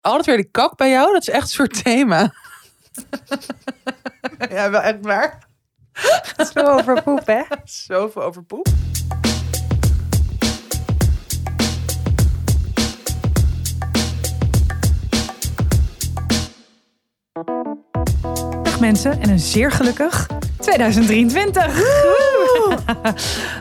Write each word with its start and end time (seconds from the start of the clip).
altijd 0.00 0.26
weer 0.26 0.36
die 0.36 0.50
kak 0.50 0.76
bij 0.76 0.90
jou. 0.90 1.12
Dat 1.12 1.20
is 1.22 1.28
echt 1.28 1.42
een 1.42 1.48
soort 1.48 1.82
thema. 1.84 2.32
ja, 4.50 4.70
wel 4.70 4.80
echt 4.80 4.98
waar. 5.00 5.48
Zo 6.52 6.60
over 6.60 7.02
poep, 7.02 7.26
hè? 7.26 7.42
Zoveel 7.64 8.22
over 8.22 8.42
poep. 8.42 8.66
Dag 18.80 18.88
mensen 18.88 19.20
en 19.20 19.30
een 19.30 19.38
zeer 19.38 19.70
gelukkig 19.72 20.26
2023. 20.60 21.78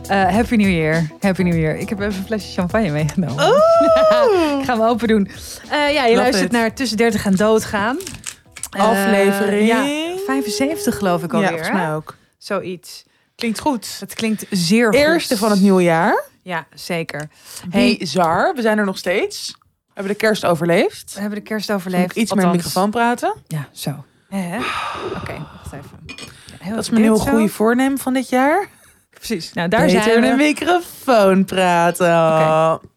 Eh, 0.07 0.29
happy 0.29 0.55
New 0.55 0.69
Year. 0.69 1.07
Happy 1.19 1.41
New 1.41 1.59
Year. 1.59 1.75
Ik 1.77 1.89
heb 1.89 1.99
even 1.99 2.19
een 2.19 2.25
flesje 2.25 2.51
champagne 2.53 2.89
meegenomen. 2.91 3.45
Oh. 3.45 4.59
Ik 4.59 4.65
ga 4.65 4.73
hem 4.73 4.81
open 4.81 5.07
doen. 5.07 5.29
Eh, 5.69 5.93
ja, 5.93 6.03
je 6.05 6.09
Love 6.09 6.15
luistert 6.15 6.45
it. 6.45 6.51
naar 6.51 6.73
Tussen 6.73 6.97
30 6.97 7.25
en 7.25 7.35
Doodgaan. 7.35 7.97
Eh, 8.71 8.81
Aflevering. 8.81 9.67
ja, 9.67 9.83
75 10.25 10.97
geloof 10.97 11.23
ik 11.23 11.31
Ja, 11.31 11.37
alweer. 11.37 11.49
volgens 11.51 11.71
mij 11.71 11.93
ook. 11.93 12.15
Zoiets. 12.37 13.03
Klinkt 13.35 13.59
goed. 13.59 13.97
Het 13.99 14.13
klinkt 14.13 14.45
zeer 14.49 14.85
goed. 14.85 14.95
Eerste 14.95 15.37
van 15.37 15.51
het 15.51 15.61
nieuwe 15.61 15.83
jaar. 15.83 16.23
Ja, 16.43 16.67
zeker. 16.73 17.29
Hey, 17.69 17.95
Bizar. 17.99 18.53
We 18.55 18.61
zijn 18.61 18.77
er 18.77 18.85
nog 18.85 18.97
steeds. 18.97 19.55
We 19.59 19.93
hebben 19.93 20.13
de 20.13 20.19
kerst 20.19 20.45
overleefd. 20.45 21.13
we 21.13 21.19
hebben 21.21 21.39
de 21.39 21.45
kerst 21.45 21.71
overleefd. 21.71 22.11
ik 22.11 22.15
iets 22.15 22.33
meer 22.33 22.45
Althans, 22.45 22.63
microfoon 22.65 22.89
praten. 22.91 23.33
Ja, 23.47 23.67
zo. 23.71 24.03
Hè? 24.29 24.57
Oké, 25.15 25.33
wacht 25.63 25.73
even. 25.73 25.99
Heel 26.59 26.75
Dat 26.75 26.83
is 26.83 26.89
mijn 26.89 27.05
zo. 27.05 27.15
goede 27.15 27.47
voornemen 27.49 27.97
van 27.97 28.13
dit 28.13 28.29
jaar. 28.29 28.67
Precies. 29.09 29.53
Nou, 29.53 29.69
daar 29.69 29.85
Beter 29.85 30.03
zijn 30.03 30.21
we. 30.21 30.27
een 30.27 30.37
microfoon 30.37 31.45
praten. 31.45 32.05
Oké. 32.07 32.87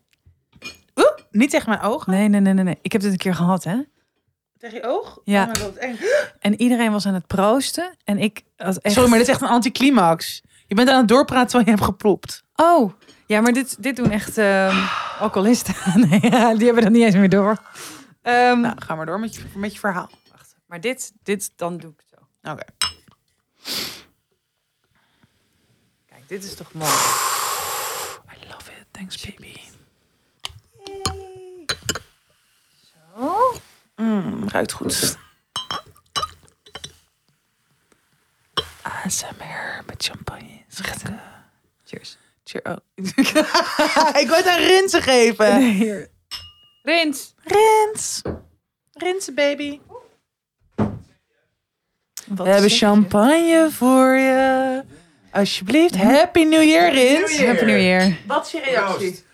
Oeh, 0.96 1.06
niet 1.30 1.50
tegen 1.50 1.68
mijn 1.68 1.80
ogen. 1.82 2.12
Nee, 2.12 2.28
nee, 2.28 2.40
nee, 2.40 2.52
nee, 2.52 2.64
nee. 2.64 2.78
Ik 2.82 2.92
heb 2.92 3.00
dit 3.00 3.12
een 3.12 3.18
keer 3.18 3.34
gehad, 3.34 3.64
hè? 3.64 3.76
Tegen 4.58 4.76
je 4.76 4.86
oog? 4.86 5.18
Ja. 5.24 5.42
Oh 5.42 5.48
my 5.48 5.54
god, 5.60 5.76
eng. 5.76 5.96
En 6.40 6.60
iedereen 6.60 6.92
was 6.92 7.06
aan 7.06 7.14
het 7.14 7.26
proosten. 7.26 7.94
En 8.04 8.18
ik 8.18 8.42
echt... 8.56 8.78
Sorry, 8.82 9.08
maar 9.08 9.18
dit 9.18 9.26
is 9.28 9.32
echt 9.32 9.42
een 9.42 9.48
anticlimax. 9.48 10.42
Je 10.66 10.74
bent 10.74 10.88
aan 10.88 10.98
het 10.98 11.08
doorpraten 11.08 11.46
terwijl 11.46 11.64
je 11.64 11.70
hebt 11.70 11.84
geplopt. 11.84 12.42
Oh, 12.56 12.92
ja, 13.26 13.40
maar 13.40 13.52
dit, 13.52 13.82
dit 13.82 13.96
doen 13.96 14.10
echt 14.10 14.38
ehm 14.38 14.76
alcoholisten. 15.20 15.74
nee, 16.08 16.20
die 16.56 16.64
hebben 16.66 16.82
dat 16.82 16.92
niet 16.92 17.02
eens 17.04 17.14
meer 17.14 17.28
door. 17.28 17.56
Ehm, 18.22 18.60
Nou, 18.60 18.74
ga 18.78 18.94
maar 18.94 19.06
door 19.06 19.20
met 19.20 19.34
je, 19.34 19.42
met 19.54 19.72
je 19.72 19.78
verhaal. 19.78 20.10
Maar 20.72 20.80
dit, 20.80 21.12
dit, 21.22 21.52
dan 21.56 21.78
doe 21.78 21.92
ik 21.92 22.02
het 22.06 22.18
zo. 22.18 22.50
Oké. 22.50 22.64
Kijk, 26.06 26.28
dit 26.28 26.44
is 26.44 26.54
toch 26.54 26.72
mooi. 26.72 26.90
I 26.90 28.48
love 28.48 28.72
it. 28.72 28.86
Thanks, 28.90 29.24
baby. 29.24 29.56
Oh. 33.16 33.54
Mm, 33.96 34.48
ruikt 34.48 34.72
goed. 34.72 35.18
ASMR 38.82 39.82
met 39.86 40.04
champagne. 40.04 40.64
Schattig. 40.68 41.20
Cheers. 41.84 42.16
Cheer. 42.44 42.62
Oh. 42.64 42.76
ik 44.22 44.26
wil 44.26 44.36
het 44.36 44.46
aan 44.46 44.58
Rinse 44.58 45.02
geven. 45.02 45.58
Nee. 45.58 46.08
Rins. 46.82 47.34
Rins. 47.44 48.22
Rinse, 48.92 49.32
baby. 49.32 49.80
Wat 52.26 52.46
We 52.46 52.52
hebben 52.52 52.70
champagne 52.70 53.68
voor 53.70 54.14
je. 54.14 54.82
Alsjeblieft. 55.32 55.96
Happy 55.96 56.42
New 56.44 56.62
Year, 56.62 56.92
Rins. 56.92 57.38
Happy 57.44 57.64
New 57.64 57.78
Year. 57.80 58.16
Wat 58.26 58.46
is 58.46 58.52
je 58.52 58.60
reactie? 58.64 59.24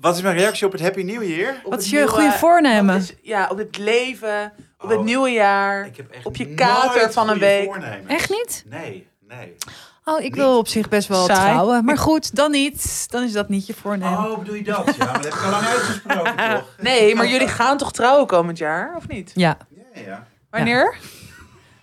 Wat 0.00 0.16
is 0.16 0.22
mijn 0.22 0.36
reactie 0.36 0.66
op 0.66 0.72
het 0.72 0.80
Happy 0.80 1.02
New 1.02 1.22
Year? 1.22 1.54
Op 1.64 1.70
Wat 1.70 1.80
is 1.80 1.90
je 1.90 1.96
nieuwe- 1.96 2.10
goede 2.10 2.32
voornemen? 2.32 2.96
is- 2.96 3.14
ja, 3.22 3.48
op 3.50 3.58
het 3.58 3.78
leven, 3.78 4.52
op 4.78 4.88
het 4.88 4.98
Oh. 4.98 5.04
nieuwe 5.04 5.30
jaar. 5.30 5.86
Ik 5.86 5.96
heb 5.96 6.10
echt 6.10 6.26
Op 6.26 6.36
je 6.36 6.54
kater 6.54 7.12
van 7.12 7.28
een 7.28 7.38
week. 7.38 7.64
voornemens. 7.64 8.06
Echt 8.12 8.30
niet? 8.30 8.64
Nee, 8.66 9.08
nee. 9.28 9.56
Oh, 10.04 10.20
ik 10.20 10.34
wil 10.34 10.58
op 10.58 10.68
zich 10.68 10.88
best 10.88 11.08
wel 11.08 11.24
Saai. 11.24 11.50
trouwen. 11.50 11.84
Maar 11.84 11.98
goed, 11.98 12.34
dan 12.36 12.50
niet. 12.50 13.06
Dan 13.10 13.22
is 13.22 13.32
dat 13.32 13.48
niet 13.48 13.66
je 13.66 13.74
voornemen. 13.74 14.18
Oh, 14.30 14.38
bedoel 14.38 14.54
je 14.54 14.62
dat? 14.62 14.94
Ja, 14.98 15.04
maar 15.04 15.12
dat 15.14 15.24
heb 15.24 15.32
ik 15.34 15.42
al 15.44 15.50
lang 15.50 15.64
uitgesproken, 15.66 16.36
toch? 16.54 16.68
Nee, 16.80 17.14
maar 17.14 17.26
jullie 17.26 17.48
gaan 17.48 17.76
toch 17.78 17.92
trouwen 17.92 18.26
komend 18.26 18.58
jaar, 18.58 18.94
of 18.96 19.08
niet? 19.08 19.30
Ja. 19.34 19.56
Ja, 19.94 20.00
ja. 20.06 20.26
Wanneer? 20.50 20.94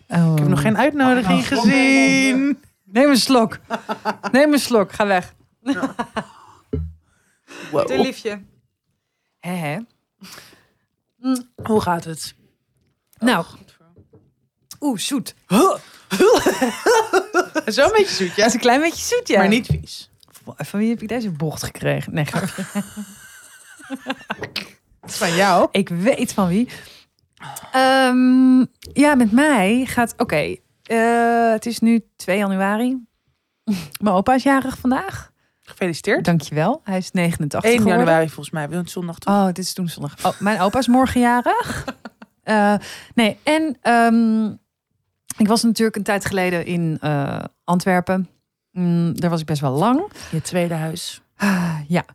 Oh. 0.10 0.32
Ik 0.32 0.40
heb 0.40 0.48
nog 0.48 0.62
geen 0.62 0.78
uitnodiging 0.78 1.50
nou 1.50 1.62
gezien. 1.62 2.60
Neem 2.84 3.10
een 3.10 3.18
slok. 3.18 3.60
Neem 4.32 4.54
een 4.54 4.60
slok. 4.60 4.92
Ga 4.92 5.06
weg. 5.08 5.34
Wow. 7.72 7.88
De 7.88 8.00
liefje. 8.00 8.42
Hè, 9.40 9.52
hè. 9.52 9.78
Hoe 11.64 11.82
gaat 11.82 12.04
het? 12.04 12.36
Nou. 13.18 13.46
Oeh, 14.80 15.00
zoet. 15.00 15.36
Zo 17.68 17.84
een 17.86 17.92
beetje 17.92 18.16
zoet, 18.16 18.28
Dat 18.28 18.36
ja. 18.36 18.46
is 18.46 18.54
een 18.54 18.60
klein 18.60 18.82
beetje 18.82 19.16
zoet, 19.16 19.28
ja. 19.28 19.38
Maar 19.40 19.48
niet 19.48 19.66
vies. 19.66 20.12
Van 20.58 20.80
wie 20.80 20.90
heb 20.90 21.02
ik 21.02 21.08
deze 21.08 21.32
bocht 21.32 21.64
gekregen? 21.64 22.14
Nee, 22.14 22.26
grapje. 22.26 22.64
Het 25.02 25.10
is 25.10 25.16
van 25.24 25.36
jou. 25.36 25.68
ik 25.72 25.90
weet 25.90 26.34
van 26.34 26.48
wie. 26.48 26.70
Ehm, 27.72 28.60
ja, 28.94 29.16
met 29.16 29.32
mij 29.32 29.86
gaat... 29.86 30.14
Oké, 30.18 30.56
eh, 30.84 31.52
het 31.52 31.66
is 31.66 31.80
nu 31.80 32.04
2 32.16 32.38
januari. 32.38 32.98
Mijn 34.04 34.16
opa 34.16 34.34
is 34.34 34.44
jarig 34.44 34.78
vandaag. 34.78 35.32
Gefeliciteerd. 35.62 36.26
Dankjewel. 36.26 36.82
Hij 36.84 36.98
is 36.98 37.12
89 37.12 37.70
1 37.70 37.78
geworden. 37.78 38.06
januari 38.06 38.28
volgens 38.28 38.50
mij. 38.50 38.66
We 38.66 38.72
doen 38.72 38.82
het 38.82 38.92
zondag 38.92 39.20
toe. 39.20 39.34
Oh, 39.34 39.46
dit 39.46 39.58
is 39.58 39.74
toen 39.74 39.90
zondag. 39.90 40.26
Oh, 40.26 40.40
mijn 40.40 40.60
opa 40.60 40.80
is 40.80 40.88
morgen 40.88 41.22
jarig. 41.22 41.86
Eh, 42.44 42.76
nee, 43.16 43.38
en 43.44 43.78
ehm, 43.82 44.46
ik 45.38 45.48
was 45.48 45.64
natuurlijk 45.64 45.98
een 45.98 46.04
tijd 46.04 46.26
geleden 46.26 46.66
in 46.66 46.98
eh, 47.02 47.44
Antwerpen. 47.64 48.30
Mm, 48.72 49.20
daar 49.20 49.30
was 49.30 49.40
ik 49.40 49.46
best 49.46 49.62
wel 49.62 49.72
lang. 49.72 50.12
Je 50.32 50.42
tweede 50.42 50.74
huis. 50.74 51.22
Ah, 51.36 51.80
ja, 51.88 52.06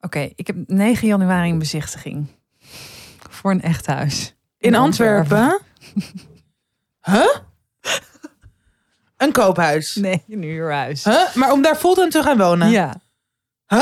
oké. 0.00 0.30
Ik 0.34 0.46
heb 0.46 0.56
9 0.66 1.08
januari 1.08 1.50
een 1.50 1.58
bezichtiging. 1.58 2.26
Voor 3.30 3.50
een 3.50 3.62
echt 3.62 3.86
huis. 3.86 4.34
In 4.60 4.74
Antwerpen? 4.74 5.58
Huh? 7.02 7.34
Een 9.16 9.32
koophuis. 9.32 9.94
Nee, 9.94 10.24
een 10.28 10.42
huurhuis. 10.42 11.04
Huh? 11.04 11.34
Maar 11.34 11.52
om 11.52 11.62
daar 11.62 11.76
fulltime 11.76 12.08
te 12.08 12.22
gaan 12.22 12.38
wonen? 12.38 12.70
Ja. 12.70 12.94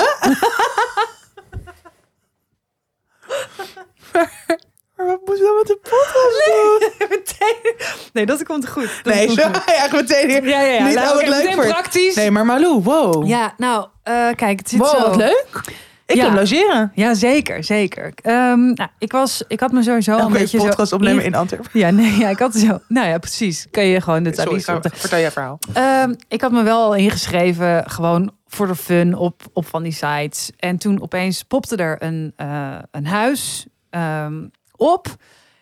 Maar 4.97 5.07
wat 5.07 5.21
moet 5.25 5.39
dan 5.39 5.55
met 5.57 5.67
de 5.67 5.79
podcast 5.83 6.47
doen? 6.47 7.09
meteen. 7.19 7.77
Nee, 8.13 8.27
dat 8.27 8.43
komt 8.43 8.69
goed. 8.69 8.91
Dat 9.03 9.15
Nee, 9.15 9.27
komt 9.27 9.39
zo, 9.41 9.47
goed. 9.47 9.63
ja, 9.67 9.89
meteen 9.93 10.29
hier. 10.31 10.49
Ja, 10.49 10.61
ja, 10.61 10.73
ja. 10.73 10.85
Niet 10.87 10.95
Nou, 10.95 11.29
leuk 11.29 11.53
voor 11.53 11.67
praktisch. 11.67 12.15
Nee, 12.15 12.31
maar 12.31 12.45
Malou, 12.47 12.83
wow. 12.83 13.27
Ja, 13.27 13.55
nou, 13.57 13.87
eh, 14.03 14.29
kijk, 14.35 14.59
het 14.59 14.69
zit 14.69 14.79
wow, 14.79 14.91
zo. 14.91 15.01
wat 15.09 15.17
leuk. 15.17 15.61
Ik 16.09 16.15
Ja. 16.17 16.25
kan 16.25 16.35
logeren. 16.35 16.93
Ja, 16.95 17.15
zeker, 17.15 17.65
zeker. 17.65 18.13
Nou, 18.23 18.77
ik, 18.99 19.13
was, 19.13 19.45
ik 19.49 19.61
had 19.61 19.73
me 19.73 19.83
sowieso 19.83 20.13
een 20.13 20.19
Elke 20.19 20.33
beetje 20.33 20.59
podcast 20.59 20.89
zo... 20.89 20.95
opnemen 20.95 21.25
in- 21.25 21.35
Antwerpen. 21.35 21.71
Ja, 21.73 21.91
nee, 21.91 22.17
ja, 22.19 22.29
ik 22.29 22.39
had 22.39 22.55
zo... 22.55 22.79
Nou 22.89 23.09
ja, 23.09 23.19
precies. 23.19 23.67
Kan 23.71 23.85
je 23.87 24.01
gewoon 24.01 24.23
de 24.23 24.35
Sorry, 24.35 24.61
ga, 24.61 24.81
vertel 24.93 25.19
je 25.19 25.31
verhaal. 25.31 25.59
Ehm, 25.73 26.15
ik 26.29 26.41
had 26.41 26.53
me 26.53 26.63
wel 26.63 26.95
ingeschreven, 26.95 27.91
gewoon 27.91 28.33
voor 28.47 28.67
de 28.67 28.75
fun 28.75 29.15
op, 29.15 29.43
op 29.53 29.67
van 29.67 29.83
die 29.83 29.93
sites. 29.93 30.51
En 30.57 30.79
toen 30.79 31.03
opeens 31.03 31.43
popte 31.43 31.77
er 31.77 32.03
een, 32.03 32.33
eh, 32.37 32.79
een 32.91 33.07
huis 33.07 33.67
ehm, 33.91 34.47
op 34.77 35.07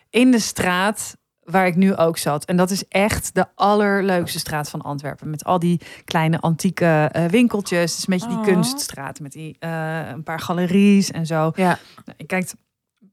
in 0.09 0.31
de 0.31 0.39
straat 0.39 1.15
waar 1.51 1.67
ik 1.67 1.75
nu 1.75 1.95
ook 1.95 2.17
zat. 2.17 2.45
En 2.45 2.57
dat 2.57 2.71
is 2.71 2.87
echt 2.87 3.35
de 3.35 3.45
allerleukste 3.55 4.39
straat 4.39 4.69
van 4.69 4.81
Antwerpen. 4.81 5.29
Met 5.29 5.43
al 5.43 5.59
die 5.59 5.81
kleine 6.05 6.39
antieke 6.39 7.09
eh, 7.11 7.25
winkeltjes. 7.25 7.91
Het 7.91 7.99
is 7.99 8.07
een 8.07 8.13
beetje 8.13 8.27
die 8.27 8.37
Oh. 8.37 8.43
kunststraat 8.53 9.19
met 9.19 9.31
die, 9.31 9.55
eh, 9.59 10.07
een 10.09 10.23
paar 10.23 10.39
galeries 10.39 11.11
en 11.11 11.25
zo. 11.25 11.51
Ja. 11.55 11.79
Nou, 12.05 12.17
je 12.17 12.25
kijkt 12.25 12.55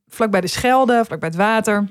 vlak 0.08 0.30
bij 0.30 0.40
de 0.40 0.46
Schelde, 0.46 1.02
vlak 1.04 1.20
bij 1.20 1.28
het 1.28 1.38
water. 1.38 1.88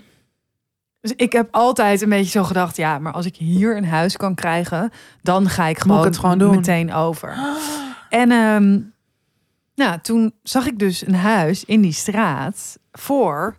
Dus 1.02 1.14
ik 1.16 1.32
heb 1.32 1.48
altijd 1.52 2.02
een 2.02 2.10
beetje 2.10 2.32
zo 2.32 2.44
gedacht, 2.44 2.76
ja, 2.78 3.00
maar 3.00 3.14
als 3.14 3.26
ik 3.26 3.36
hier 3.36 3.78
een 3.78 3.86
huis 3.86 4.18
kan 4.18 4.36
krijgen, 4.36 4.92
dan 5.22 5.50
ga 5.50 5.66
ik 5.66 5.80
gewoon, 5.80 5.98
ik 6.00 6.04
het 6.06 6.18
gewoon 6.18 6.38
doen? 6.38 6.56
meteen 6.56 6.94
over. 6.94 7.36
En 8.10 8.32
ehm, 8.32 8.80
nou, 9.76 10.00
toen 10.02 10.34
zag 10.44 10.66
ik 10.66 10.80
dus 10.80 11.08
een 11.08 11.16
huis 11.16 11.66
in 11.66 11.82
die 11.82 11.92
straat 11.92 12.80
voor 12.92 13.58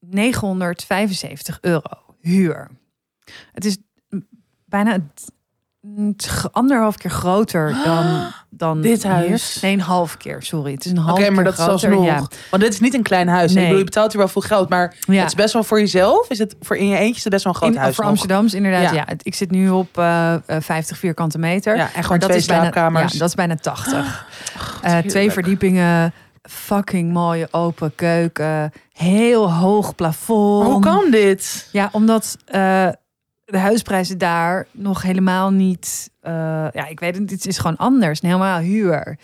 975 0.00 1.58
euro 1.60 2.03
huur. 2.24 2.68
Het 3.52 3.64
is 3.64 3.76
bijna 4.64 4.98
anderhalf 6.52 6.96
keer 6.96 7.10
groter 7.10 7.76
dan, 7.84 8.32
dan 8.50 8.80
Dit 8.80 9.02
hier. 9.02 9.12
huis? 9.12 9.60
Nee, 9.60 9.72
een 9.72 9.80
half 9.80 10.16
keer, 10.16 10.42
sorry. 10.42 10.72
Het 10.72 10.84
is 10.84 10.90
een 10.90 10.96
half 10.96 11.18
keer 11.18 11.32
maar 11.32 11.44
dat 11.44 11.52
is 11.52 11.64
groter. 11.64 11.90
alsnog. 11.90 12.06
Ja. 12.06 12.26
Want 12.50 12.62
dit 12.62 12.72
is 12.72 12.80
niet 12.80 12.94
een 12.94 13.02
klein 13.02 13.28
huis. 13.28 13.48
Nee. 13.52 13.56
Ik 13.56 13.62
bedoel, 13.62 13.78
je 13.78 13.84
betaalt 13.84 14.10
hier 14.12 14.20
wel 14.20 14.28
veel 14.30 14.42
geld. 14.42 14.68
Maar 14.68 14.94
Ja. 15.00 15.14
het 15.14 15.26
is 15.28 15.34
best 15.34 15.52
wel 15.52 15.64
voor 15.64 15.78
jezelf. 15.78 16.30
Is 16.30 16.38
het 16.38 16.56
voor 16.60 16.76
in 16.76 16.88
je 16.88 16.96
eentje 16.96 17.16
is 17.16 17.24
het 17.24 17.32
best 17.32 17.44
wel 17.44 17.52
een 17.52 17.58
groot 17.58 17.72
In, 17.74 17.78
huis 17.78 17.94
voor. 17.96 18.04
Amsterdams 18.04 18.54
inderdaad. 18.54 18.94
Ja. 18.94 19.06
Ik 19.22 19.34
zit 19.34 19.50
nu 19.50 19.68
op 19.70 19.98
eh, 19.98 20.34
eh, 20.34 20.40
50 20.60 20.98
vierkante 20.98 21.38
meter. 21.38 21.76
Ja, 21.76 21.82
en 21.82 21.88
gewoon 21.90 22.08
Maar 22.08 22.18
dat 22.18 22.28
twee 22.28 22.40
is 22.40 22.46
bijna, 22.46 22.62
slaapkamers. 22.62 23.12
Ja, 23.12 23.18
dat 23.18 23.28
is 23.28 23.34
bijna 23.34 23.54
80. 23.56 24.26
Eh, 24.82 24.98
twee 24.98 25.30
verdiepingen. 25.30 26.12
Fucking 26.48 27.12
mooie 27.12 27.48
open 27.50 27.94
keuken. 27.94 28.72
Heel 28.92 29.52
hoog 29.52 29.94
plafond. 29.94 30.62
Maar 30.62 30.72
hoe 30.72 30.82
kan 30.82 31.10
dit? 31.10 31.68
Ja, 31.72 31.88
omdat 31.92 32.36
eh, 32.44 32.88
de 33.44 33.58
huisprijzen 33.58 34.18
daar 34.18 34.66
nog 34.70 35.02
helemaal 35.02 35.50
niet... 35.50 36.10
eh, 36.20 36.32
ja, 36.72 36.86
ik 36.86 37.00
weet 37.00 37.16
het, 37.18 37.30
het 37.30 37.46
is 37.46 37.58
gewoon 37.58 37.76
anders. 37.76 38.20
Helemaal 38.20 38.58
huur. 38.58 39.18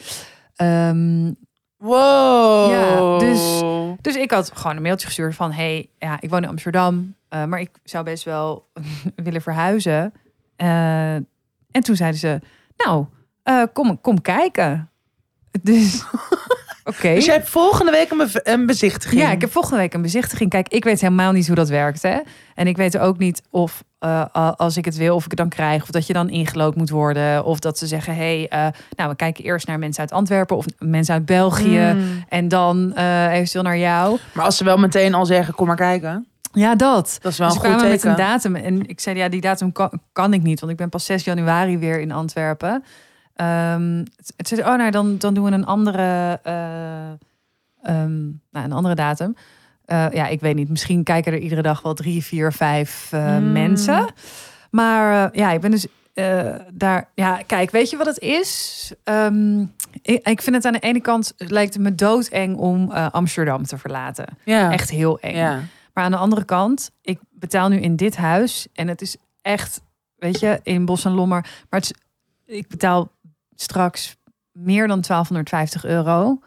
Ehm, 0.57 1.33
Wow. 1.77 2.71
Ja, 2.71 3.19
dus- 3.19 3.61
dus 4.01 4.17
ik 4.17 4.31
had 4.31 4.51
gewoon 4.55 4.77
een 4.77 4.83
mailtje 4.83 5.07
gestuurd 5.07 5.35
van... 5.35 5.53
hey, 5.53 5.89
ja, 5.99 6.17
ik 6.21 6.31
woon 6.31 6.43
in 6.43 6.49
Amsterdam, 6.49 7.15
eh, 7.29 7.45
maar 7.45 7.61
ik 7.61 7.71
zou 7.85 8.05
best 8.05 8.25
wel 8.25 8.69
willen 9.25 9.43
verhuizen. 9.43 10.13
En 10.57 11.83
toen 11.83 11.97
zeiden 11.97 12.21
ze, 12.21 12.41
nou, 12.77 13.07
kom, 13.73 14.01
kom 14.01 14.21
kijken. 14.21 14.91
Dus, 15.63 16.05
oké. 16.97 17.15
Dus 17.15 17.25
jij 17.25 17.35
hebt 17.35 17.49
volgende 17.49 17.91
week 17.91 18.31
een, 18.43 18.67
bezichtiging. 18.67 19.21
Ja, 19.21 19.31
ik 19.31 19.41
heb 19.41 19.53
volgende 19.53 19.77
week 19.77 19.95
een 19.95 20.03
bezichtiging. 20.03 20.51
Kijk, 20.51 20.69
ik 20.69 20.85
weet 20.85 21.01
helemaal 21.01 21.33
niet 21.33 21.47
hoe 21.47 21.57
dat 21.57 21.69
werkt. 21.69 22.03
Hè? 22.03 22.19
En 22.55 22.67
ik 22.67 22.77
weet 22.77 22.99
ook 22.99 23.19
niet 23.19 23.43
of 23.51 23.85
eh, 23.99 24.25
als 24.57 24.77
ik 24.77 24.85
het 24.85 24.97
wil, 24.97 25.15
of 25.15 25.25
ik 25.25 25.31
het 25.31 25.39
dan 25.39 25.49
krijg. 25.49 25.83
Of 25.83 25.89
dat 25.89 26.07
je 26.07 26.13
dan 26.13 26.29
ingelood 26.29 26.77
moet 26.77 26.91
worden. 26.91 27.45
Of 27.45 27.59
dat 27.59 27.79
ze 27.79 27.87
zeggen, 27.87 28.15
hé, 28.15 28.47
hey, 28.49 28.49
eh, 28.49 28.73
nou, 28.97 29.11
we 29.11 29.17
kijken 29.17 29.45
eerst 29.45 29.67
naar 29.67 29.79
mensen 29.79 30.01
uit 30.01 30.13
Antwerpen 30.13 30.57
of 30.57 30.65
mensen 30.79 31.15
uit 31.15 31.27
België. 31.27 31.93
Mm. 31.95 32.25
En 32.29 32.49
dan 32.49 32.95
eh 32.95 33.33
eventueel 33.33 33.65
naar 33.65 33.79
jou. 33.79 34.19
Maar 34.33 34.45
als 34.45 34.57
ze 34.57 34.65
wel 34.65 34.79
meteen 34.79 35.15
al 35.15 35.27
zeggen, 35.27 35.55
kom 35.55 35.67
maar 35.67 35.77
kijken. 35.77 36.27
Ja, 36.53 36.75
dat. 36.75 37.19
Dat 37.23 37.33
is 37.33 37.39
wel 37.39 37.49
Dus 37.49 37.63
een 37.63 37.73
goed 37.73 37.89
met 37.89 38.05
een 38.05 38.17
datum. 38.17 38.57
En 38.57 38.89
ik 38.89 39.01
zei, 39.01 39.17
ja, 39.17 39.29
die 39.29 39.41
datum 39.41 39.73
kan, 39.73 40.01
kan 40.13 40.33
ik 40.33 40.43
niet. 40.43 40.61
Want 40.61 40.73
ik 40.73 40.79
ben 40.79 40.89
pas 40.89 41.05
6 41.05 41.25
januari 41.25 41.79
weer 41.79 42.01
in 42.01 42.13
Antwerpen. 42.13 42.85
Ehm, 43.41 44.05
het, 44.37 44.49
zei, 44.49 44.61
oh, 44.61 44.77
nou, 44.77 44.91
dan, 44.91 45.19
dan 45.19 45.35
doen 45.35 45.45
we 45.45 45.51
een 45.51 45.67
andere, 45.67 46.41
eh, 46.43 47.11
ehm, 47.83 48.23
nou, 48.51 48.65
een 48.65 48.73
andere 48.73 48.95
datum. 48.95 49.37
Eh, 49.85 50.07
ja, 50.13 50.27
ik 50.27 50.41
weet 50.41 50.55
niet. 50.55 50.69
Misschien 50.69 51.03
kijken 51.05 51.33
er 51.33 51.39
iedere 51.39 51.63
dag 51.63 51.83
wel 51.83 51.95
drie, 51.95 52.25
vier, 52.25 52.53
vijf 52.53 53.09
eh, 53.13 53.25
Hmm. 53.27 53.53
mensen. 53.53 54.07
Maar 54.71 55.37
ja, 55.37 55.51
ik 55.53 55.61
ben 55.61 55.71
dus 55.71 55.87
daar. 56.73 57.09
Ja, 57.15 57.43
kijk, 57.47 57.71
weet 57.71 57.91
je 57.91 57.97
wat 57.97 58.07
het 58.07 58.19
is? 58.19 58.93
Ehm, 59.05 59.61
ik, 60.03 60.27
ik 60.27 60.43
vind 60.43 60.57
het 60.57 60.65
aan 60.65 60.73
de 60.73 60.79
ene 60.79 61.01
kant 61.01 61.35
lijkt 61.37 61.75
het 61.75 61.83
me 61.83 61.95
doodeng 61.95 62.57
om 62.57 62.91
Amsterdam 62.91 63.65
te 63.65 63.79
verlaten. 63.79 64.27
Ja. 64.45 64.73
Echt 64.73 64.91
heel 64.91 65.19
eng. 65.21 65.37
Ja. 65.37 65.61
Maar 65.95 66.05
aan 66.05 66.11
de 66.11 66.17
andere 66.17 66.45
kant, 66.45 66.91
ik 67.03 67.19
betaal 67.31 67.69
nu 67.69 67.81
in 67.81 67.97
dit 67.97 68.17
huis 68.17 68.67
en 68.73 68.89
het 68.89 69.01
is 69.01 69.17
echt, 69.43 69.81
weet 70.17 70.41
je, 70.41 70.61
in 70.63 70.85
Bos 70.85 71.05
en 71.05 71.13
Lommer. 71.13 71.41
Maar 71.71 71.81
het 71.81 71.91
is, 71.91 71.97
ik 72.57 72.69
betaal 72.69 73.11
straks 73.61 74.17
meer 74.53 74.87
dan 74.89 75.01
1250 75.01 75.85
euro. 75.85 76.39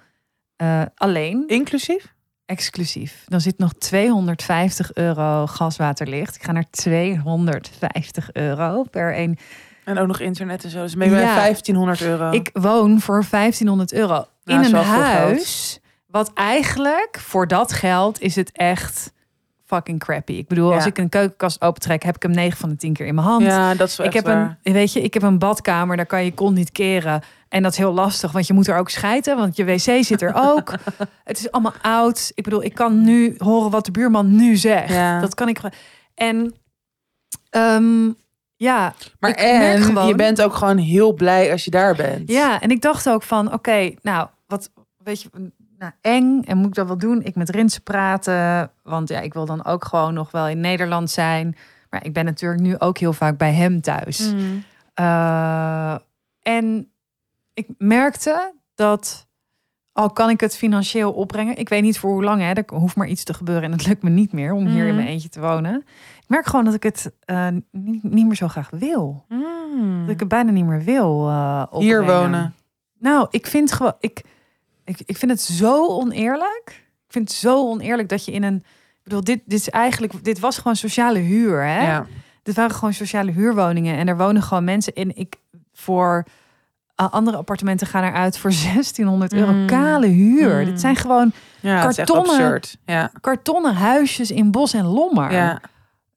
eh, 0.56 0.82
alleen, 0.96 1.44
Inclusief? 1.48 2.14
exclusief. 2.46 3.24
Dan 3.28 3.42
zit 3.42 3.58
nog 3.58 3.74
250 3.74 4.94
euro 4.94 5.48
gaswaterlicht. 5.48 6.36
Ik 6.36 6.44
ga 6.44 6.52
naar 6.52 6.70
250 6.70 8.32
euro 8.34 8.84
per 8.84 9.14
één. 9.14 9.38
En 9.86 9.98
ook 9.98 10.08
nog 10.08 10.20
internet 10.20 10.64
en 10.64 10.70
zo. 10.70 10.82
Dus 10.82 10.96
ben 10.96 11.08
je 11.10 11.14
bij 11.14 11.24
Ja. 11.24 11.36
1500 11.36 12.02
euro. 12.02 12.32
Ik 12.32 12.50
woon 12.54 13.00
voor 13.02 13.26
1500 13.30 13.94
euro 13.94 14.26
Nou, 14.44 14.66
in 14.66 14.74
een 14.76 14.84
huis. 14.84 15.80
Wat 16.08 16.32
eigenlijk 16.34 17.18
voor 17.20 17.48
dat 17.48 17.74
geld 17.74 18.22
is 18.22 18.36
het 18.36 18.52
echt 18.52 19.12
fucking 19.74 20.00
crappy. 20.00 20.34
Ik 20.34 20.48
bedoel, 20.48 20.74
als 20.74 20.86
ik 20.86 20.98
een 20.98 21.10
keukenkast 21.10 21.62
opentrek, 21.62 22.04
heb 22.04 22.16
ik 22.16 22.22
hem 22.24 22.32
9 22.32 22.58
van 22.58 22.70
de 22.70 22.76
10 22.76 22.94
keer 22.94 23.06
in 23.06 23.16
mijn 23.16 23.28
hand. 23.28 23.44
Ja, 23.44 23.76
dat 23.76 23.88
is 23.88 23.96
wel 23.96 24.08
ik 24.08 24.14
heb 24.14 24.26
waar. 24.26 24.58
een, 24.64 24.74
weet 24.74 24.94
je, 24.94 25.02
ik 25.02 25.14
heb 25.14 25.24
een 25.24 25.40
badkamer, 25.40 25.96
daar 25.98 26.06
kan 26.06 26.24
je 26.26 26.34
kont 26.34 26.56
niet 26.56 26.72
keren. 26.72 27.22
En 27.50 27.64
dat 27.64 27.72
is 27.72 27.78
heel 27.78 27.94
lastig, 27.94 28.32
want 28.32 28.48
je 28.48 28.54
moet 28.54 28.68
er 28.68 28.78
ook 28.78 28.90
schijten, 28.90 29.38
want 29.38 29.56
je 29.56 29.66
wc 29.66 30.04
zit 30.04 30.22
er 30.22 30.34
ook. 30.36 30.74
het 31.24 31.40
is 31.40 31.52
allemaal 31.52 31.74
oud. 31.82 32.32
Ik 32.36 32.44
bedoel, 32.44 32.64
ik 32.64 32.74
kan 32.74 33.04
nu 33.04 33.36
horen 33.38 33.72
wat 33.72 33.86
de 33.86 33.92
buurman 33.92 34.36
nu 34.36 34.56
zegt. 34.56 34.90
Ja. 34.90 35.20
Dat 35.20 35.34
kan 35.36 35.48
ik 35.48 35.56
gewoon. 35.56 35.74
En 36.16 36.54
ehm, 37.50 38.12
ja, 38.56 38.94
Maar 39.20 39.32
en 39.32 39.82
gewoon- 39.82 40.08
je 40.08 40.16
bent 40.16 40.42
ook 40.42 40.54
gewoon 40.54 40.78
heel 40.78 41.14
blij 41.14 41.52
als 41.52 41.64
je 41.66 41.72
daar 41.72 41.96
bent. 41.96 42.30
ja, 42.30 42.62
en 42.62 42.70
ik 42.70 42.82
dacht 42.82 43.10
ook 43.10 43.24
van, 43.24 43.54
oké, 43.54 43.92
nou, 44.02 44.28
wat, 44.48 44.70
weet 44.98 45.22
je, 45.22 45.30
nou, 45.84 45.96
eng. 46.02 46.42
En 46.44 46.58
moet 46.58 46.68
ik 46.68 46.74
dat 46.74 46.88
wel 46.88 46.98
doen? 46.98 47.22
Ik 47.24 47.36
met 47.36 47.50
Rinse 47.50 47.82
praten. 47.82 48.72
Want 48.84 49.10
ja, 49.10 49.20
ik 49.20 49.34
wil 49.34 49.46
dan 49.46 49.66
ook 49.66 49.86
gewoon 49.86 50.14
nog 50.14 50.32
wel 50.32 50.48
in 50.48 50.60
Nederland 50.60 51.10
zijn. 51.10 51.56
Maar 51.90 52.06
ik 52.06 52.14
ben 52.14 52.26
natuurlijk 52.26 52.62
nu 52.62 52.80
ook 52.80 52.98
heel 52.98 53.14
vaak 53.14 53.38
bij 53.38 53.54
hem 53.54 53.82
thuis. 53.82 54.34
Mm. 54.34 54.64
Eh, 54.94 55.96
en 56.42 56.92
ik 57.54 57.68
merkte 57.78 58.54
dat, 58.76 59.28
al 59.92 60.10
kan 60.10 60.30
ik 60.30 60.40
het 60.40 60.58
financieel 60.58 61.12
opbrengen, 61.14 61.58
ik 61.58 61.70
weet 61.70 61.82
niet 61.82 62.00
voor 62.00 62.12
hoe 62.12 62.24
lang, 62.24 62.42
hè, 62.42 62.52
er 62.54 62.64
hoeft 62.74 62.96
maar 62.96 63.08
iets 63.08 63.24
te 63.24 63.34
gebeuren 63.34 63.64
en 63.64 63.72
het 63.72 63.88
lukt 63.88 64.04
me 64.04 64.10
niet 64.10 64.34
meer 64.34 64.54
om 64.54 64.66
hier 64.68 64.82
in 64.82 64.88
Mhm. 64.88 64.96
mijn 64.96 65.08
eentje 65.08 65.30
te 65.30 65.40
wonen. 65.40 65.76
Ik 66.22 66.28
merk 66.30 66.46
gewoon 66.46 66.66
dat 66.66 66.74
ik 66.74 66.84
het 66.84 67.12
eh, 67.20 67.48
niet, 67.72 68.04
niet 68.04 68.26
meer 68.26 68.36
zo 68.36 68.48
graag 68.48 68.70
wil. 68.70 69.26
Mm. 69.30 70.02
Dat 70.02 70.10
ik 70.14 70.20
het 70.20 70.28
bijna 70.30 70.52
niet 70.52 70.66
meer 70.66 70.84
wil. 70.84 71.28
eh, 71.30 71.64
Hier 71.72 72.06
wonen. 72.06 72.54
Nou, 73.00 73.28
ik 73.30 73.48
vind 73.48 73.72
gewoon, 73.72 73.94
ik, 74.00 74.22
ik, 74.86 75.02
ik 75.06 75.18
vind 75.18 75.32
het 75.32 75.42
zo 75.42 75.88
oneerlijk. 75.88 76.64
Ik 77.06 77.12
vind 77.12 77.30
het 77.30 77.38
zo 77.38 77.68
oneerlijk 77.70 78.10
dat 78.10 78.26
je 78.26 78.32
in 78.32 78.44
een, 78.44 78.56
ik 78.56 79.04
bedoel, 79.04 79.24
dit, 79.24 79.42
dit 79.46 79.60
is 79.60 79.70
eigenlijk, 79.70 80.24
dit 80.24 80.40
was 80.40 80.58
gewoon 80.58 80.76
sociale 80.76 81.20
huur, 81.20 81.64
hè? 81.64 81.82
Ja. 81.82 82.06
Dit 82.44 82.56
waren 82.56 82.76
gewoon 82.76 82.94
sociale 82.94 83.32
huurwoningen 83.32 83.98
en 83.98 84.08
er 84.08 84.18
wonen 84.18 84.42
gewoon 84.42 84.64
mensen 84.64 84.94
in. 84.94 85.16
Ik 85.16 85.36
voor 85.74 86.26
uh, 87.02 87.12
andere 87.12 87.38
appartementen 87.38 87.88
gaan 87.88 88.04
eruit 88.04 88.38
voor 88.38 88.52
1600 88.74 89.34
euro 89.34 89.52
Mm. 89.52 89.68
kale 89.68 90.08
huur. 90.08 90.60
Mm. 90.60 90.66
Dit 90.66 90.80
zijn 90.80 90.96
gewoon 90.96 91.32
ja, 91.60 91.82
Kartonnen. 91.92 92.62
Ja. 92.86 93.12
kartonnen 93.22 93.76
huisjes 93.76 94.32
in 94.32 94.52
Bos 94.52 94.74
en 94.74 94.86
Lommer. 94.86 95.32
ja. 95.32 95.62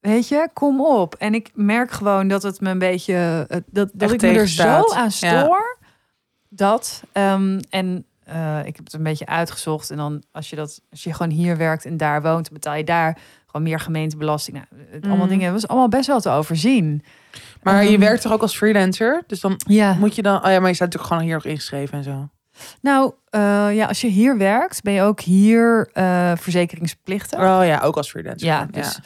Weet 0.01 0.29
je, 0.29 0.49
kom 0.53 0.81
op. 0.81 1.15
En 1.15 1.35
ik 1.35 1.51
merk 1.55 1.91
gewoon 1.91 2.29
dat 2.29 2.43
het 2.43 2.61
me 2.61 2.71
een 2.71 2.79
beetje 2.79 3.47
eh, 3.49 3.57
dat, 3.67 3.91
dat 3.93 4.11
Echt 4.11 4.13
ik 4.13 4.21
me 4.31 4.39
er 4.39 4.49
zo 4.49 4.93
aan 4.95 5.11
stoor. 5.11 5.79
Dat 6.49 7.03
ehm, 7.13 7.61
en 7.71 8.05
eh, 8.27 8.59
ik 8.65 8.77
heb 8.77 8.85
het 8.85 8.93
een 8.95 9.03
beetje 9.03 9.27
uitgezocht. 9.27 9.91
En 9.91 9.97
dan 9.97 10.23
als 10.33 10.51
je 10.51 10.57
dat, 10.57 10.81
als 10.91 11.05
je 11.05 11.13
gewoon 11.13 11.33
hier 11.33 11.57
werkt 11.57 11.85
en 11.85 11.97
daar 11.97 12.23
woont, 12.23 12.51
betaal 12.53 12.75
je 12.75 12.85
daar 12.85 13.19
gewoon 13.47 13.63
meer 13.63 13.81
gemeentebelasting. 13.81 14.57
Nou, 14.57 14.83
het 14.91 15.05
allemaal 15.05 15.25
Mm. 15.25 15.31
dingen. 15.31 15.53
Was 15.53 15.69
allemaal 15.69 15.89
best 15.89 16.07
wel 16.07 16.21
te 16.21 16.31
overzien. 16.31 17.05
Maar 17.63 17.85
je 17.85 17.91
Ehm, 17.91 18.01
werkt 18.01 18.23
toch 18.23 18.33
ook 18.33 18.43
als 18.43 18.57
freelancer? 18.57 19.23
Dus 19.27 19.41
dan 19.41 19.61
Ja. 19.67 19.93
moet 19.95 20.15
je 20.15 20.23
dan... 20.23 20.45
Oh 20.45 20.51
ja, 20.51 20.59
maar 20.61 20.69
je 20.69 20.75
staat 20.75 20.87
natuurlijk 20.93 21.07
gewoon 21.13 21.23
hier 21.23 21.35
nog 21.35 21.45
ingeschreven 21.45 21.99
en 21.99 22.05
zo. 22.05 22.29
Nou, 22.81 23.13
eh, 23.31 23.75
ja, 23.75 23.87
als 23.87 24.01
je 24.01 24.07
hier 24.09 24.39
werkt, 24.39 24.83
ben 24.83 24.93
je 24.93 25.03
ook 25.03 25.21
hier 25.21 25.91
eh, 25.93 26.33
verzekeringsplichtig. 26.37 27.39
Oh 27.39 27.61
ja, 27.65 27.81
ook 27.81 27.97
als 27.97 28.11
freelancer. 28.11 28.47
Ja, 28.47 28.67
dus, 28.71 28.99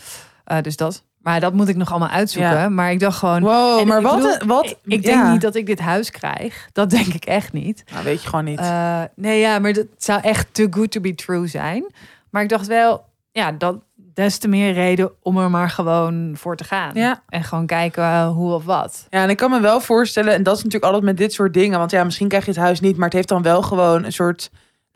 eh, 0.44 0.60
dus 0.60 0.76
dat. 0.76 1.04
Maar 1.20 1.40
dat 1.40 1.52
moet 1.52 1.68
ik 1.68 1.76
nog 1.76 1.90
allemaal 1.90 2.08
uitzoeken. 2.08 2.50
Ja. 2.50 2.68
Maar 2.68 2.90
ik 2.90 3.00
dacht 3.00 3.18
gewoon. 3.18 3.42
Wow, 3.42 3.86
maar 3.86 3.98
ik 3.98 4.06
wat... 4.06 4.16
bedoel, 4.16 4.46
wat 4.46 4.76
Ik, 4.84 5.04
ja. 5.04 5.12
denk 5.12 5.32
niet 5.32 5.40
dat 5.40 5.54
ik 5.54 5.66
dit 5.66 5.80
huis 5.80 6.10
krijg. 6.10 6.68
Dat 6.72 6.90
denk 6.90 7.06
ik 7.06 7.24
echt 7.24 7.52
niet. 7.52 7.84
Nou, 7.92 8.04
weet 8.04 8.22
je 8.22 8.28
gewoon 8.28 8.44
niet. 8.44 8.58
Eh, 8.58 9.02
nee, 9.14 9.40
ja, 9.40 9.58
maar 9.58 9.72
dat 9.72 9.86
zou 9.98 10.20
echt 10.20 10.54
too 10.54 10.66
good 10.70 10.90
to 10.90 11.00
be 11.00 11.14
true 11.14 11.46
zijn. 11.46 11.84
Maar 12.30 12.42
ik 12.42 12.48
dacht 12.48 12.66
wel, 12.66 13.04
ja, 13.32 13.52
dat 13.52 13.76
des 14.14 14.38
te 14.38 14.48
meer 14.48 14.72
reden 14.72 15.10
om 15.22 15.38
er 15.38 15.50
maar 15.50 15.70
gewoon 15.70 16.32
voor 16.36 16.56
te 16.56 16.64
gaan. 16.64 16.90
Ja. 16.94 17.22
En 17.28 17.44
gewoon 17.44 17.66
kijken 17.66 18.26
hoe 18.26 18.52
of 18.52 18.64
wat. 18.64 19.06
Ja, 19.10 19.22
en 19.22 19.30
ik 19.30 19.36
kan 19.36 19.50
me 19.50 19.60
wel 19.60 19.80
voorstellen, 19.80 20.34
en 20.34 20.42
dat 20.42 20.56
is 20.56 20.62
natuurlijk 20.62 20.92
altijd 20.92 21.10
met 21.10 21.16
dit 21.16 21.32
soort 21.32 21.54
dingen. 21.54 21.78
Want 21.78 21.90
ja, 21.90 22.04
misschien 22.04 22.28
krijg 22.28 22.44
je 22.44 22.50
het 22.50 22.60
huis 22.60 22.80
niet, 22.80 22.96
maar 22.96 23.04
het 23.04 23.14
heeft 23.14 23.28
dan 23.28 23.42
wel 23.42 23.62
gewoon 23.62 24.04
een 24.04 24.12
soort 24.12 24.50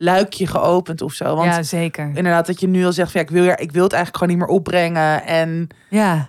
luikje 0.05 0.47
geopend 0.47 1.03
of 1.03 1.13
zo. 1.13 1.37
Want 1.37 1.55
ja, 1.55 1.63
zeker. 1.63 2.07
inderdaad, 2.07 2.47
dat 2.47 2.61
je 2.61 2.67
nu 2.69 2.85
al 2.85 2.93
zegt, 2.93 3.11
van, 3.13 3.21
ja, 3.21 3.27
ik, 3.27 3.33
wil, 3.33 3.45
ja, 3.45 3.57
ik 3.57 3.73
wil 3.73 3.83
het 3.83 3.93
eigenlijk 3.93 4.23
gewoon 4.25 4.39
niet 4.39 4.47
meer 4.49 4.57
opbrengen. 4.57 5.23
En 5.25 5.69
Ja, 5.91 6.29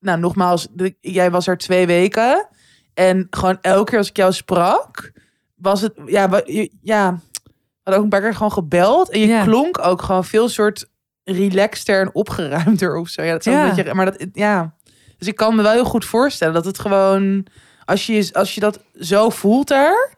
nou, 0.00 0.18
nogmaals, 0.18 0.68
de- 0.72 0.96
jij 1.00 1.30
was 1.30 1.46
er 1.46 1.56
twee 1.58 1.86
weken. 1.86 2.48
En 2.94 3.26
gewoon 3.30 3.58
elke 3.60 3.90
keer 3.90 3.98
als 3.98 4.08
ik 4.08 4.16
jou 4.16 4.32
sprak, 4.32 5.12
was 5.54 5.80
het, 5.80 5.92
ja, 6.06 6.42
ja, 6.82 7.04
hadden 7.82 7.96
ook 7.96 8.02
een 8.02 8.08
paar 8.08 8.20
keer 8.20 8.34
gewoon 8.34 8.52
gebeld. 8.52 9.10
En 9.10 9.20
je 9.20 9.26
Ja. 9.26 9.42
klonk 9.44 9.78
ook 9.86 10.02
gewoon 10.02 10.24
veel 10.24 10.48
soort 10.48 10.90
relaxter 11.24 12.00
en 12.00 12.14
opgeruimder 12.14 12.96
of 12.96 13.08
zo. 13.08 13.22
Ja, 13.22 13.32
dat 13.32 13.46
is 13.46 13.52
Ja. 13.52 13.68
een 13.68 13.74
beetje, 13.74 13.94
maar 13.94 14.04
dat, 14.04 14.26
ja. 14.32 14.74
Dus 15.18 15.28
ik 15.28 15.36
kan 15.36 15.56
me 15.56 15.62
wel 15.62 15.72
heel 15.72 15.84
goed 15.84 16.04
voorstellen 16.04 16.54
dat 16.54 16.64
het 16.64 16.78
gewoon, 16.78 17.46
als 17.84 18.06
je, 18.06 18.28
als 18.32 18.54
je 18.54 18.60
dat 18.60 18.78
zo 19.00 19.30
voelt 19.30 19.68
daar. 19.68 20.10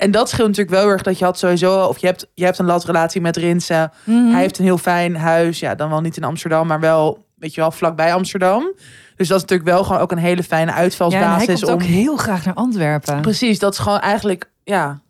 En 0.00 0.10
dat 0.10 0.28
scheelt 0.28 0.48
natuurlijk 0.48 0.76
wel 0.76 0.88
erg 0.88 1.02
dat 1.02 1.18
je 1.18 1.24
had 1.24 1.38
sowieso, 1.38 1.84
of 1.84 1.98
je 1.98 2.06
hebt, 2.06 2.26
je 2.34 2.44
hebt 2.44 2.58
een 2.58 2.64
latrelatie 2.66 3.20
met 3.20 3.36
Rinse. 3.36 3.90
Mhm. 4.04 4.30
Hij 4.30 4.40
heeft 4.40 4.58
een 4.58 4.64
heel 4.64 4.78
fijn 4.78 5.16
huis. 5.16 5.58
Ja, 5.58 5.74
dan 5.74 5.88
wel 5.90 6.00
niet 6.00 6.16
in 6.16 6.24
Amsterdam, 6.24 6.66
maar 6.66 6.80
wel, 6.80 7.26
weet 7.34 7.54
je 7.54 7.60
wel, 7.60 7.70
vlakbij 7.70 8.14
Amsterdam. 8.14 8.72
Dus 9.16 9.28
dat 9.28 9.36
is 9.36 9.42
natuurlijk 9.42 9.68
wel 9.68 9.84
gewoon 9.84 10.00
ook 10.00 10.12
een 10.12 10.18
hele 10.18 10.42
fijne 10.42 10.64
ja, 10.64 10.70
en 10.70 10.74
hij 10.74 10.82
uitvalsbasis. 10.82 11.60
komt 11.60 11.72
ook 11.72 11.82
heel 11.82 12.16
graag 12.16 12.44
naar 12.44 12.54
Antwerpen. 12.54 13.20
Precies, 13.20 13.58
dat 13.58 13.72
is 13.72 13.78
gewoon 13.78 13.98
eigenlijk, 14.00 14.50
ja, 14.64 15.00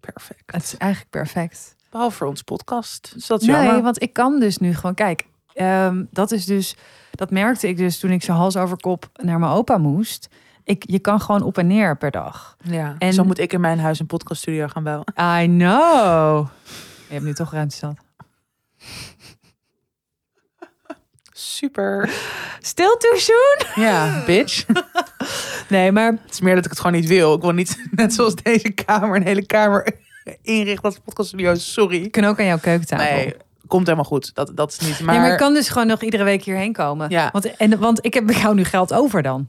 perfect. 0.00 0.42
Het 0.46 0.62
is 0.62 0.76
eigenlijk 0.76 1.10
perfect. 1.10 1.76
Behalve 1.90 2.16
voor 2.16 2.26
onze 2.26 2.44
podcast. 2.44 3.10
Dus 3.14 3.26
dat 3.26 3.40
is 3.40 3.46
Nee, 3.46 3.56
jammer. 3.56 3.82
want 3.82 4.02
ik 4.02 4.12
kan 4.12 4.40
dus 4.40 4.58
nu 4.58 4.74
gewoon, 4.74 4.94
kijk, 4.94 5.26
ehm, 5.54 6.04
dat 6.10 6.30
is 6.32 6.44
dus, 6.44 6.76
dat 7.10 7.30
merkte 7.30 7.68
ik 7.68 7.76
dus 7.76 7.98
toen 7.98 8.10
ik 8.10 8.22
zo 8.22 8.32
hals 8.32 8.56
over 8.56 8.76
kop 8.80 9.10
naar 9.22 9.38
mijn 9.38 9.52
opa 9.52 9.78
moest. 9.78 10.28
Ik, 10.64 10.82
je 10.86 10.98
kan 10.98 11.20
gewoon 11.20 11.42
op 11.42 11.58
en 11.58 11.66
neer 11.66 11.96
per 11.96 12.10
dag. 12.10 12.56
Ja, 12.62 12.94
En- 12.98 13.12
zo 13.12 13.24
moet 13.24 13.38
ik 13.38 13.52
in 13.52 13.60
mijn 13.60 13.78
huis 13.78 14.00
een 14.00 14.06
podcaststudio 14.06 14.66
gaan 14.68 14.82
bouwen. 14.84 15.06
I 15.42 15.46
know. 15.46 16.46
Je 17.08 17.12
hebt 17.12 17.24
nu 17.24 17.34
toch 17.34 17.52
ruimte 17.52 17.76
zat. 17.76 17.96
Super. 21.32 22.10
Still 22.60 22.96
too 22.98 23.16
soon? 23.18 23.84
Ja, 23.84 24.22
bitch. 24.26 24.64
Nee, 25.68 25.92
maar 25.92 26.12
Het 26.22 26.32
is 26.32 26.40
meer 26.40 26.54
dat 26.54 26.64
ik 26.64 26.70
het 26.70 26.80
gewoon 26.80 26.96
niet 27.00 27.08
wil. 27.08 27.34
Ik 27.34 27.40
wil 27.40 27.50
niet, 27.52 27.84
net 27.90 28.12
zoals 28.14 28.34
deze 28.34 28.70
kamer, 28.70 29.16
een 29.16 29.26
hele 29.26 29.46
kamer 29.46 29.94
inrichten 30.42 30.84
als 30.84 30.98
podcaststudio. 30.98 31.54
Sorry. 31.54 32.02
ik 32.02 32.10
kan 32.12 32.24
ook 32.24 32.38
aan 32.38 32.46
jouw 32.46 32.58
keukentafel. 32.58 33.04
Nee, 33.16 33.34
komt 33.66 33.86
helemaal 33.86 34.04
goed. 34.04 34.34
Dat, 34.34 34.50
dat 34.54 34.72
is 34.72 34.78
niet. 34.78 35.00
Maar, 35.00 35.20
maar 35.20 35.32
ik 35.32 35.38
kan 35.38 35.54
dus 35.54 35.68
gewoon 35.68 35.86
nog 35.86 36.02
iedere 36.02 36.24
week 36.24 36.44
hierheen 36.44 36.72
komen. 36.72 37.10
Ja. 37.10 37.28
Want, 37.32 37.56
en, 37.56 37.78
want 37.78 38.04
ik 38.04 38.14
heb 38.14 38.26
bij 38.26 38.36
jou 38.36 38.54
nu 38.54 38.64
geld 38.64 38.92
over 38.92 39.22
dan. 39.22 39.48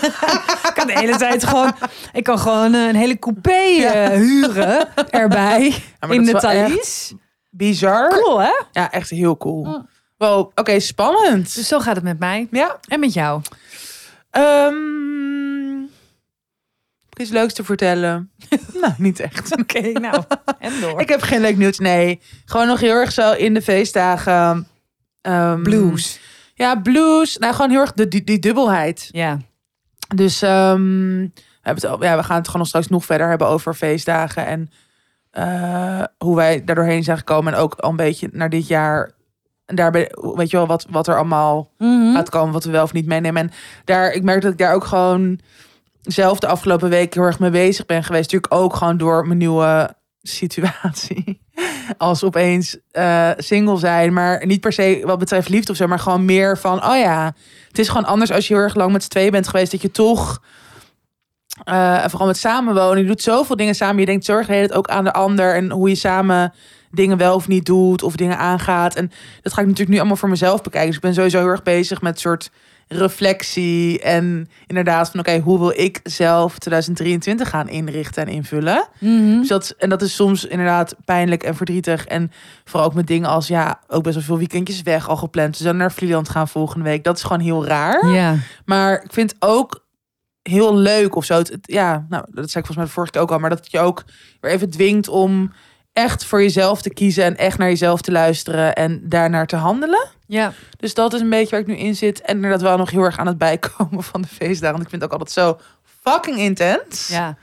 ik 0.68 0.72
kan 0.74 0.86
de 0.86 0.98
hele 0.98 1.16
tijd 1.16 1.44
gewoon... 1.44 1.72
Ik 2.12 2.24
kan 2.24 2.38
gewoon 2.38 2.74
eh, 2.74 2.86
een 2.86 2.94
hele 2.94 3.18
coupé 3.18 3.50
eh, 3.50 4.08
huren 4.08 4.88
erbij. 5.10 5.74
Ja, 6.00 6.08
in 6.08 6.24
de 6.24 6.32
Thalys. 6.32 7.14
bizar. 7.50 8.08
Cool, 8.08 8.40
hè? 8.40 8.52
Ja, 8.72 8.90
echt 8.90 9.10
heel 9.10 9.36
cool. 9.36 9.64
Mm. 9.64 9.88
Wow, 10.16 10.50
oké, 10.54 10.80
spannend. 10.80 11.54
Dus 11.54 11.68
zo 11.68 11.80
gaat 11.80 11.94
het 11.94 12.04
met 12.04 12.18
mij. 12.18 12.48
ja. 12.50 12.78
En 12.88 13.00
met 13.00 13.12
jou. 13.12 13.40
Ehm 14.30 15.11
iets 17.22 17.30
leuks 17.30 17.52
te 17.54 17.64
vertellen? 17.64 18.30
nou, 18.80 18.92
niet 18.96 19.20
echt. 19.20 19.56
Oké, 19.60 19.80
nou. 19.80 20.22
En 20.58 20.72
door. 20.80 21.00
Ik 21.00 21.08
heb 21.08 21.22
geen 21.22 21.40
leuk 21.40 21.56
nieuws. 21.56 21.78
Nee, 21.78 22.20
gewoon 22.44 22.66
nog 22.66 22.80
heel 22.80 22.94
erg 22.94 23.12
zo 23.12 23.32
in 23.32 23.54
de 23.54 23.62
feestdagen. 23.62 24.66
ehm, 25.20 25.62
Blues. 25.62 26.20
Ja, 26.54 26.76
blues. 26.80 27.36
Nou, 27.38 27.54
gewoon 27.54 27.70
heel 27.70 27.80
erg 27.80 27.92
de, 27.92 28.08
die, 28.08 28.24
die 28.24 28.38
dubbelheid. 28.38 29.08
Ja. 29.12 29.38
Dus 30.14 30.42
ehm, 30.42 30.82
we, 31.20 31.30
hebben 31.62 31.82
het, 31.82 31.84
al- 31.84 32.02
ja, 32.04 32.16
we 32.16 32.22
gaan 32.22 32.36
het 32.36 32.46
gewoon 32.46 32.60
nog 32.60 32.68
straks 32.68 32.88
nog 32.88 33.04
verder 33.04 33.28
hebben 33.28 33.46
over 33.48 33.74
feestdagen. 33.74 34.46
En 34.46 34.70
eh, 35.30 36.02
hoe 36.18 36.36
wij 36.36 36.64
daar 36.64 36.74
doorheen 36.76 37.04
zijn 37.04 37.18
gekomen. 37.18 37.52
En 37.52 37.58
ook 37.58 37.74
al 37.74 37.90
een 37.90 37.96
beetje 37.96 38.28
naar 38.32 38.48
dit 38.50 38.66
jaar. 38.66 39.10
En 39.66 39.76
daarbij, 39.76 40.10
weet 40.34 40.50
je 40.50 40.56
wel, 40.56 40.66
wat, 40.66 40.86
wat 40.90 41.08
er 41.08 41.16
allemaal 41.16 41.70
Mhm. 41.78 42.14
gaat 42.14 42.28
komen. 42.30 42.52
Wat 42.52 42.64
we 42.64 42.70
wel 42.70 42.82
of 42.82 42.92
niet 42.92 43.06
meenemen. 43.06 43.42
En 43.42 43.50
daar, 43.84 44.12
ik 44.12 44.22
merk 44.22 44.42
dat 44.42 44.52
ik 44.52 44.58
daar 44.58 44.74
ook 44.74 44.84
gewoon 44.84 45.38
zelf 46.02 46.38
de 46.38 46.46
afgelopen 46.46 46.88
week 46.88 47.14
heel 47.14 47.22
erg 47.22 47.38
mee 47.38 47.50
bezig 47.50 47.86
ben 47.86 48.04
geweest. 48.04 48.32
Natuurlijk 48.32 48.62
ook 48.62 48.74
gewoon 48.74 48.96
door 48.96 49.26
mijn 49.26 49.38
nieuwe 49.38 49.94
situatie. 50.22 51.40
Als 51.98 52.24
opeens 52.24 52.78
eh, 52.90 53.30
single 53.36 53.78
zijn. 53.78 54.12
Maar 54.12 54.46
niet 54.46 54.60
per 54.60 54.72
se 54.72 55.02
wat 55.04 55.18
betreft 55.18 55.48
liefde 55.48 55.70
of 55.70 55.76
zo. 55.76 55.86
Maar 55.86 55.98
gewoon 55.98 56.24
meer 56.24 56.58
van, 56.58 56.84
oh 56.84 56.96
ja, 56.96 57.34
het 57.68 57.78
is 57.78 57.88
gewoon 57.88 58.04
anders 58.04 58.32
als 58.32 58.48
je 58.48 58.54
heel 58.54 58.62
erg 58.62 58.74
lang 58.74 58.92
met 58.92 59.02
z'n 59.02 59.08
tweeën 59.08 59.30
bent 59.30 59.48
geweest. 59.48 59.70
Dat 59.70 59.82
je 59.82 59.90
toch, 59.90 60.42
en 61.64 62.10
vooral 62.10 62.26
met 62.26 62.36
samenwonen. 62.36 63.02
Je 63.02 63.06
doet 63.06 63.22
zoveel 63.22 63.56
dingen 63.56 63.74
samen. 63.74 64.00
Je 64.00 64.06
denkt 64.06 64.24
zorg 64.24 64.46
het 64.46 64.72
ook 64.72 64.88
aan 64.88 65.04
de 65.04 65.12
ander. 65.12 65.54
En 65.54 65.70
hoe 65.70 65.88
je 65.88 65.94
samen 65.94 66.52
dingen 66.90 67.16
wel 67.16 67.34
of 67.34 67.48
niet 67.48 67.66
doet. 67.66 68.02
Of 68.02 68.16
dingen 68.16 68.38
aangaat. 68.38 68.94
En 68.94 69.10
dat 69.42 69.52
ga 69.52 69.60
ik 69.60 69.66
natuurlijk 69.66 69.92
nu 69.92 69.98
allemaal 69.98 70.16
voor 70.16 70.28
mezelf 70.28 70.62
bekijken. 70.62 70.86
Dus 70.86 70.96
ik 70.96 71.02
ben 71.02 71.14
sowieso 71.14 71.38
heel 71.38 71.48
erg 71.48 71.62
bezig 71.62 72.02
met 72.02 72.20
soort 72.20 72.50
reflectie. 72.98 74.00
En 74.00 74.48
inderdaad 74.66 75.10
van 75.10 75.20
oké, 75.20 75.38
hoe 75.38 75.58
wil 75.58 75.72
ik 75.80 76.00
zelf 76.02 76.58
2023 76.58 77.48
gaan 77.48 77.68
inrichten 77.68 78.26
en 78.26 78.32
invullen. 78.32 78.88
Mhm. 79.00 79.38
Dus 79.38 79.48
dat, 79.48 79.74
en 79.78 79.88
dat 79.88 80.02
is 80.02 80.14
soms 80.14 80.44
inderdaad 80.44 80.94
pijnlijk 81.04 81.42
en 81.42 81.54
verdrietig. 81.54 82.06
En 82.06 82.30
vooral 82.64 82.88
ook 82.88 82.94
met 82.94 83.06
dingen 83.06 83.28
als 83.28 83.46
ja, 83.48 83.80
ook 83.88 84.02
best 84.02 84.14
wel 84.14 84.24
veel 84.24 84.38
weekendjes 84.38 84.82
weg 84.82 85.08
al 85.08 85.16
gepland. 85.16 85.56
We 85.56 85.62
zijn 85.62 85.76
naar 85.76 85.92
Vlieland 85.92 86.28
gaan 86.28 86.48
volgende 86.48 86.84
week. 86.84 87.04
Dat 87.04 87.16
is 87.16 87.22
gewoon 87.22 87.40
heel 87.40 87.66
raar. 87.66 88.06
Ja. 88.08 88.34
Maar 88.64 89.02
ik 89.04 89.12
vind 89.12 89.30
het 89.32 89.42
ook 89.42 89.80
heel 90.42 90.76
leuk 90.76 91.14
of 91.14 91.24
zo. 91.24 91.38
Het, 91.38 91.48
het- 91.48 91.60
ja, 91.72 92.06
nou, 92.08 92.24
dat 92.30 92.50
zei 92.50 92.64
ik 92.64 92.66
volgens 92.66 92.76
mij 92.76 92.84
de 92.84 92.90
vorige 92.92 93.12
keer 93.12 93.20
ook 93.20 93.30
al. 93.30 93.38
Maar 93.38 93.50
dat 93.50 93.70
je 93.70 93.78
ook 93.78 94.04
weer 94.40 94.50
even 94.52 94.70
dwingt 94.70 95.08
om 95.08 95.52
echt 95.92 96.24
voor 96.24 96.42
jezelf 96.42 96.82
te 96.82 96.92
kiezen. 96.92 97.24
En 97.24 97.36
echt 97.36 97.58
naar 97.58 97.68
jezelf 97.68 98.00
te 98.00 98.12
luisteren. 98.12 98.74
En 98.74 99.00
daarnaar 99.08 99.46
te 99.46 99.56
handelen. 99.56 100.08
Ja. 100.26 100.52
Dus 100.76 100.94
dat 100.94 101.12
is 101.12 101.20
een 101.20 101.30
beetje 101.30 101.50
waar 101.50 101.60
ik 101.60 101.66
nu 101.66 101.76
in 101.76 101.96
zit. 101.96 102.20
En 102.20 102.34
inderdaad 102.34 102.62
wel 102.62 102.76
nog 102.76 102.90
heel 102.90 103.02
erg 103.02 103.18
aan 103.18 103.26
het 103.26 103.38
bijkomen 103.38 104.02
van 104.12 104.22
de 104.22 104.28
feestdagen. 104.28 104.72
Want 104.72 104.82
ik 104.82 104.90
vind 104.90 105.02
het 105.02 105.12
ook 105.12 105.18
altijd 105.18 105.30
zo 105.30 105.58
fucking 106.02 106.38
intens. 106.38 107.08
Ja. 107.08 107.36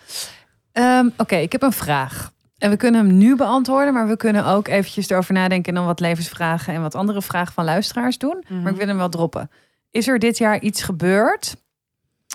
Ehm, 0.72 1.10
Oké, 1.18 1.36
ik 1.36 1.52
heb 1.52 1.62
een 1.62 1.72
vraag. 1.72 2.32
En 2.58 2.70
we 2.70 2.78
kunnen 2.78 3.06
hem 3.06 3.18
nu 3.18 3.36
beantwoorden, 3.36 3.94
maar 3.94 4.08
we 4.08 4.18
kunnen 4.18 4.46
ook 4.46 4.68
eventjes 4.68 5.10
erover 5.10 5.34
nadenken 5.34 5.70
en 5.70 5.76
dan 5.76 5.86
wat 5.86 6.00
levensvragen 6.00 6.74
en 6.74 6.82
wat 6.82 6.96
andere 6.96 7.22
vragen 7.22 7.54
van 7.54 7.66
luisteraars 7.66 8.18
doen. 8.18 8.44
Mhm. 8.48 8.62
Maar 8.62 8.72
ik 8.72 8.78
wil 8.78 8.88
hem 8.88 8.98
wel 8.98 9.10
droppen. 9.10 9.50
Is 9.92 10.08
er 10.08 10.20
dit 10.20 10.38
jaar 10.38 10.60
iets 10.60 10.82
gebeurd, 10.84 11.56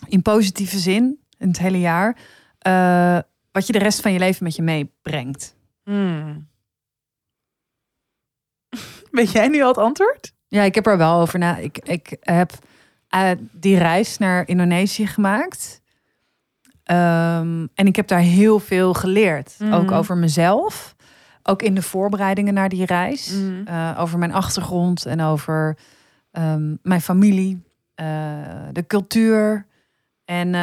in 0.09 0.23
positieve 0.23 0.79
zin, 0.79 1.19
in 1.39 1.49
het 1.49 1.59
hele 1.59 1.81
jaar, 1.81 2.17
eh, 2.59 3.19
wat 3.53 3.67
je 3.67 3.73
de 3.73 3.79
rest 3.79 4.01
van 4.01 4.13
je 4.13 4.19
leven 4.19 4.45
met 4.45 4.57
je 4.57 4.63
meebrengt? 4.63 5.54
Hmm. 5.85 6.49
Weet 9.11 9.33
jij 9.33 9.49
nu 9.49 9.63
al 9.63 9.69
het 9.69 9.79
antwoord? 9.79 10.33
Ja, 10.49 10.63
ik 10.63 10.75
heb 10.75 10.87
er 10.87 10.99
wel 10.99 11.21
over 11.21 11.39
na. 11.39 11.57
Ik, 11.57 11.79
ik 11.79 12.17
heb 12.21 12.53
eh, 13.09 13.31
die 13.53 13.79
reis 13.79 14.19
naar 14.19 14.49
Indonesië 14.49 15.07
gemaakt. 15.07 15.83
Ehm, 16.85 17.67
en 17.75 17.87
ik 17.87 17.97
heb 17.97 18.09
daar 18.09 18.21
heel 18.21 18.59
veel 18.59 18.95
geleerd. 18.95 19.57
Ook 19.73 19.91
over 19.91 20.17
mezelf. 20.17 20.97
Ook 21.43 21.63
in 21.63 21.75
de 21.75 21.83
voorbereidingen 21.83 22.55
naar 22.55 22.69
die 22.69 22.85
reis. 22.87 23.31
Mhm. 23.31 23.67
Eh, 23.67 23.97
over 23.99 24.19
mijn 24.19 24.33
achtergrond 24.33 25.07
en 25.07 25.21
over 25.21 25.79
ehm, 26.31 26.75
mijn 26.83 27.01
familie. 27.01 27.63
eh, 27.95 28.69
de 28.73 28.87
cultuur. 28.87 29.67
En 30.25 30.55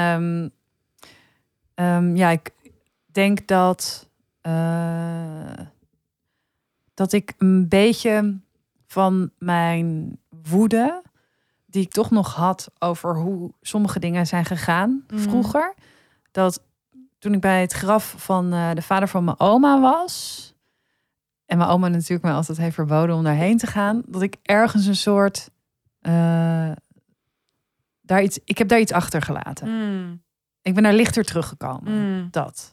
ehm, 1.76 2.16
ja, 2.16 2.30
ik 2.30 2.50
denk 3.06 3.48
dat, 3.48 4.10
eh, 4.42 5.66
dat 6.94 7.14
ik 7.14 7.34
een 7.38 7.68
beetje 7.68 8.40
van 8.88 9.32
mijn 9.38 10.18
woede, 10.50 11.02
die 11.66 11.82
ik 11.82 11.92
toch 11.92 12.12
nog 12.12 12.36
had 12.36 12.72
over 12.80 13.16
hoe 13.16 13.54
sommige 13.62 14.00
dingen 14.00 14.28
zijn 14.28 14.46
gegaan 14.46 15.04
Mhm. 15.08 15.20
vroeger, 15.22 15.74
dat 16.32 16.64
toen 17.20 17.34
ik 17.34 17.42
bij 17.42 17.62
het 17.62 17.74
graf 17.74 18.14
van 18.18 18.54
eh, 18.54 18.72
de 18.74 18.82
vader 18.82 19.08
van 19.08 19.24
mijn 19.24 19.40
oma 19.40 19.80
was, 19.80 20.46
en 21.46 21.58
mijn 21.58 21.70
oma 21.70 21.88
natuurlijk 21.88 22.24
mij 22.24 22.34
altijd 22.34 22.58
heeft 22.58 22.76
verboden 22.76 23.16
om 23.16 23.24
daarheen 23.24 23.58
te 23.58 23.68
gaan, 23.68 24.02
dat 24.06 24.22
ik 24.22 24.36
ergens 24.42 24.86
een 24.86 24.96
soort, 24.96 25.50
eh, 26.00 26.72
daar 28.02 28.24
iets, 28.24 28.40
ik 28.46 28.58
heb 28.58 28.68
daar 28.68 28.80
iets 28.80 28.92
achtergelaten. 28.92 29.68
Hmm. 29.68 30.22
Ik 30.62 30.74
ben 30.74 30.84
daar 30.84 30.94
lichter 30.94 31.24
teruggekomen. 31.24 31.92
Hmm. 31.94 32.28
Dat. 32.32 32.72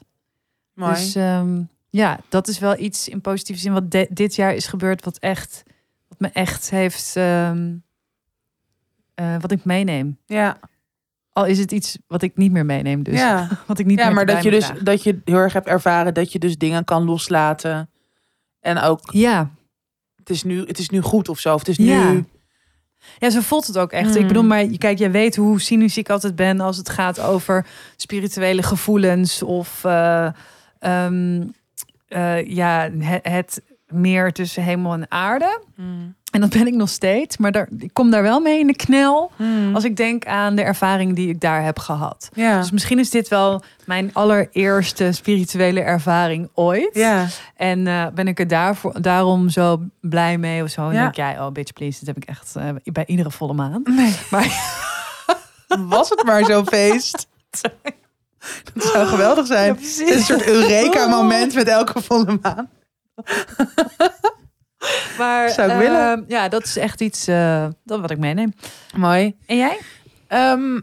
Mooi. 0.79 0.93
Dus 0.93 1.15
ehm, 1.15 1.61
ja, 1.89 2.19
dat 2.29 2.47
is 2.47 2.59
wel 2.59 2.77
iets 2.79 3.07
in 3.07 3.21
positieve 3.21 3.61
zin 3.61 3.73
wat 3.73 3.91
dit 4.09 4.35
jaar 4.35 4.53
is 4.53 4.67
gebeurd, 4.67 5.05
wat 5.05 5.17
echt, 5.17 5.63
wat 6.07 6.19
me 6.19 6.27
echt 6.33 6.69
heeft, 6.69 7.15
eh, 7.15 7.51
wat 9.39 9.51
ik 9.51 9.65
meeneem. 9.65 10.17
ja. 10.25 10.59
Al 11.31 11.45
is 11.45 11.59
het 11.59 11.71
iets 11.71 11.97
wat 12.07 12.21
ik 12.21 12.37
niet 12.37 12.51
meer 12.51 12.65
meeneem, 12.65 13.03
dus 13.03 13.19
ja. 13.19 13.47
wat 13.67 13.79
ik 13.79 13.85
niet 13.85 13.97
ja, 13.99 14.05
meer 14.05 14.13
maar 14.13 14.25
bij 14.25 14.33
dat 14.35 14.43
je 14.43 14.49
dus 14.51 14.65
draag. 14.65 14.77
dat 14.79 15.03
je 15.03 15.21
heel 15.25 15.35
erg 15.37 15.53
hebt 15.53 15.67
ervaren 15.67 16.13
dat 16.13 16.31
je 16.31 16.39
dus 16.39 16.57
dingen 16.57 16.83
kan 16.83 17.03
loslaten. 17.03 17.89
En 18.59 18.77
ook 18.77 18.99
Ja, 19.11 19.49
het 20.15 20.29
is 20.29 20.43
nu, 20.43 20.59
het 20.65 20.79
is 20.79 20.89
nu 20.89 21.01
goed 21.01 21.29
of 21.29 21.39
zo. 21.39 21.53
Of 21.53 21.59
het 21.59 21.67
is 21.67 21.77
Ja. 21.85 22.11
nu. 22.11 22.25
ja, 23.17 23.29
zo 23.29 23.39
voelt 23.39 23.67
het 23.67 23.77
ook 23.77 23.91
echt. 23.91 24.09
Mm. 24.09 24.15
Ik 24.21 24.27
bedoel, 24.27 24.43
maar 24.43 24.65
kijk, 24.65 24.97
jij 24.97 25.11
weet 25.11 25.35
hoe 25.35 25.61
cynisch 25.61 25.97
ik 25.97 26.09
altijd 26.09 26.35
ben 26.35 26.59
als 26.59 26.77
het 26.77 26.89
gaat 26.89 27.19
over 27.19 27.65
spirituele 27.95 28.63
gevoelens 28.63 29.43
of 29.43 29.83
eh, 29.83 30.29
ehm, 30.79 31.47
eh, 32.07 32.49
ja, 32.49 32.89
het, 32.91 33.27
het 33.27 33.61
meer 33.87 34.31
tussen 34.31 34.63
hemel 34.63 34.93
en 34.93 35.11
aarde. 35.11 35.61
Hmm. 35.75 36.17
En 36.31 36.41
dat 36.41 36.49
ben 36.49 36.67
ik 36.67 36.73
nog 36.73 36.89
steeds, 36.89 37.37
maar 37.37 37.51
daar, 37.51 37.69
ik 37.77 37.93
kom 37.93 38.11
daar 38.11 38.21
wel 38.21 38.39
mee 38.39 38.59
in 38.59 38.67
de 38.67 38.75
knel. 38.75 39.31
Hmm. 39.35 39.75
Als 39.75 39.83
ik 39.83 39.95
denk 39.95 40.25
aan 40.25 40.55
de 40.55 40.61
ervaring 40.61 41.15
die 41.15 41.29
ik 41.29 41.41
daar 41.41 41.63
heb 41.63 41.79
gehad. 41.79 42.29
Dus 42.33 42.71
misschien 42.71 42.99
is 42.99 43.09
dit 43.09 43.27
wel 43.27 43.61
mijn 43.85 44.13
allereerste 44.13 45.11
spirituele 45.11 45.81
ervaring 45.81 46.49
ooit. 46.53 46.89
ja. 46.93 47.27
En 47.55 47.87
eh, 47.87 48.07
ben 48.13 48.27
ik 48.27 48.39
er 48.39 48.47
daarvoor, 48.47 49.01
daarom 49.01 49.49
zo 49.49 49.81
blij 50.01 50.37
mee 50.37 50.63
of 50.63 50.69
zo. 50.69 50.89
En 50.89 50.93
denk 50.93 51.15
jij, 51.15 51.39
oh 51.39 51.51
bitch 51.51 51.73
please, 51.73 52.05
dat 52.05 52.07
heb 52.15 52.23
ik 52.23 52.29
echt 52.29 52.55
eh, 52.55 52.69
bij 52.83 53.05
iedere 53.05 53.31
volle 53.31 53.53
maan. 53.53 53.81
Nee. 53.83 54.15
Maar 54.29 54.77
Was 55.87 56.09
het 56.09 56.23
maar 56.23 56.45
zo'n 56.45 56.67
feest. 56.67 57.27
Dat 58.73 58.83
zou 58.83 59.07
geweldig 59.07 59.47
zijn. 59.47 59.77
Ja, 59.79 60.13
een 60.13 60.21
soort 60.21 60.47
Eureka-moment 60.47 61.53
met 61.53 61.67
elke 61.67 62.01
volle 62.01 62.39
maan. 62.41 62.69
Maar 65.17 65.49
Zou 65.49 65.71
ik 65.71 65.77
willen. 65.77 66.25
ja, 66.27 66.49
dat 66.49 66.63
is 66.63 66.77
echt 66.77 67.01
iets 67.01 67.27
eh, 67.27 67.67
dat 67.83 67.99
wat 67.99 68.11
ik 68.11 68.17
meeneem. 68.17 68.53
Mooi. 68.95 69.35
En 69.45 69.57
jij? 69.57 69.79
Ehm, 70.27 70.79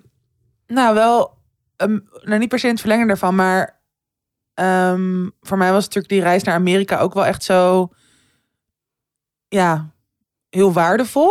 nou, 0.67 0.95
wel, 0.95 1.39
ehm, 1.77 1.99
nou 2.23 2.39
niet 2.39 2.49
per 2.49 2.59
se 2.59 2.67
in 2.67 2.73
het 2.73 2.81
verlengen 2.81 3.07
daarvan, 3.07 3.35
maar 3.35 3.81
ehm, 4.55 5.29
voor 5.41 5.59
mij 5.59 5.73
was 5.73 5.85
natuurlijk 5.85 6.13
die 6.13 6.23
reis 6.23 6.43
naar 6.43 6.55
Amerika 6.55 6.99
ook 6.99 7.15
wel 7.15 7.27
echt 7.27 7.45
zo, 7.45 7.89
ja, 9.49 9.91
heel 10.51 10.73
waardevol. 10.73 11.31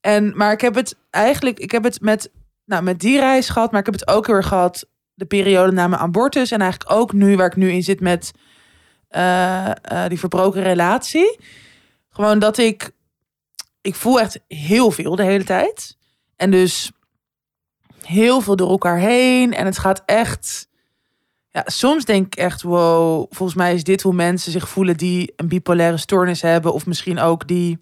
En, 0.00 0.36
maar 0.36 0.52
ik 0.52 0.60
heb 0.60 0.74
het 0.74 0.96
eigenlijk, 1.10 1.58
ik 1.58 1.70
heb 1.70 1.84
het 1.84 2.00
met, 2.00 2.30
nou, 2.64 2.82
met 2.82 3.00
die 3.00 3.18
reis 3.18 3.48
gehad, 3.48 3.70
maar 3.70 3.80
ik 3.80 3.86
heb 3.86 3.94
het 3.94 4.08
ook 4.08 4.26
heel 4.26 4.36
erg 4.36 4.48
gehad 4.48 4.86
de 5.14 5.24
periode 5.24 5.72
na 5.72 5.88
mijn 5.88 6.00
abortus 6.00 6.50
en 6.50 6.60
eigenlijk 6.60 6.92
ook 6.92 7.12
nu 7.12 7.36
waar 7.36 7.46
ik 7.46 7.56
nu 7.56 7.70
in 7.70 7.82
zit 7.82 8.00
met 8.00 8.32
eh, 9.08 9.70
eh, 9.70 10.08
die 10.08 10.18
verbroken 10.18 10.62
relatie. 10.62 11.38
Gewoon 12.10 12.38
dat 12.38 12.58
ik, 12.58 12.90
ik 13.80 13.94
voel 13.94 14.20
echt 14.20 14.40
heel 14.48 14.90
veel 14.90 15.16
de 15.16 15.24
hele 15.24 15.44
tijd. 15.44 15.96
En 16.36 16.50
dus 16.50 16.92
heel 18.02 18.40
veel 18.40 18.56
door 18.56 18.70
elkaar 18.70 18.98
heen. 18.98 19.54
En 19.54 19.66
het 19.66 19.78
gaat 19.78 20.02
echt, 20.06 20.68
ja, 21.50 21.62
soms 21.66 22.04
denk 22.04 22.26
ik 22.26 22.34
echt, 22.34 22.62
wow, 22.62 23.26
volgens 23.30 23.58
mij 23.58 23.74
is 23.74 23.84
dit 23.84 24.02
hoe 24.02 24.14
mensen 24.14 24.52
zich 24.52 24.68
voelen 24.68 24.96
die 24.96 25.32
een 25.36 25.48
bipolaire 25.48 25.96
stoornis 25.96 26.42
hebben. 26.42 26.72
Of 26.72 26.86
misschien 26.86 27.18
ook 27.18 27.48
die 27.48 27.78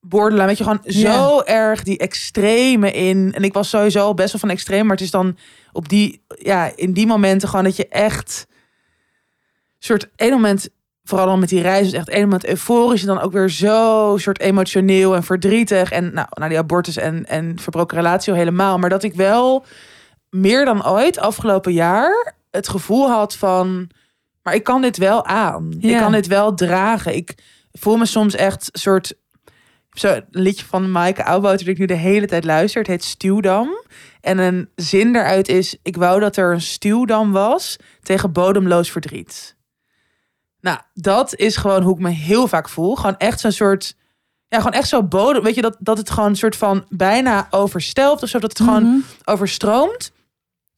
borderline, 0.00 0.46
weet 0.46 0.58
je, 0.58 0.64
gewoon 0.64 0.82
zo 0.84 1.40
erg 1.40 1.82
die 1.82 1.98
extreme 1.98 2.92
in. 2.92 3.32
En 3.34 3.42
ik 3.42 3.52
was 3.52 3.68
sowieso 3.68 4.14
best 4.14 4.32
wel 4.32 4.40
van 4.40 4.50
extreem, 4.50 4.82
maar 4.82 4.96
het 4.96 5.04
is 5.04 5.10
dan 5.10 5.36
op 5.72 5.88
die, 5.88 6.24
ja, 6.28 6.72
in 6.76 6.92
die 6.92 7.06
momenten 7.06 7.48
gewoon 7.48 7.64
dat 7.64 7.76
je 7.76 7.88
echt 7.88 8.46
soort 9.78 10.08
één 10.16 10.30
moment, 10.30 10.68
vooral 11.04 11.26
dan 11.26 11.38
met 11.38 11.48
die 11.48 11.60
reis, 11.60 11.86
is 11.86 11.92
echt 11.92 12.08
één 12.08 12.22
moment 12.22 12.46
euforisch 12.46 13.00
en 13.00 13.06
dan 13.06 13.20
ook 13.20 13.32
weer 13.32 13.48
zo 13.48 14.14
soort 14.18 14.40
emotioneel 14.40 15.14
en 15.14 15.22
verdrietig 15.22 15.90
en 15.90 16.12
nou, 16.14 16.26
naar 16.30 16.48
die 16.48 16.58
abortus 16.58 16.96
en 16.96 17.26
en 17.26 17.58
verbroken 17.58 17.96
relatie 17.96 18.32
al 18.32 18.38
helemaal, 18.38 18.78
maar 18.78 18.90
dat 18.90 19.02
ik 19.02 19.14
wel 19.14 19.64
meer 20.30 20.64
dan 20.64 20.86
ooit 20.86 21.18
afgelopen 21.18 21.72
jaar 21.72 22.34
het 22.50 22.68
gevoel 22.68 23.08
had 23.08 23.36
van, 23.36 23.90
maar 24.42 24.54
ik 24.54 24.64
kan 24.64 24.82
dit 24.82 24.96
wel 24.96 25.24
aan, 25.24 25.74
ik 25.78 25.96
kan 25.96 26.12
dit 26.12 26.26
wel 26.26 26.54
dragen, 26.54 27.14
ik 27.14 27.34
voel 27.72 27.96
me 27.96 28.06
soms 28.06 28.34
echt 28.34 28.68
soort 28.72 29.14
zo'n 30.00 30.24
liedje 30.30 30.64
van 30.66 30.90
Maaike 30.90 31.24
Oudboter 31.24 31.58
dat 31.58 31.66
ik 31.66 31.78
nu 31.78 31.86
de 31.86 31.94
hele 31.94 32.26
tijd 32.26 32.44
luister. 32.44 32.80
Het 32.80 32.90
heet 32.90 33.04
Stuwdam. 33.04 33.68
En 34.20 34.38
een 34.38 34.68
zin 34.74 35.12
daaruit 35.12 35.48
is... 35.48 35.76
Ik 35.82 35.96
wou 35.96 36.20
dat 36.20 36.36
er 36.36 36.52
een 36.52 36.60
stuwdam 36.60 37.32
was 37.32 37.76
tegen 38.02 38.32
bodemloos 38.32 38.90
verdriet. 38.90 39.56
Nou, 40.60 40.78
dat 40.94 41.34
is 41.34 41.56
gewoon 41.56 41.82
hoe 41.82 41.94
ik 41.94 42.00
me 42.00 42.10
heel 42.10 42.48
vaak 42.48 42.68
voel. 42.68 42.94
Gewoon 42.96 43.16
echt 43.16 43.40
zo'n 43.40 43.52
soort... 43.52 43.96
Ja, 44.48 44.58
gewoon 44.58 44.72
echt 44.72 44.88
zo 44.88 45.02
bodem... 45.02 45.42
Weet 45.42 45.54
je, 45.54 45.62
dat, 45.62 45.76
dat 45.78 45.98
het 45.98 46.10
gewoon 46.10 46.28
een 46.28 46.36
soort 46.36 46.56
van 46.56 46.84
bijna 46.88 47.46
overstelpt 47.50 48.22
of 48.22 48.28
zo. 48.28 48.38
Dat 48.38 48.50
het 48.58 48.60
gewoon 48.68 48.82
Mhm. 48.82 48.98
overstroomt. 49.24 50.12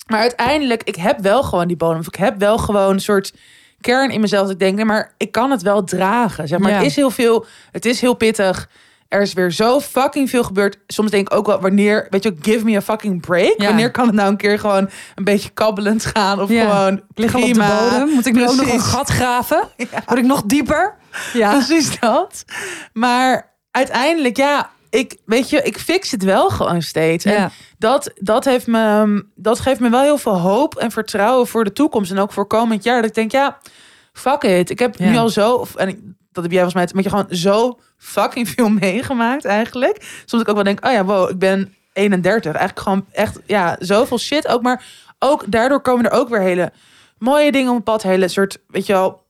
Maar 0.07 0.21
uiteindelijk, 0.21 0.83
ik 0.83 0.97
heb 0.97 1.21
wel 1.21 1.43
gewoon 1.43 1.67
die 1.69 1.77
bodem. 1.77 1.99
Of 1.99 2.07
ik 2.07 2.15
heb 2.15 2.39
wel 2.39 2.59
gewoon 2.59 2.93
een 2.93 3.01
soort 3.01 3.35
kern 3.81 4.11
in 4.11 4.21
mezelf. 4.21 4.43
Dat 4.43 4.53
ik 4.53 4.59
denk, 4.59 4.77
nee, 4.77 4.85
maar 4.85 5.15
ik 5.17 5.33
kan 5.33 5.51
het 5.51 5.63
wel 5.63 5.85
dragen. 5.85 6.49
Zeg 6.49 6.59
maar, 6.59 6.71
Ja. 6.71 6.77
het 6.77 6.87
is 6.87 6.97
heel 6.97 7.11
veel. 7.11 7.47
Het 7.71 7.85
is 7.85 8.01
heel 8.01 8.15
pittig. 8.15 8.69
Er 9.13 9.21
is 9.21 9.33
weer 9.33 9.51
zo 9.53 9.81
fucking 9.81 10.31
veel 10.31 10.45
gebeurd. 10.45 10.79
Soms 10.87 11.11
denk 11.11 11.31
ik 11.31 11.37
ook 11.39 11.47
wel, 11.47 11.61
wanneer, 11.61 12.07
weet 12.11 12.23
je, 12.23 12.35
give 12.41 12.65
me 12.65 12.77
a 12.77 12.81
fucking 12.83 13.21
break. 13.21 13.55
Ja. 13.57 13.67
Wanneer 13.67 13.91
kan 13.91 14.07
het 14.07 14.15
nou 14.15 14.29
een 14.31 14.37
keer 14.37 14.59
gewoon 14.59 14.89
een 15.15 15.25
beetje 15.25 15.51
kabbelend 15.51 16.05
gaan? 16.07 16.41
Of 16.41 16.49
Ja. 16.51 16.71
gewoon 16.71 16.97
Ik 16.97 17.19
lig 17.19 17.35
al 17.35 17.43
op 17.43 17.53
de 17.55 17.59
bodem. 17.91 18.09
Moet 18.09 18.27
ik 18.27 18.33
nu 18.35 18.49
ook 18.49 18.57
nog 18.57 18.73
een 18.73 18.81
gat 18.81 19.09
graven? 19.09 19.69
Word 20.07 20.19
ik 20.19 20.25
nog 20.25 20.43
dieper? 20.43 20.95
Ja. 21.33 21.51
Precies 21.57 22.01
dat. 22.01 22.45
Maar 22.93 23.53
uiteindelijk, 23.71 24.37
ja, 24.37 24.71
ik 24.91 25.17
weet 25.25 25.51
je, 25.51 25.63
ik 25.63 25.79
fix 25.79 26.11
het 26.11 26.23
wel 26.25 26.49
gewoon 26.51 26.83
steeds. 26.83 27.25
En 27.25 27.33
Ja. 27.33 27.51
dat, 27.79 28.11
dat, 28.15 28.45
heeft 28.45 28.67
me, 28.67 29.25
dat 29.35 29.61
geeft 29.61 29.81
me 29.81 29.91
wel 29.91 30.03
heel 30.03 30.19
veel 30.19 30.39
hoop 30.39 30.75
en 30.77 30.91
vertrouwen 30.91 31.47
voor 31.47 31.65
de 31.65 31.73
toekomst. 31.73 32.11
En 32.11 32.19
ook 32.19 32.33
voor 32.33 32.47
komend 32.47 32.85
jaar. 32.85 33.01
Dat 33.01 33.09
ik 33.11 33.15
denk, 33.15 33.33
ja, 33.33 33.59
fuck 34.13 34.43
it. 34.43 34.71
Ik 34.71 34.79
heb 34.79 34.97
Ja. 34.97 35.11
nu 35.11 35.17
al 35.17 35.29
zo, 35.29 35.53
of- 35.55 35.75
en 35.75 36.17
dat 36.33 36.43
heb 36.43 36.53
jij 36.53 36.63
volgens 36.63 36.75
mij, 36.75 36.95
met 36.95 37.05
je 37.05 37.11
gewoon 37.11 37.37
zo 37.37 37.79
fucking 37.97 38.49
veel 38.49 38.69
meegemaakt 38.89 39.45
eigenlijk. 39.45 40.23
Soms 40.25 40.43
ik 40.43 40.49
ook 40.49 40.55
wel 40.55 40.65
denk, 40.65 40.87
oh 40.87 40.93
ja, 40.93 41.05
wow, 41.05 41.31
ik 41.31 41.39
ben 41.39 41.75
31. 41.93 42.53
Eigenlijk 42.53 42.81
gewoon 42.81 43.07
echt, 43.13 43.39
ja, 43.47 43.77
zoveel 43.79 44.19
shit 44.19 44.49
ook. 44.49 44.63
Maar 44.63 44.85
ook 45.19 45.45
daardoor 45.49 45.81
komen 45.81 46.05
er 46.05 46.19
ook 46.19 46.29
weer 46.29 46.41
hele 46.41 46.73
mooie 47.19 47.53
dingen 47.53 47.73
op 47.73 47.85
pad. 47.85 48.03
Hele 48.03 48.29
soort, 48.29 48.59
weet 48.67 48.87
je 48.87 48.93
wel, 48.93 49.23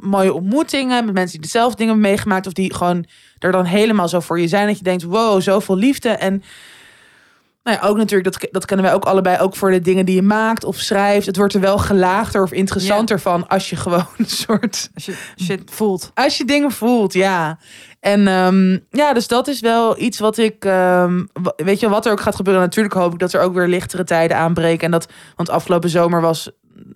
mooie 0.00 0.32
ontmoetingen 0.32 1.04
met 1.04 1.14
mensen 1.14 1.40
die 1.40 1.50
dezelfde 1.50 1.76
dingen 1.76 2.00
meegemaakt. 2.00 2.46
Of 2.46 2.52
die 2.52 2.74
gewoon 2.74 3.06
er 3.38 3.52
dan 3.52 3.64
helemaal 3.64 4.08
zo 4.08 4.20
voor 4.20 4.40
je 4.40 4.48
zijn. 4.48 4.66
Dat 4.66 4.78
je 4.78 4.84
denkt, 4.84 5.02
wow, 5.02 5.40
zoveel 5.40 5.76
liefde. 5.76 6.08
En 6.08 6.42
nou 7.62 7.76
ja, 7.76 7.88
ook 7.88 7.96
natuurlijk, 7.96 8.32
dat, 8.32 8.50
dat 8.52 8.64
kennen 8.64 8.86
wij 8.86 8.94
ook 8.94 9.04
allebei, 9.04 9.38
ook 9.38 9.56
voor 9.56 9.70
de 9.70 9.80
dingen 9.80 10.06
die 10.06 10.14
je 10.14 10.22
maakt 10.22 10.64
of 10.64 10.76
schrijft. 10.76 11.26
Het 11.26 11.36
wordt 11.36 11.54
er 11.54 11.60
wel 11.60 11.78
gelaagder 11.78 12.42
of 12.42 12.52
interessanter 12.52 13.20
van 13.20 13.48
als 13.48 13.70
je 13.70 13.76
gewoon 13.76 14.06
een 14.16 14.26
soort 14.26 14.90
Als 14.94 15.06
je 15.06 15.14
shit 15.42 15.62
voelt. 15.70 16.10
als 16.14 16.36
je 16.36 16.44
dingen 16.44 16.70
voelt, 16.70 17.12
ja. 17.12 17.58
En 18.00 18.26
ehm, 18.28 18.78
ja, 18.90 19.12
dus 19.12 19.26
dat 19.26 19.48
is 19.48 19.60
wel 19.60 20.00
iets 20.00 20.18
wat 20.18 20.38
ik. 20.38 20.64
ehm, 20.64 21.24
weet 21.56 21.80
je 21.80 21.88
wat 21.88 22.06
er 22.06 22.12
ook 22.12 22.20
gaat 22.20 22.36
gebeuren? 22.36 22.62
Natuurlijk 22.62 22.94
hoop 22.94 23.12
ik 23.12 23.18
dat 23.18 23.32
er 23.32 23.40
ook 23.40 23.54
weer 23.54 23.68
lichtere 23.68 24.04
tijden 24.04 24.36
aanbreken. 24.36 24.84
En 24.84 24.90
dat, 24.90 25.08
want 25.36 25.50
afgelopen 25.50 25.90
zomer 25.90 26.20
was, 26.20 26.50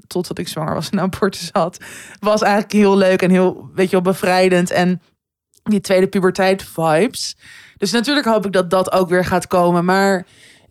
totdat 0.07 0.38
ik 0.38 0.48
zwanger 0.48 0.74
was 0.74 0.90
en 0.90 1.00
abortus 1.00 1.48
had, 1.52 1.79
was 2.18 2.42
eigenlijk 2.42 2.72
heel 2.72 2.96
leuk 2.96 3.22
en 3.22 3.31
heel, 3.31 3.70
weet 3.74 3.87
je 3.90 3.92
wel, 3.92 4.12
bevrijdend. 4.12 4.70
En 4.70 5.00
die 5.62 5.81
tweede 5.81 6.07
puberteit 6.07 6.62
vibes. 6.62 7.37
Dus 7.76 7.90
natuurlijk 7.90 8.26
hoop 8.26 8.46
ik 8.46 8.52
dat 8.52 8.70
dat 8.70 8.92
ook 8.92 9.09
weer 9.09 9.24
gaat 9.24 9.46
komen. 9.46 9.85
Maar 9.85 10.26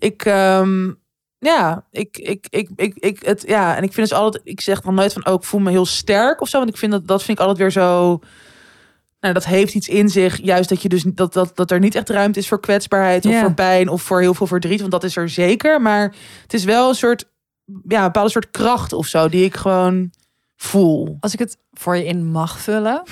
ik. 0.06 0.26
ehm, 0.26 0.92
ja, 1.38 1.86
ik, 1.92 2.18
ik, 2.18 2.48
ik, 2.50 2.70
ik, 2.76 2.96
ik, 2.96 3.24
het, 3.26 3.44
ja, 3.48 3.76
en 3.76 3.84
ik 3.84 3.94
vind 3.94 4.10
dus 4.10 4.18
altijd, 4.18 4.44
ik 4.46 4.62
zeg 4.62 4.82
dan 4.82 4.94
nooit 4.94 5.14
van, 5.14 5.28
oh, 5.28 5.34
ik 5.34 5.44
voel 5.44 5.60
me 5.60 5.72
heel 5.72 5.86
sterk 5.86 6.42
of 6.42 6.50
zo, 6.50 6.58
want 6.58 6.70
ik 6.70 6.78
vind 6.78 6.92
dat, 6.92 7.08
dat 7.08 7.24
vind 7.24 7.38
ik 7.40 7.46
altijd 7.46 7.58
weer 7.62 7.72
zo, 7.84 8.20
nou, 9.20 9.34
dat 9.34 9.46
heeft 9.46 9.74
iets 9.76 9.88
in 9.88 10.10
zich, 10.10 10.42
juist 10.42 10.70
dat 10.70 10.82
je 10.82 10.90
dus 10.90 11.04
dat, 11.04 11.34
dat, 11.34 11.56
dat 11.56 11.72
er 11.72 11.80
niet 11.80 11.96
echt 11.96 12.10
ruimte 12.10 12.40
is 12.40 12.48
voor 12.48 12.60
kwetsbaarheid 12.60 13.26
of 13.26 13.32
Ja. 13.32 13.40
voor 13.42 13.54
pijn 13.54 13.90
of 13.90 14.02
voor 14.02 14.22
heel 14.22 14.34
veel 14.34 14.48
verdriet, 14.48 14.80
want 14.80 14.92
dat 14.92 15.04
is 15.04 15.16
er 15.16 15.30
zeker, 15.30 15.82
maar 15.82 16.16
het 16.42 16.54
is 16.54 16.64
wel 16.64 16.90
een 16.90 16.96
soort, 16.96 17.26
ja, 17.88 17.98
een 18.00 18.06
bepaalde 18.06 18.30
soort 18.32 18.52
kracht 18.52 18.94
of 18.94 19.08
zo 19.08 19.30
die 19.30 19.44
ik 19.46 19.56
gewoon 19.56 20.12
voel, 20.56 21.18
Als 21.20 21.34
ik 21.34 21.40
het 21.40 21.58
voor 21.72 21.96
je 21.98 22.06
in 22.06 22.32
mag 22.32 22.60
vullen, 22.60 23.04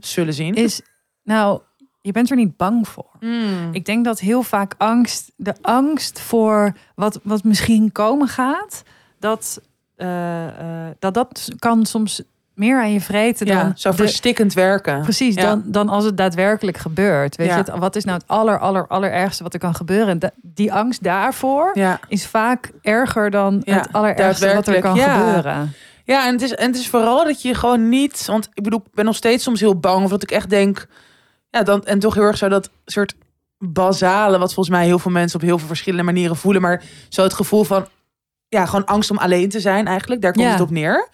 zullen 0.00 0.34
zien. 0.34 0.54
is 0.54 0.80
nou, 1.22 1.60
je 2.02 2.12
bent 2.12 2.30
er 2.30 2.36
niet 2.36 2.56
bang 2.56 2.88
voor. 2.88 3.10
Mm. 3.20 3.68
Ik 3.72 3.84
denk 3.84 4.04
dat 4.04 4.20
heel 4.20 4.42
vaak 4.42 4.74
angst, 4.78 5.32
de 5.36 5.54
angst 5.60 6.20
voor 6.20 6.72
wat, 6.94 7.20
wat 7.22 7.44
misschien 7.44 7.92
komen 7.92 8.28
gaat, 8.28 8.82
dat, 9.18 9.60
eh, 9.96 10.46
eh, 10.46 10.90
dat 10.98 11.14
dat 11.14 11.48
kan 11.58 11.86
soms 11.86 12.22
meer 12.54 12.80
aan 12.80 12.92
je 12.92 13.00
vreten 13.00 13.46
ja, 13.46 13.62
dan 13.62 13.72
zo 13.76 13.90
de- 13.90 13.96
verstikkend 13.96 14.52
werken. 14.52 15.02
Precies, 15.02 15.34
Ja. 15.34 15.42
dan, 15.42 15.62
dan 15.66 15.88
als 15.88 16.04
het 16.04 16.16
daadwerkelijk 16.16 16.76
gebeurt. 16.78 17.36
Weet 17.36 17.46
Ja. 17.46 17.56
je, 17.56 17.62
het, 17.62 17.78
wat 17.78 17.96
is 17.96 18.04
nou 18.04 18.18
het 18.18 18.28
aller, 18.28 18.58
aller, 18.58 18.86
allerergste 18.86 19.42
wat 19.42 19.54
er 19.54 19.60
kan 19.60 19.74
gebeuren? 19.74 20.18
Da- 20.18 20.30
die 20.42 20.72
angst 20.72 21.02
daarvoor 21.02 21.76
is 22.08 22.26
vaak 22.26 22.70
erger 22.82 23.30
dan 23.30 23.62
het 23.64 23.92
allerergste 23.92 24.54
wat 24.54 24.66
er 24.66 24.80
kan 24.80 24.96
gebeuren. 24.98 25.72
Ja, 26.04 26.26
en 26.26 26.32
het, 26.32 26.42
is, 26.42 26.54
en 26.54 26.66
het 26.66 26.76
is 26.76 26.88
vooral 26.88 27.24
dat 27.24 27.42
je 27.42 27.54
gewoon 27.54 27.88
niet. 27.88 28.26
Want 28.26 28.48
ik 28.54 28.62
bedoel, 28.62 28.78
ik 28.84 28.94
ben 28.94 29.04
nog 29.04 29.16
steeds 29.16 29.44
soms 29.44 29.60
heel 29.60 29.78
bang. 29.78 30.04
Of 30.04 30.10
dat 30.10 30.22
ik 30.22 30.30
echt 30.30 30.50
denk. 30.50 30.86
Ja, 31.54 31.62
dan, 31.62 31.84
en 31.84 31.98
toch 31.98 32.14
heel 32.14 32.22
erg 32.22 32.36
zo 32.36 32.48
dat 32.48 32.70
soort 32.84 33.14
basale. 33.58 34.38
Wat 34.38 34.54
volgens 34.54 34.76
mij 34.76 34.84
heel 34.84 34.98
veel 34.98 35.10
mensen 35.10 35.40
op 35.40 35.46
heel 35.46 35.58
veel 35.58 35.66
verschillende 35.66 36.04
manieren 36.04 36.36
voelen. 36.36 36.62
Maar 36.62 36.82
zo 37.08 37.22
het 37.22 37.32
gevoel 37.32 37.64
van. 37.64 37.86
Ja, 38.48 38.66
gewoon 38.66 38.84
angst 38.86 39.10
om 39.10 39.18
alleen 39.18 39.48
te 39.48 39.60
zijn 39.60 39.86
eigenlijk. 39.86 40.20
Daar 40.22 40.32
komt 40.32 40.44
Ja. 40.44 40.50
het 40.52 40.60
op 40.60 40.70
neer. 40.70 41.08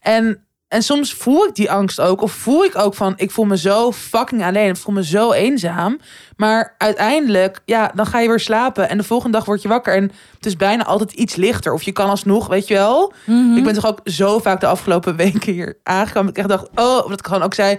En, 0.00 0.44
en 0.68 0.82
soms 0.82 1.14
voel 1.14 1.46
ik 1.46 1.54
die 1.54 1.70
angst 1.70 2.00
ook. 2.00 2.20
Of 2.22 2.32
voel 2.32 2.64
ik 2.64 2.78
ook 2.78 2.94
van. 2.94 3.12
Ik 3.16 3.30
voel 3.30 3.44
me 3.44 3.58
zo 3.58 3.92
fucking 3.92 4.44
alleen. 4.44 4.68
Ik 4.68 4.76
voel 4.76 4.94
me 4.94 5.04
zo 5.04 5.32
eenzaam. 5.32 6.00
Maar 6.36 6.74
uiteindelijk, 6.78 7.60
ja, 7.64 7.90
dan 7.94 8.06
ga 8.06 8.20
je 8.20 8.28
weer 8.28 8.40
slapen. 8.40 8.88
En 8.88 8.96
de 8.96 9.04
volgende 9.04 9.36
dag 9.36 9.46
word 9.46 9.62
je 9.62 9.68
wakker. 9.68 9.94
En 9.94 10.12
het 10.34 10.46
is 10.46 10.56
bijna 10.56 10.84
altijd 10.84 11.12
iets 11.12 11.34
lichter. 11.36 11.72
Of 11.72 11.82
je 11.82 11.92
kan 11.92 12.08
alsnog, 12.08 12.46
weet 12.46 12.68
je 12.68 12.74
wel. 12.74 13.12
Mhm. 13.26 13.56
Ik 13.56 13.64
ben 13.64 13.74
toch 13.74 13.86
ook 13.86 14.00
zo 14.04 14.38
vaak 14.38 14.60
de 14.60 14.66
afgelopen 14.66 15.16
weken 15.26 15.52
hier 15.52 15.78
aangekomen. 15.82 16.30
Ik 16.30 16.38
echt 16.38 16.48
dacht, 16.48 16.68
oh, 16.74 17.08
dat 17.08 17.18
ik 17.18 17.26
gewoon 17.26 17.42
ook 17.42 17.54
zei... 17.54 17.78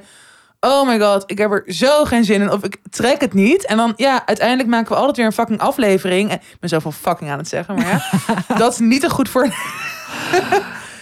Oh 0.59 0.87
my 0.87 0.99
god, 0.99 1.23
ik 1.25 1.37
heb 1.37 1.51
er 1.51 1.63
zo 1.67 2.05
geen 2.05 2.23
zin 2.23 2.41
in. 2.41 2.51
Of 2.51 2.63
ik 2.63 2.77
trek 2.89 3.21
het 3.21 3.33
niet. 3.33 3.65
En 3.65 3.77
dan, 3.77 3.93
ja, 3.95 4.25
uiteindelijk 4.25 4.69
maken 4.69 4.89
we 4.89 4.95
altijd 4.95 5.17
weer 5.17 5.25
een 5.25 5.31
fucking 5.31 5.59
aflevering. 5.59 6.29
En 6.29 6.35
ik 6.35 6.59
ben 6.59 6.69
zoveel 6.69 6.91
fucking 6.91 7.29
aan 7.29 7.37
het 7.37 7.47
zeggen, 7.47 7.75
maar 7.75 7.87
ja. 7.87 8.01
dat 8.57 8.71
is 8.71 8.79
niet 8.79 9.01
te 9.01 9.09
goed 9.09 9.29
voor... 9.29 9.53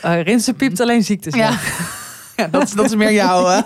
Rinse 0.01 0.53
piept 0.53 0.79
alleen 0.79 1.03
ziektes. 1.03 1.33
Ja, 1.33 1.49
ja 2.37 2.47
dat, 2.47 2.63
is, 2.63 2.71
dat 2.71 2.85
is 2.85 2.95
meer 2.95 3.11
jou. 3.11 3.63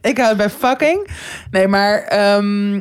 ik 0.00 0.16
hou 0.16 0.28
het 0.28 0.36
bij 0.36 0.50
fucking. 0.50 1.08
Nee, 1.50 1.68
maar... 1.68 2.02
ehm, 2.02 2.80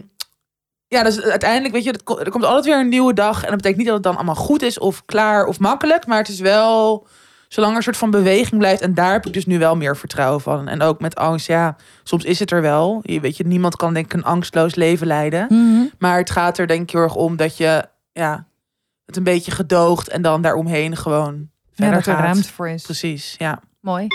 ja, 0.88 1.04
dus 1.04 1.22
uiteindelijk, 1.22 1.74
weet 1.74 1.84
je, 1.84 1.92
er 2.24 2.30
komt 2.30 2.44
altijd 2.44 2.66
weer 2.66 2.80
een 2.80 2.90
nieuwe 2.90 3.14
dag. 3.14 3.44
En 3.44 3.48
dat 3.48 3.56
betekent 3.56 3.78
niet 3.78 3.86
dat 3.86 3.96
het 3.96 4.04
dan 4.04 4.16
allemaal 4.16 4.36
goed 4.36 4.62
is 4.62 4.80
of 4.80 5.06
klaar 5.06 5.46
of 5.46 5.60
makkelijk. 5.60 6.06
Maar 6.06 6.18
het 6.18 6.28
is 6.28 6.40
wel, 6.40 7.08
zolang 7.54 7.72
er 7.72 7.78
een 7.78 7.84
soort 7.84 7.98
van 7.98 8.12
beweging 8.12 8.58
blijft. 8.60 8.82
En 8.82 8.94
daar 8.94 9.12
heb 9.12 9.26
ik 9.26 9.34
dus 9.34 9.46
nu 9.46 9.60
wel 9.60 9.76
meer 9.76 9.98
vertrouwen 9.98 10.42
van. 10.42 10.68
En 10.68 10.82
ook 10.82 11.00
met 11.00 11.16
angst, 11.16 11.48
ja, 11.48 11.76
soms 12.04 12.24
is 12.24 12.40
het 12.40 12.52
er 12.52 12.62
wel. 12.62 13.00
Je 13.02 13.20
weet 13.20 13.38
je, 13.38 13.44
niemand 13.48 13.76
kan 13.76 13.94
denk 13.94 14.06
ik 14.06 14.14
een 14.14 14.24
angstloos 14.24 14.76
leven 14.76 15.08
leiden. 15.08 15.46
Mhm. 15.50 15.86
Maar 16.00 16.18
het 16.18 16.30
gaat 16.30 16.58
er 16.58 16.68
denk 16.68 16.82
ik 16.82 16.90
heel 16.90 17.02
erg 17.02 17.16
om 17.16 17.36
dat 17.36 17.58
je, 17.58 17.86
ja, 18.12 18.48
het 19.06 19.18
een 19.18 19.24
beetje 19.24 19.52
gedoogt. 19.52 20.10
En 20.10 20.22
dan 20.22 20.42
daaromheen 20.42 20.96
gewoon 20.98 21.34
Ja, 21.36 21.70
verder 21.74 21.94
dat 21.94 22.06
er 22.06 22.14
gaat. 22.14 22.24
ruimte 22.24 22.50
voor 22.54 22.70
is. 22.70 22.84
Precies, 22.84 23.36
ja. 23.38 23.60
Mooi. 23.80 24.08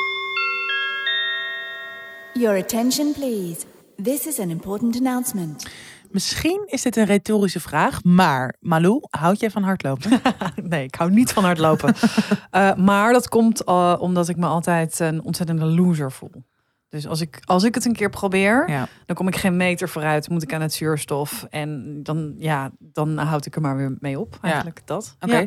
Your 2.33 2.59
attention, 2.59 3.13
please. 3.13 3.61
This 4.03 4.27
is 4.27 4.39
an 4.39 4.51
important 4.51 4.97
announcement. 4.97 5.67
Misschien 6.11 6.63
is 6.67 6.83
dit 6.83 6.97
een 6.97 7.05
retorische 7.05 7.61
vraag, 7.61 8.05
maar 8.05 8.55
Malou, 8.61 8.99
houd 9.11 9.41
jij 9.41 9.51
van 9.51 9.63
hardlopen? 9.63 10.11
Nee, 10.63 10.85
ik 10.85 10.95
hou 10.95 11.11
niet 11.11 11.33
van 11.33 11.45
hardlopen. 11.45 11.95
Eh, 12.51 12.75
maar 12.75 13.13
dat 13.13 13.29
komt 13.29 13.65
eh, 13.65 13.97
omdat 13.99 14.29
ik 14.29 14.37
me 14.37 14.47
altijd 14.47 14.99
een 14.99 15.23
ontzettende 15.23 15.65
loser 15.65 16.13
voel. 16.13 16.45
Dus 16.89 17.07
als 17.07 17.21
ik, 17.21 17.41
als 17.45 17.65
ik 17.65 17.75
het 17.75 17.85
een 17.85 17.93
keer 17.93 18.11
probeer, 18.11 18.71
ja. 18.71 18.89
dan 19.07 19.17
kom 19.17 19.29
ik 19.29 19.37
geen 19.37 19.57
meter 19.57 19.89
vooruit. 19.89 20.29
Moet 20.29 20.43
ik 20.43 20.55
aan 20.55 20.61
het 20.61 20.73
zuurstof. 20.73 21.47
En 21.51 22.01
dan, 22.03 22.35
ja, 22.37 22.71
dan 22.79 23.19
houd 23.19 23.47
ik 23.47 23.55
er 23.55 23.61
maar 23.61 23.77
weer 23.77 23.97
mee 24.01 24.21
op. 24.21 24.39
Eigenlijk 24.43 24.81
dat. 24.85 25.17
Oké. 25.21 25.37
Ja. 25.37 25.47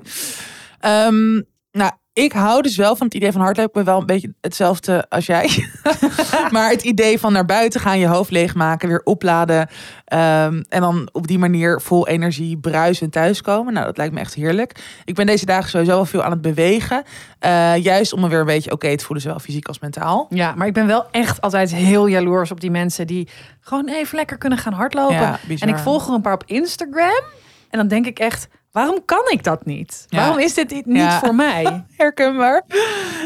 Ehm, 0.80 1.42
nou, 1.72 1.92
ik 2.14 2.32
hou 2.32 2.62
dus 2.62 2.76
wel 2.76 2.96
van 2.96 3.06
het 3.06 3.16
idee 3.16 3.32
van 3.32 3.42
hardlopen. 3.42 3.86
Wel 3.86 4.00
een 4.00 4.06
beetje 4.06 4.34
hetzelfde 4.42 5.06
als 5.10 5.26
jij. 5.26 5.66
maar 6.52 6.70
het 6.70 6.82
idee 6.84 7.20
van 7.20 7.34
naar 7.34 7.46
buiten 7.46 7.80
gaan, 7.82 8.00
je 8.00 8.08
hoofd 8.08 8.32
leegmaken, 8.32 8.88
weer 8.88 9.02
opladen. 9.04 9.70
ehm, 10.06 10.62
en 10.70 10.82
dan 10.82 11.10
op 11.12 11.28
die 11.28 11.40
manier 11.40 11.82
vol 11.82 12.08
energie 12.08 12.58
bruisend 12.58 13.12
thuiskomen. 13.12 13.74
Nou, 13.74 13.86
dat 13.86 13.98
lijkt 13.98 14.14
me 14.14 14.20
echt 14.20 14.34
heerlijk. 14.34 15.00
Ik 15.06 15.16
ben 15.16 15.26
deze 15.26 15.46
dagen 15.46 15.70
sowieso 15.70 15.94
wel 15.96 16.06
veel 16.06 16.24
aan 16.24 16.32
het 16.32 16.42
bewegen. 16.42 17.04
eh, 17.40 17.76
juist 17.76 18.14
om 18.14 18.22
me 18.22 18.28
weer 18.30 18.40
een 18.40 18.46
beetje 18.46 18.72
oké 18.72 18.98
te 18.98 19.06
voelen, 19.06 19.24
zowel 19.24 19.40
fysiek 19.40 19.68
als 19.68 19.80
mentaal. 19.80 20.26
Ja, 20.30 20.54
maar 20.56 20.68
ik 20.68 20.74
ben 20.74 20.88
wel 20.88 21.06
echt 21.12 21.42
altijd 21.42 21.74
heel 21.74 22.08
jaloers 22.08 22.52
op 22.52 22.60
die 22.60 22.72
mensen 22.72 23.08
die 23.08 23.28
gewoon 23.62 23.88
even 23.90 24.16
lekker 24.18 24.38
kunnen 24.38 24.58
gaan 24.60 24.74
hardlopen. 24.74 25.16
Ja, 25.16 25.40
en 25.60 25.68
ik 25.70 25.78
volg 25.78 26.08
er 26.08 26.14
een 26.14 26.22
paar 26.22 26.34
op 26.34 26.44
Instagram. 26.46 27.24
En 27.70 27.78
dan 27.78 27.88
denk 27.88 28.06
ik 28.06 28.20
echt, 28.20 28.48
waarom 28.72 29.06
kan 29.06 29.24
ik 29.32 29.44
dat 29.44 29.66
niet? 29.66 30.06
Ja. 30.08 30.18
Waarom 30.18 30.40
is 30.40 30.54
dit 30.54 30.86
niet 30.86 30.96
Ja. 30.96 31.20
voor 31.20 31.36
mij? 31.36 31.84
Herkenbaar. 31.98 32.64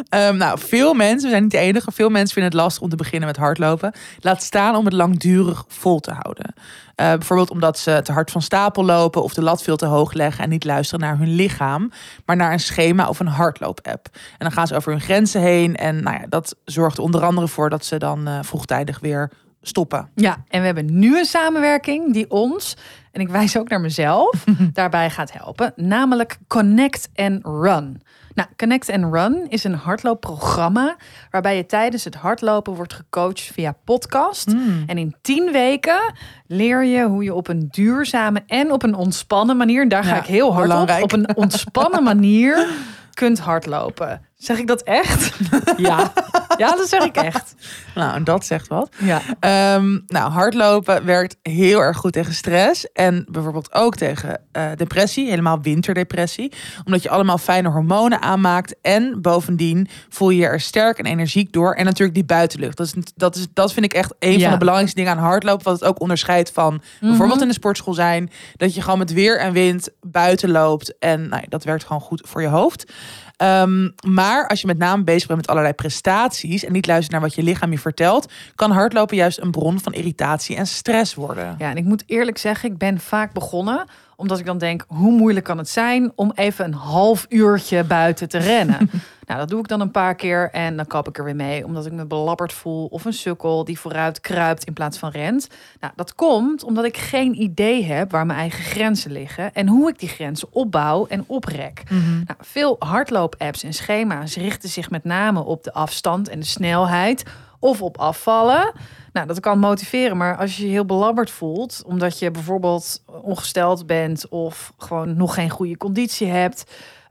Ehm, 0.09 0.37
nou, 0.37 0.59
veel 0.59 0.93
mensen, 0.93 1.23
we 1.23 1.29
zijn 1.29 1.41
niet 1.43 1.51
de 1.51 1.57
enige, 1.57 1.91
veel 1.91 2.09
mensen 2.09 2.33
vinden 2.33 2.51
het 2.51 2.61
lastig 2.61 2.81
om 2.83 2.89
te 2.89 2.95
beginnen 2.95 3.27
met 3.27 3.37
hardlopen. 3.37 3.93
Laat 4.19 4.43
staan 4.43 4.75
om 4.75 4.85
het 4.85 4.93
langdurig 4.93 5.65
vol 5.67 5.99
te 5.99 6.11
houden. 6.11 6.53
Eh, 6.95 7.07
bijvoorbeeld 7.09 7.49
omdat 7.49 7.79
ze 7.79 7.99
te 8.03 8.11
hard 8.11 8.31
van 8.31 8.41
stapel 8.41 8.85
lopen 8.85 9.23
of 9.23 9.33
de 9.33 9.41
lat 9.41 9.63
veel 9.63 9.75
te 9.75 9.85
hoog 9.85 10.13
leggen 10.13 10.43
en 10.43 10.49
niet 10.49 10.63
luisteren 10.63 11.05
naar 11.05 11.17
hun 11.17 11.35
lichaam, 11.35 11.91
maar 12.25 12.35
naar 12.35 12.51
een 12.51 12.59
schema 12.59 13.07
of 13.07 13.19
een 13.19 13.27
hardloop-app. 13.27 14.07
En 14.13 14.19
dan 14.37 14.51
gaan 14.51 14.67
ze 14.67 14.75
over 14.75 14.91
hun 14.91 15.01
grenzen 15.01 15.41
heen 15.41 15.75
en 15.75 16.03
nou 16.03 16.19
ja, 16.19 16.25
dat 16.29 16.55
zorgt 16.65 16.97
er 16.97 17.03
onder 17.03 17.23
andere 17.23 17.47
voor 17.47 17.69
dat 17.69 17.85
ze 17.85 17.97
dan 17.97 18.27
eh, 18.27 18.39
vroegtijdig 18.41 18.99
weer 18.99 19.31
stoppen. 19.61 20.09
Ja, 20.15 20.43
en 20.47 20.59
we 20.59 20.65
hebben 20.65 20.99
nu 20.99 21.17
een 21.19 21.25
samenwerking 21.25 22.13
die 22.13 22.29
ons, 22.31 22.77
en 23.15 23.21
ik 23.21 23.29
wijs 23.29 23.57
ook 23.57 23.69
naar 23.69 23.81
mezelf, 23.81 24.45
daarbij 24.73 25.09
gaat 25.09 25.31
helpen. 25.31 25.73
Namelijk 25.75 26.37
Connect 26.47 27.09
and 27.15 27.39
Run. 27.43 28.01
Nou, 28.33 28.49
Connect 28.57 28.89
and 28.89 29.13
Run 29.13 29.45
is 29.49 29.63
een 29.63 29.73
hardloopprogramma 29.73 30.95
waarbij 31.31 31.55
je 31.55 31.65
tijdens 31.65 32.03
het 32.03 32.15
hardlopen 32.15 32.73
wordt 32.73 32.93
gecoacht 32.93 33.41
via 33.41 33.75
podcast. 33.83 34.55
En 34.87 34.97
in 34.97 35.15
tien 35.21 35.51
weken 35.51 36.13
leer 36.47 36.83
je 36.83 37.03
hoe 37.03 37.23
je 37.23 37.33
op 37.33 37.47
een 37.47 37.67
duurzame 37.71 38.43
en 38.47 38.71
op 38.71 38.83
een 38.83 38.95
ontspannen 38.95 39.57
manier, 39.57 39.89
daar 39.89 40.03
ga 40.03 40.17
ik 40.17 40.25
heel 40.25 40.53
hard 40.53 40.67
belangrijk. 40.67 41.03
op, 41.03 41.13
op 41.13 41.19
een 41.19 41.35
ontspannen 41.35 42.03
manier 42.13 42.67
kunt 43.13 43.39
hardlopen. 43.39 44.21
Zeg 44.37 44.57
ik 44.57 44.67
dat 44.67 44.81
echt? 44.83 45.31
Ja. 45.77 46.11
Ja, 46.57 46.75
dat 46.75 46.89
zeg 46.89 47.03
ik 47.03 47.15
echt. 47.15 47.53
Nou, 47.95 48.15
en 48.15 48.23
dat 48.23 48.45
zegt 48.45 48.67
wat. 48.67 48.89
Ja. 48.99 49.21
Ehm, 49.39 49.99
nou, 50.07 50.31
hardlopen 50.31 51.05
werkt 51.05 51.35
heel 51.41 51.79
erg 51.79 51.97
goed 51.97 52.13
tegen 52.13 52.33
stress. 52.33 52.91
En 52.91 53.25
bijvoorbeeld 53.31 53.73
ook 53.73 53.95
tegen 53.95 54.41
eh, 54.51 54.65
depressie, 54.75 55.29
helemaal 55.29 55.61
winterdepressie. 55.61 56.51
Omdat 56.85 57.03
je 57.03 57.09
allemaal 57.09 57.37
fijne 57.37 57.69
hormonen 57.69 58.21
aanmaakt. 58.21 58.75
En 58.81 59.21
bovendien 59.21 59.87
voel 60.09 60.29
je 60.29 60.37
je 60.39 60.45
er 60.47 60.59
sterk 60.59 60.97
en 60.99 61.05
energiek 61.05 61.51
door. 61.53 61.73
En 61.73 61.85
natuurlijk 61.85 62.13
die 62.15 62.25
buitenlucht. 62.25 62.77
Dat, 62.77 62.85
is, 62.85 62.93
dat, 63.15 63.35
is, 63.35 63.47
dat 63.53 63.73
vind 63.73 63.85
ik 63.85 63.93
echt 63.93 64.13
een 64.19 64.31
Ja. 64.37 64.39
van 64.41 64.51
de 64.51 64.57
belangrijkste 64.57 64.99
dingen 64.99 65.11
aan 65.17 65.23
hardlopen. 65.23 65.63
Wat 65.65 65.79
het 65.79 65.89
ook 65.89 66.01
onderscheidt 66.01 66.51
van 66.51 66.81
bijvoorbeeld 66.99 67.41
in 67.41 67.47
de 67.47 67.53
sportschool 67.53 67.93
zijn. 67.93 68.31
Dat 68.55 68.75
je 68.75 68.81
gewoon 68.81 68.99
met 68.99 69.13
weer 69.13 69.39
en 69.39 69.53
wind 69.53 69.89
buiten 70.01 70.51
loopt. 70.51 70.97
En 70.99 71.29
nou 71.29 71.43
dat 71.49 71.63
werkt 71.63 71.83
gewoon 71.83 72.01
goed 72.01 72.21
voor 72.27 72.41
je 72.41 72.47
hoofd. 72.47 72.91
Ehm, 73.37 73.89
maar 74.07 74.47
als 74.47 74.61
je 74.61 74.67
met 74.67 74.77
name 74.77 75.03
bezig 75.03 75.27
bent 75.27 75.39
met 75.39 75.49
allerlei 75.49 75.73
prestaties 75.73 76.63
en 76.63 76.71
niet 76.71 76.87
luistert 76.87 77.11
naar 77.11 77.21
wat 77.21 77.35
je 77.35 77.43
lichaam 77.43 77.71
je 77.71 77.79
vertelt, 77.79 78.31
kan 78.55 78.71
hardlopen 78.71 79.15
juist 79.15 79.41
een 79.41 79.51
bron 79.51 79.79
van 79.79 79.93
irritatie 79.93 80.55
en 80.55 80.67
stress 80.67 81.13
worden. 81.15 81.55
Ja, 81.57 81.69
en 81.69 81.77
ik 81.77 81.83
moet 81.83 82.03
eerlijk 82.05 82.37
zeggen, 82.37 82.71
ik 82.71 82.77
ben 82.77 82.99
vaak 82.99 83.33
begonnen 83.33 83.85
omdat 84.15 84.39
ik 84.39 84.45
dan 84.45 84.57
denk, 84.57 84.85
hoe 84.87 85.11
moeilijk 85.11 85.45
kan 85.45 85.57
het 85.57 85.69
zijn 85.69 86.11
om 86.15 86.31
even 86.35 86.65
een 86.65 86.73
half 86.73 87.25
uurtje 87.29 87.83
buiten 87.83 88.29
te 88.29 88.37
rennen? 88.37 88.89
nou, 89.27 89.39
dat 89.39 89.49
doe 89.49 89.59
ik 89.59 89.67
dan 89.67 89.81
een 89.81 89.91
paar 89.91 90.15
keer 90.15 90.49
en 90.51 90.75
dan 90.75 90.87
kap 90.87 91.07
ik 91.07 91.17
er 91.17 91.23
weer 91.23 91.35
mee, 91.35 91.65
omdat 91.65 91.85
ik 91.85 91.91
me 91.91 92.05
belabberd 92.05 92.53
voel 92.53 92.85
of 92.85 93.05
een 93.05 93.13
sukkel 93.13 93.63
die 93.63 93.79
vooruit 93.79 94.19
kruipt 94.19 94.63
in 94.63 94.73
plaats 94.73 94.97
van 94.97 95.09
rent. 95.09 95.47
Nou, 95.79 95.93
dat 95.95 96.15
komt 96.15 96.63
omdat 96.63 96.85
ik 96.85 96.97
geen 96.97 97.41
idee 97.41 97.83
heb 97.83 98.11
waar 98.11 98.25
mijn 98.25 98.39
eigen 98.39 98.63
grenzen 98.63 99.11
liggen 99.11 99.53
en 99.53 99.67
hoe 99.67 99.89
ik 99.89 99.99
die 99.99 100.09
grenzen 100.09 100.47
opbouw 100.51 101.05
en 101.07 101.23
oprek. 101.27 101.83
Nou, 102.25 102.39
veel 102.39 102.75
hardloop-apps 102.79 103.63
en 103.63 103.73
schema's 103.73 104.35
richten 104.35 104.69
zich 104.69 104.89
met 104.89 105.03
name 105.03 105.43
op 105.43 105.63
de 105.63 105.73
afstand 105.73 106.29
en 106.29 106.39
de 106.39 106.45
snelheid 106.45 107.23
of 107.65 107.81
op 107.81 107.97
afvallen. 107.97 108.71
Nou, 109.13 109.27
dat 109.27 109.39
kan 109.39 109.59
motiveren, 109.59 110.17
maar 110.17 110.37
als 110.37 110.57
je 110.57 110.65
je 110.65 110.71
heel 110.71 110.85
belabberd 110.85 111.31
voelt, 111.31 111.83
omdat 111.85 112.19
je 112.19 112.31
bijvoorbeeld 112.31 113.03
ongesteld 113.21 113.85
bent 113.85 114.27
of 114.29 114.73
gewoon 114.77 115.17
nog 115.17 115.33
geen 115.33 115.49
goede 115.49 115.77
conditie 115.77 116.27
hebt, 116.27 116.63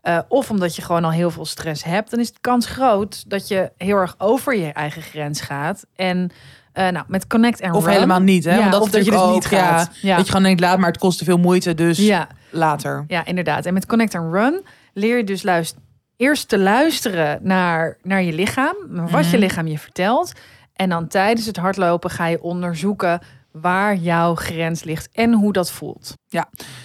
eh, 0.02 0.18
of 0.28 0.50
omdat 0.50 0.76
je 0.76 0.82
gewoon 0.82 1.04
al 1.04 1.10
heel 1.10 1.30
veel 1.30 1.44
stress 1.46 1.84
hebt, 1.84 2.10
dan 2.10 2.20
is 2.20 2.32
de 2.32 2.38
kans 2.40 2.66
groot 2.66 3.30
dat 3.30 3.48
je 3.48 3.72
heel 3.76 3.96
erg 3.96 4.14
over 4.18 4.56
je 4.56 4.72
eigen 4.72 5.02
grens 5.02 5.40
gaat. 5.40 5.86
En 5.96 6.30
eh, 6.72 6.88
nou, 6.88 7.04
met 7.08 7.26
Connect 7.26 7.62
and 7.62 7.74
Of 7.74 7.84
Run- 7.84 7.92
helemaal 7.94 8.20
niet, 8.20 8.44
hè? 8.44 8.56
Ja, 8.58 8.70
dat 8.70 8.80
of 8.80 8.90
dat 8.90 9.04
je 9.04 9.10
dus 9.10 9.18
natuurlijk 9.20 9.50
niet 9.50 9.60
ook, 9.60 9.60
gaat. 9.60 9.90
Ja, 9.94 10.08
Ja. 10.08 10.16
Dat 10.16 10.24
je 10.24 10.30
gewoon 10.30 10.46
denkt, 10.46 10.60
laat 10.60 10.78
maar, 10.78 10.88
het 10.90 10.98
kost 10.98 11.18
te 11.18 11.24
veel 11.24 11.38
moeite, 11.38 11.74
dus 11.74 11.98
Ja, 11.98 12.28
later. 12.50 13.04
ja, 13.08 13.24
inderdaad. 13.24 13.66
En 13.66 13.74
met 13.74 13.86
Connect 13.86 14.14
and 14.14 14.34
Run 14.34 14.64
leer 14.92 15.16
je 15.16 15.24
dus 15.24 15.42
luist 15.42 15.76
eerst 16.16 16.48
te 16.48 16.58
luisteren 16.58 17.38
naar, 17.42 17.96
naar 18.02 18.22
je 18.22 18.32
lichaam, 18.32 18.74
wat 18.88 19.24
je 19.24 19.30
Mhm. 19.30 19.38
lichaam 19.38 19.66
je 19.66 19.78
vertelt. 19.78 20.32
En 20.74 20.88
dan 20.88 21.08
tijdens 21.08 21.46
het 21.46 21.56
hardlopen 21.56 22.10
ga 22.10 22.26
je 22.26 22.42
onderzoeken 22.42 23.20
waar 23.52 23.96
jouw 23.96 24.34
grens 24.34 24.84
ligt 24.84 25.08
en 25.12 25.32
hoe 25.32 25.52
dat 25.52 25.70
voelt. 25.70 26.14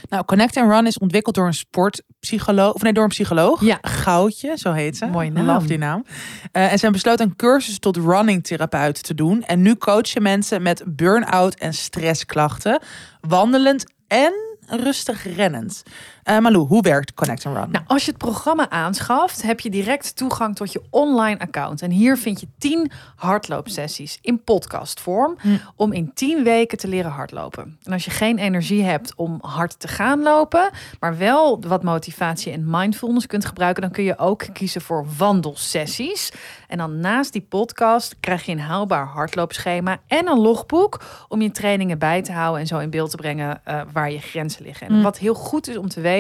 Nou, 0.09 0.25
Connect 0.25 0.57
and 0.57 0.71
Run 0.71 0.87
is 0.87 0.97
ontwikkeld 0.97 1.35
door 1.35 1.45
een 1.47 1.53
sportpsycholoog, 1.53 2.73
of 2.73 2.81
nee, 2.81 2.93
door 2.93 3.03
een 3.03 3.09
psycholoog. 3.09 3.61
Ja. 3.61 3.77
Goudje, 3.81 4.57
zo 4.57 4.71
heet 4.71 4.97
ze. 4.97 5.05
Mooie 5.05 5.31
naam. 5.31 5.45
Love 5.45 5.67
die 5.67 5.77
naam. 5.77 6.05
Eh, 6.51 6.61
en 6.61 6.67
ze 6.67 6.71
hebben 6.71 6.91
besloten 6.91 7.25
een 7.25 7.35
cursus 7.35 7.79
tot 7.79 7.97
running 7.97 8.43
therapeut 8.43 9.03
te 9.03 9.13
doen. 9.13 9.43
En 9.43 9.61
nu 9.61 9.75
coachen 9.75 10.21
mensen 10.21 10.61
met 10.61 10.83
burn-out 10.85 11.55
en 11.55 11.73
stressklachten, 11.73 12.81
wandelend 13.21 13.85
en 14.07 14.33
rustig 14.67 15.35
rennend. 15.35 15.83
Eh 16.29 16.37
Malou, 16.39 16.67
hoe 16.67 16.81
werkt 16.81 17.13
Connect 17.13 17.45
and 17.45 17.55
Run? 17.57 17.71
Nou, 17.71 17.83
als 17.87 18.03
je 18.05 18.09
het 18.09 18.19
programma 18.19 18.69
aanschaft, 18.69 19.41
heb 19.41 19.59
je 19.59 19.69
direct 19.69 20.15
toegang 20.15 20.55
tot 20.55 20.71
je 20.71 20.81
online 20.89 21.39
account. 21.39 21.81
En 21.81 21.91
hier 21.91 22.17
vind 22.17 22.39
je 22.39 22.47
10 22.57 22.91
hardloopsessies 23.15 24.17
in 24.21 24.43
podcastvorm 24.43 25.35
Hm. 25.41 25.49
om 25.75 25.93
in 25.93 26.13
10 26.13 26.43
weken 26.43 26.77
te 26.77 26.87
leren 26.87 27.11
hardlopen. 27.11 27.77
En 27.83 27.93
als 27.93 28.05
je 28.05 28.11
geen 28.11 28.37
energie 28.37 28.83
hebt 28.83 29.13
om 29.15 29.37
hard 29.41 29.79
te 29.79 29.87
gaan 29.87 30.21
lopen, 30.21 30.69
maar 30.99 31.17
wel 31.17 31.61
wat 31.67 31.83
motivatie 31.83 32.51
en 32.51 32.63
mindfulness 32.69 33.25
kunt 33.27 33.45
gebruiken, 33.45 33.81
dan 33.81 33.91
kun 33.91 34.03
je 34.03 34.17
ook 34.17 34.45
kiezen 34.53 34.81
voor 34.81 35.05
wandelsessies. 35.17 36.31
En 36.67 36.77
dan 36.77 36.99
naast 36.99 37.31
die 37.33 37.41
podcast 37.49 38.15
krijg 38.19 38.45
je 38.45 38.51
een 38.51 38.59
haalbaar 38.59 39.05
hardloopschema 39.07 39.97
en 40.07 40.27
een 40.27 40.39
logboek 40.39 41.01
om 41.27 41.41
je 41.41 41.51
trainingen 41.51 41.99
bij 41.99 42.21
te 42.21 42.31
houden 42.31 42.61
en 42.61 42.67
zo 42.67 42.77
in 42.79 42.89
beeld 42.89 43.09
te 43.09 43.17
brengen 43.17 43.61
eh, 43.63 43.81
waar 43.93 44.11
je 44.11 44.19
grenzen 44.19 44.63
liggen. 44.63 44.87
En 44.87 44.93
Hm. 44.95 45.01
wat 45.01 45.17
heel 45.17 45.33
goed 45.33 45.67
is 45.67 45.77
om 45.77 45.87
te 45.87 46.01
weten, 46.01 46.17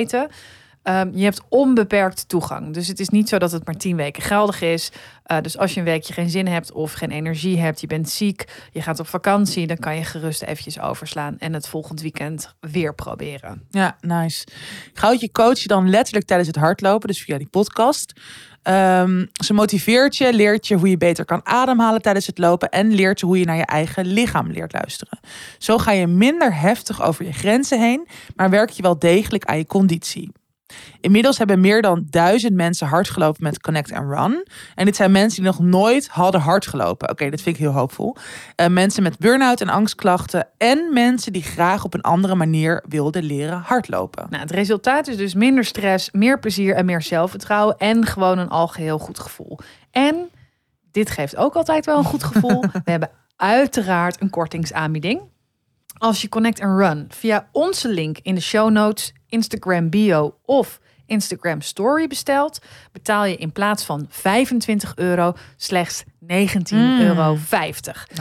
Ehm, 0.83 1.09
je 1.13 1.23
hebt 1.23 1.41
onbeperkt 1.49 2.29
toegang. 2.29 2.73
Dus 2.73 2.87
het 2.87 2.99
is 2.99 3.09
niet 3.09 3.29
zo 3.29 3.37
dat 3.37 3.51
het 3.51 3.65
maar 3.65 3.75
tien 3.75 3.95
weken 3.95 4.23
geldig 4.23 4.61
is. 4.61 4.91
Eh, 5.23 5.41
dus 5.41 5.57
als 5.57 5.73
je 5.73 5.79
een 5.79 5.85
weekje 5.85 6.13
geen 6.13 6.29
zin 6.29 6.47
hebt 6.47 6.71
of 6.71 6.93
geen 6.93 7.11
energie 7.11 7.59
hebt, 7.59 7.81
je 7.81 7.87
bent 7.87 8.09
ziek, 8.09 8.45
je 8.71 8.81
gaat 8.81 8.99
op 8.99 9.07
vakantie, 9.07 9.67
dan 9.67 9.77
kan 9.77 9.95
je 9.95 10.03
gerust 10.03 10.41
eventjes 10.41 10.79
overslaan 10.79 11.37
en 11.37 11.53
het 11.53 11.67
volgend 11.67 12.01
weekend 12.01 12.55
weer 12.59 12.95
proberen. 12.95 13.67
Ja, 13.69 13.97
nice. 14.01 14.47
Goudje 14.93 15.31
coach 15.31 15.59
je 15.59 15.67
dan 15.67 15.89
letterlijk 15.89 16.25
tijdens 16.25 16.47
het 16.47 16.57
hardlopen, 16.57 17.07
dus 17.07 17.21
via 17.23 17.37
die 17.37 17.47
podcast. 17.47 18.13
Ehm, 18.69 19.25
ze 19.43 19.53
motiveert 19.53 20.17
je, 20.17 20.33
leert 20.33 20.67
je 20.67 20.75
hoe 20.75 20.89
je 20.89 20.97
beter 20.97 21.25
kan 21.25 21.45
ademhalen 21.45 22.01
tijdens 22.01 22.27
het 22.27 22.37
lopen 22.37 22.69
en 22.69 22.93
leert 22.93 23.19
je 23.19 23.25
hoe 23.25 23.39
je 23.39 23.45
naar 23.45 23.55
je 23.55 23.65
eigen 23.65 24.05
lichaam 24.05 24.51
leert 24.51 24.73
luisteren. 24.73 25.19
Zo 25.57 25.77
ga 25.77 25.91
je 25.91 26.07
minder 26.07 26.55
heftig 26.55 27.03
over 27.03 27.25
je 27.25 27.33
grenzen 27.33 27.79
heen, 27.79 28.07
maar 28.35 28.49
werk 28.49 28.69
je 28.69 28.81
wel 28.81 28.99
degelijk 28.99 29.45
aan 29.45 29.57
je 29.57 29.65
conditie. 29.65 30.31
Inmiddels 31.01 31.37
hebben 31.37 31.59
meer 31.59 31.81
dan 31.81 32.07
duizend 32.09 32.53
mensen 32.53 32.87
hard 32.87 33.09
gelopen 33.09 33.43
met 33.43 33.61
Connect 33.61 33.91
and 33.91 34.11
Run. 34.11 34.45
En 34.75 34.85
dit 34.85 34.95
zijn 34.95 35.11
mensen 35.11 35.41
die 35.41 35.51
nog 35.51 35.59
nooit 35.59 36.07
hadden 36.07 36.41
hard 36.41 36.67
gelopen. 36.67 37.09
Oké, 37.09 37.29
dat 37.29 37.41
vind 37.41 37.55
ik 37.55 37.61
heel 37.61 37.71
hoopvol. 37.71 38.15
Eh, 38.55 38.67
mensen 38.67 39.03
met 39.03 39.17
burn-out 39.17 39.61
en 39.61 39.69
angstklachten. 39.69 40.47
En 40.57 40.93
mensen 40.93 41.33
die 41.33 41.43
graag 41.43 41.83
op 41.83 41.93
een 41.93 42.01
andere 42.01 42.35
manier 42.35 42.83
wilden 42.87 43.23
leren 43.23 43.61
hardlopen. 43.65 44.27
Nou, 44.29 44.41
het 44.41 44.51
resultaat 44.51 45.07
is 45.07 45.17
dus 45.17 45.33
minder 45.33 45.65
stress, 45.65 46.11
meer 46.11 46.39
plezier 46.39 46.75
en 46.75 46.85
meer 46.85 47.01
zelfvertrouwen 47.01 47.77
en 47.77 48.05
gewoon 48.05 48.37
een 48.37 48.49
algeheel 48.49 48.99
goed 48.99 49.19
gevoel. 49.19 49.59
En 49.91 50.29
dit 50.91 51.09
geeft 51.09 51.35
ook 51.35 51.55
altijd 51.55 51.85
wel 51.85 51.97
een 51.97 52.03
goed 52.03 52.23
gevoel. 52.23 52.61
We 52.85 52.91
hebben 52.91 53.11
uiteraard 53.35 54.21
een 54.21 54.29
kortingsaanbieding. 54.29 55.21
Als 55.97 56.21
je 56.21 56.29
Connect 56.29 56.61
and 56.61 56.79
Run 56.79 57.05
via 57.09 57.47
onze 57.51 57.89
link 57.89 58.17
in 58.21 58.35
de 58.35 58.41
show 58.41 58.69
notes, 58.69 59.13
Instagram 59.29 59.89
bio 59.89 60.35
of 60.45 60.79
Instagram 61.05 61.61
Story 61.61 62.07
bestelt, 62.07 62.59
betaal 62.91 63.25
je 63.25 63.35
in 63.35 63.51
plaats 63.51 63.83
van 63.83 64.05
25 64.09 64.95
euro 64.95 65.33
slechts 65.57 66.03
19,50 66.19 66.71
Mm. 66.71 66.99
euro. 66.99 67.37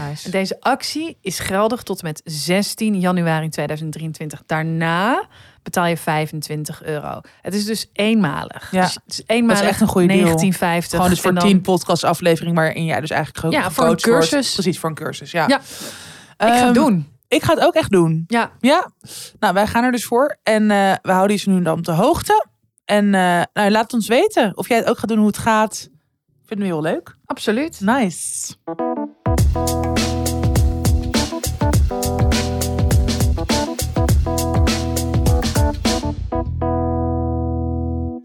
Nice. 0.09 0.31
Deze 0.31 0.57
actie 0.61 1.19
is 1.21 1.39
geldig 1.39 1.83
tot 1.83 2.01
en 2.03 2.07
met 2.07 2.21
16 2.25 3.01
januari 3.01 3.49
2023. 3.49 4.43
Daarna 4.47 5.29
betaal 5.63 5.87
je 5.87 5.97
25 5.97 6.83
euro. 6.85 7.21
Het 7.43 7.55
is 7.55 7.65
dus 7.65 7.87
eenmalig. 7.93 8.71
Ja, 8.71 8.83
dus 8.83 8.95
het 8.95 9.13
is 9.13 9.23
eenmalig 9.27 9.63
echt 9.63 9.81
een 9.81 9.87
goede 9.87 10.07
deal. 10.07 10.19
1950. 10.21 10.91
Gewoon 10.99 11.11
dus 11.11 11.21
voor 11.21 11.35
dan- 11.35 11.49
10 11.49 11.61
podcast 11.61 12.05
aflevering 12.05 12.57
waarin 12.57 12.85
jij 12.85 13.01
dus 13.01 13.11
eigenlijk 13.11 13.47
ge- 13.47 13.61
Ja, 13.61 13.71
voor 13.71 13.83
een 13.83 13.89
wordt. 13.89 14.03
cursus. 14.03 14.53
Precies, 14.53 14.79
voor 14.79 14.89
een 14.89 14.95
cursus. 14.95 15.31
Ja. 15.31 15.45
Ja. 15.49 15.59
Ik 15.59 15.65
ga 16.37 16.55
Ehm, 16.57 16.65
het 16.65 16.75
doen. 16.75 17.09
Ik 17.29 17.43
ga 17.43 17.55
het 17.55 17.63
ook 17.65 17.75
echt 17.75 17.91
doen. 17.91 18.25
Ja, 18.27 18.51
Ja, 18.61 18.91
nou, 19.39 19.55
wij 19.55 19.67
gaan 19.67 19.85
er 19.85 19.93
dus 19.93 20.05
voor. 20.05 20.37
En 20.43 20.71
eh, 20.71 20.93
we 21.03 21.11
houden 21.13 21.37
je 21.41 21.51
nu 21.51 21.63
dan 21.63 21.79
op 21.79 21.85
de 21.85 21.93
hoogte. 21.93 22.47
En 22.85 23.15
eh, 23.15 23.43
nou, 23.53 23.71
laat 23.71 23.93
ons 23.93 24.09
weten 24.09 24.57
of 24.57 24.69
jij 24.69 24.77
het 24.77 24.87
ook 24.87 24.99
gaat 24.99 25.09
doen, 25.09 25.19
hoe 25.19 25.27
het 25.27 25.39
gaat. 25.39 25.89
Vinden 26.47 26.67
we 26.67 26.73
heel 26.73 26.83
leuk. 26.83 27.17
absoluut. 27.25 27.81
Nice. 27.81 28.55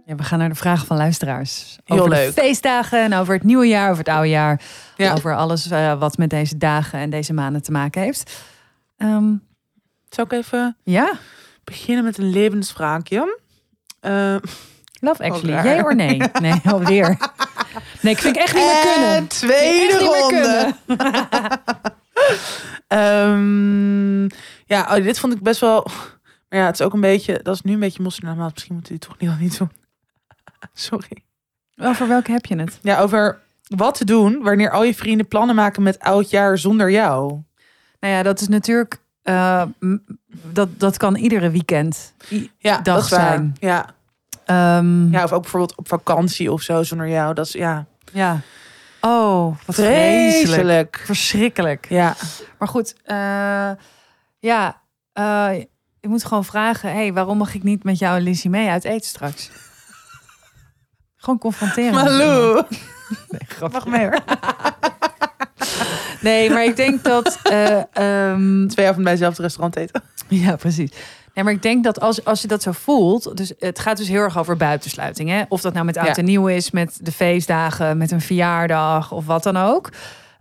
Ja, 0.05 0.15
we 0.15 0.23
gaan 0.23 0.39
naar 0.39 0.49
de 0.49 0.55
vragen 0.55 0.87
van 0.87 0.97
luisteraars. 0.97 1.77
Heel 1.83 1.97
over 1.97 2.09
leuk. 2.09 2.35
de 2.35 2.41
feestdagen 2.41 3.03
en 3.03 3.13
over 3.13 3.33
het 3.33 3.43
nieuwe 3.43 3.67
jaar, 3.67 3.89
over 3.89 4.03
het 4.03 4.13
oude 4.13 4.29
jaar. 4.29 4.61
Ja. 4.97 5.13
Over 5.13 5.35
alles 5.35 5.69
eh, 5.69 5.99
wat 5.99 6.17
met 6.17 6.29
deze 6.29 6.57
dagen 6.57 6.99
en 6.99 7.09
deze 7.09 7.33
maanden 7.33 7.61
te 7.61 7.71
maken 7.71 8.01
heeft. 8.01 8.31
Ehm, 9.03 9.35
Zal 10.09 10.25
ik 10.25 10.31
even 10.31 10.77
ja, 10.83 11.13
beginnen 11.63 12.03
met 12.03 12.17
een 12.17 12.29
levensvraagje? 12.29 13.39
Eh, 13.99 14.35
love 14.99 15.23
actually. 15.23 15.53
raar. 15.53 15.65
Jij 15.65 15.83
of 15.83 15.93
nee? 15.93 16.21
Nee, 16.41 16.61
alweer. 16.65 17.17
Nee, 18.01 18.13
ik 18.13 18.19
vind 18.19 18.35
ik 18.35 18.41
echt 18.41 18.55
niet 18.55 18.63
meer 18.63 18.93
kunnen. 18.93 19.15
En 19.15 19.27
tweede 19.27 19.97
ronde. 19.97 20.73
Ehm, 22.87 24.23
ja, 24.65 24.95
oh, 24.97 25.03
dit 25.03 25.19
vond 25.19 25.33
ik 25.33 25.41
best 25.41 25.59
wel... 25.59 25.87
Maar 26.49 26.59
ja, 26.59 26.65
het 26.65 26.79
is 26.79 26.85
ook 26.85 26.93
een 26.93 27.01
beetje... 27.01 27.39
Dat 27.43 27.55
is 27.55 27.61
nu 27.61 27.73
een 27.73 27.79
beetje 27.79 28.03
moslimmaat. 28.03 28.53
Misschien 28.53 28.73
moeten 28.73 28.91
die 28.91 29.07
toch 29.07 29.17
niet, 29.17 29.39
niet 29.39 29.57
doen. 29.57 29.71
Sorry. 30.73 31.23
Over 31.75 32.07
welke 32.07 32.31
heb 32.31 32.45
je 32.45 32.55
het? 32.55 32.79
Ja, 32.81 32.99
over 32.99 33.41
wat 33.67 33.95
te 33.95 34.05
doen 34.05 34.41
wanneer 34.41 34.71
al 34.71 34.83
je 34.83 34.95
vrienden 34.95 35.27
plannen 35.27 35.55
maken 35.55 35.83
met 35.83 35.99
oud 35.99 36.29
jaar 36.29 36.57
zonder 36.57 36.91
jou. 36.91 37.41
Nou 38.03 38.15
ja, 38.15 38.23
dat 38.23 38.41
is 38.41 38.47
natuurlijk... 38.47 38.97
eh, 39.21 39.63
dat, 40.29 40.79
dat 40.79 40.97
kan 40.97 41.15
iedere 41.15 41.49
weekend. 41.49 42.13
Ja, 42.57 42.77
Dag 42.77 42.95
dat 42.99 43.09
waar. 43.09 43.19
zijn. 43.19 43.55
Ja. 43.59 43.85
ehm, 44.45 45.11
ja, 45.11 45.23
of 45.23 45.31
ook 45.31 45.41
bijvoorbeeld 45.41 45.77
op 45.77 45.87
vakantie 45.87 46.51
of 46.51 46.61
zo 46.61 46.83
zonder 46.83 47.07
jou. 47.09 47.33
Dat 47.33 47.45
is 47.45 47.51
ja, 47.51 47.85
ja. 48.11 48.39
Oh, 49.01 49.55
wat 49.65 49.75
vreselijk. 49.75 50.47
vreselijk. 50.47 51.01
Verschrikkelijk. 51.05 51.85
Ja, 51.89 52.15
Maar 52.59 52.67
goed, 52.67 52.95
eh, 53.03 53.71
ja, 54.39 54.81
eh, 55.13 55.49
je 55.99 56.07
moet 56.07 56.25
gewoon 56.25 56.45
vragen: 56.45 56.91
hey, 56.91 57.13
waarom 57.13 57.37
mag 57.37 57.53
ik 57.55 57.63
niet 57.63 57.83
met 57.83 57.99
jou 57.99 58.17
en 58.17 58.23
Lizzie 58.23 58.49
mee 58.49 58.69
uit 58.69 58.83
eten 58.83 59.07
straks? 59.09 59.49
gewoon 61.23 61.39
confronteren. 61.39 61.93
Malou. 61.93 62.63
Nee, 63.29 63.41
grapje. 63.47 63.77
Mag 63.77 63.85
mee 63.87 64.01
hoor. 64.05 64.19
Nee, 66.23 66.49
maar 66.49 66.63
ik 66.63 66.75
denk 66.75 67.03
dat. 67.03 67.39
eh, 67.43 67.81
ehm, 67.93 68.67
Twee 68.67 68.87
avond 68.87 69.03
bij 69.03 69.11
hetzelfde 69.11 69.41
restaurant 69.41 69.75
eten. 69.75 70.03
ja, 70.27 70.55
precies. 70.55 70.91
Nee, 71.33 71.43
maar 71.43 71.53
ik 71.53 71.61
denk 71.61 71.83
dat 71.83 71.99
als, 71.99 72.25
als 72.25 72.41
je 72.41 72.47
dat 72.47 72.61
zo 72.61 72.71
voelt, 72.71 73.37
dus 73.37 73.53
het 73.59 73.79
gaat 73.79 73.97
dus 73.97 74.07
heel 74.07 74.21
erg 74.21 74.37
over 74.37 74.57
buitensluiting. 74.57 75.29
Hè? 75.29 75.43
Of 75.49 75.61
dat 75.61 75.73
nou 75.73 75.85
met 75.85 75.97
oud 75.97 76.07
Ja. 76.07 76.15
en 76.15 76.25
nieuw 76.25 76.47
is, 76.47 76.71
met 76.71 76.99
de 77.01 77.11
feestdagen, 77.11 77.97
met 77.97 78.11
een 78.11 78.21
verjaardag 78.21 79.11
of 79.11 79.25
wat 79.25 79.43
dan 79.43 79.57
ook. 79.57 79.89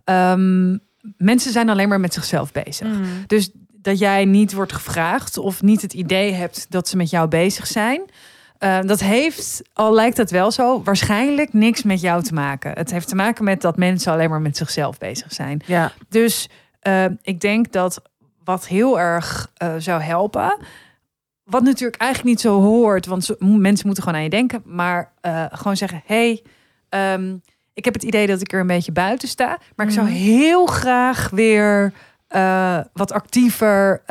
Ehm, 0.03 0.77
mensen 1.17 1.51
zijn 1.51 1.69
alleen 1.69 1.89
maar 1.89 1.99
met 1.99 2.13
zichzelf 2.13 2.51
bezig. 2.51 2.87
Dus 3.27 3.49
dat 3.69 3.99
jij 3.99 4.25
niet 4.25 4.53
wordt 4.53 4.73
gevraagd 4.73 5.37
of 5.37 5.61
niet 5.61 5.81
het 5.81 5.93
idee 5.93 6.33
hebt 6.33 6.65
dat 6.69 6.87
ze 6.87 6.97
met 6.97 7.09
jou 7.09 7.27
bezig 7.27 7.67
zijn. 7.67 8.01
Eh, 8.63 8.79
dat 8.81 8.99
heeft, 8.99 9.61
al 9.73 9.93
lijkt 9.93 10.17
het 10.17 10.31
wel 10.31 10.51
zo, 10.51 10.83
waarschijnlijk 10.83 11.53
niks 11.53 11.83
met 11.83 12.01
jou 12.01 12.23
te 12.23 12.33
maken. 12.33 12.71
Het 12.71 12.91
heeft 12.91 13.07
te 13.07 13.15
maken 13.15 13.43
met 13.43 13.61
dat 13.61 13.77
mensen 13.77 14.11
alleen 14.11 14.29
maar 14.29 14.41
met 14.41 14.57
zichzelf 14.57 14.97
bezig 14.97 15.33
zijn. 15.33 15.61
Ja, 15.65 15.91
Dus 16.09 16.49
eh, 16.79 17.05
ik 17.21 17.39
denk 17.41 17.71
dat 17.71 18.01
wat 18.43 18.67
heel 18.67 18.99
erg 18.99 19.51
eh, 19.57 19.73
zou 19.77 20.01
helpen. 20.01 20.57
Wat 21.43 21.63
natuurlijk 21.63 22.01
eigenlijk 22.01 22.31
niet 22.31 22.41
zo 22.41 22.61
hoort, 22.61 23.05
want 23.05 23.29
mensen 23.39 23.85
moeten 23.85 24.03
gewoon 24.03 24.17
aan 24.17 24.23
je 24.23 24.29
denken. 24.29 24.61
Maar 24.65 25.11
eh, 25.21 25.45
gewoon 25.51 25.77
zeggen: 25.77 26.01
hey, 26.05 26.41
ehm, 26.89 27.35
ik 27.73 27.85
heb 27.85 27.93
het 27.93 28.03
idee 28.03 28.27
dat 28.27 28.41
ik 28.41 28.53
er 28.53 28.59
een 28.59 28.67
beetje 28.67 28.91
buiten 28.91 29.27
sta. 29.27 29.57
Maar 29.75 29.85
ik 29.85 29.91
zou 29.91 30.05
Mhm. 30.07 30.15
heel 30.15 30.65
graag 30.65 31.29
weer 31.29 31.93
eh, 32.27 32.79
wat 32.93 33.11
actiever 33.11 34.01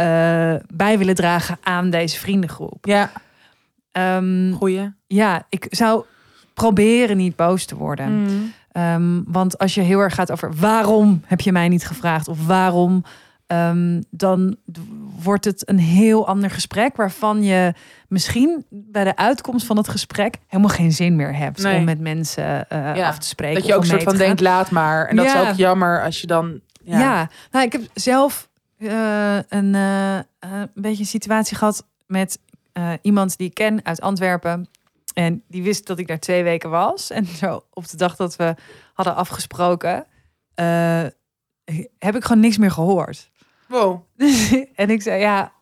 bij 0.74 0.98
willen 0.98 1.14
dragen 1.14 1.58
aan 1.62 1.90
deze 1.90 2.18
vriendengroep. 2.18 2.86
ja, 2.86 3.10
Ehm, 3.92 4.52
goeie. 4.52 4.92
ja, 5.06 5.46
ik 5.48 5.66
zou 5.70 6.04
proberen 6.54 7.16
niet 7.16 7.36
boos 7.36 7.64
te 7.64 7.76
worden. 7.76 8.12
Mm. 8.22 8.52
Ehm, 8.72 9.20
want 9.26 9.58
als 9.58 9.74
je 9.74 9.80
heel 9.80 9.98
erg 10.00 10.14
gaat 10.14 10.30
over 10.32 10.54
waarom 10.54 11.22
heb 11.26 11.40
je 11.40 11.52
mij 11.52 11.68
niet 11.68 11.86
gevraagd 11.86 12.28
of 12.28 12.46
waarom, 12.46 13.04
ehm, 13.46 14.00
dan 14.10 14.56
wordt 15.22 15.44
het 15.44 15.68
een 15.68 15.78
heel 15.78 16.26
ander 16.26 16.50
gesprek 16.50 16.96
waarvan 16.96 17.42
je 17.42 17.72
misschien 18.08 18.64
bij 18.70 19.04
de 19.04 19.16
uitkomst 19.16 19.66
van 19.66 19.76
het 19.76 19.88
gesprek 19.88 20.36
helemaal 20.46 20.74
geen 20.74 20.92
zin 20.92 21.16
meer 21.16 21.36
hebt 21.36 21.62
Nee. 21.62 21.78
om 21.78 21.84
met 21.84 22.00
mensen 22.00 22.68
eh, 22.68 22.96
Ja, 22.96 23.08
af 23.08 23.18
te 23.18 23.26
spreken. 23.26 23.54
Dat 23.54 23.66
je 23.66 23.74
ook 23.74 23.80
een 23.80 23.86
soort 23.86 24.02
van 24.02 24.16
denkt, 24.16 24.40
laat 24.40 24.70
maar. 24.70 25.06
En 25.08 25.16
dat 25.16 25.24
Ja. 25.26 25.42
is 25.42 25.48
ook 25.50 25.56
jammer 25.56 26.02
als 26.04 26.20
je 26.20 26.26
dan... 26.26 26.60
Ja, 26.84 26.98
Ja, 26.98 27.28
Nou, 27.50 27.64
ik 27.66 27.72
heb 27.72 27.82
zelf 27.94 28.48
eh, 28.78 29.36
een, 29.48 29.74
eh, 29.74 30.14
een 30.40 30.70
beetje 30.74 31.00
een 31.02 31.06
situatie 31.08 31.56
gehad 31.56 31.86
met 32.06 32.38
eh, 32.72 32.92
iemand 33.02 33.36
die 33.36 33.48
ik 33.48 33.54
ken 33.54 33.84
uit 33.84 34.00
Antwerpen. 34.00 34.68
En 35.14 35.42
die 35.48 35.62
wist 35.62 35.86
dat 35.86 35.98
ik 35.98 36.06
daar 36.06 36.18
twee 36.18 36.42
weken 36.42 36.70
was. 36.70 37.10
En 37.10 37.26
zo 37.26 37.64
op 37.70 37.88
de 37.88 37.96
dag 37.96 38.16
dat 38.16 38.36
we 38.36 38.54
hadden 38.92 39.14
afgesproken, 39.14 40.06
eh, 40.54 41.06
heb 41.98 42.16
ik 42.16 42.24
gewoon 42.24 42.40
niks 42.40 42.58
meer 42.58 42.70
gehoord. 42.70 43.30
Wow. 43.68 44.02
en 44.74 44.90
ik 44.90 45.02
zei, 45.02 45.20
ja, 45.20 45.52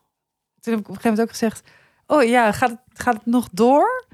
toen 0.60 0.72
heb 0.72 0.82
ik 0.82 0.88
op 0.88 0.94
een 0.94 1.00
gegeven 1.00 1.10
moment 1.10 1.20
ook 1.20 1.30
gezegd, 1.30 1.62
oh 2.06 2.22
ja, 2.22 2.52
gaat 2.52 2.70
het, 2.70 2.80
gaat 2.94 3.14
het 3.14 3.26
nog 3.26 3.48
door? 3.52 4.06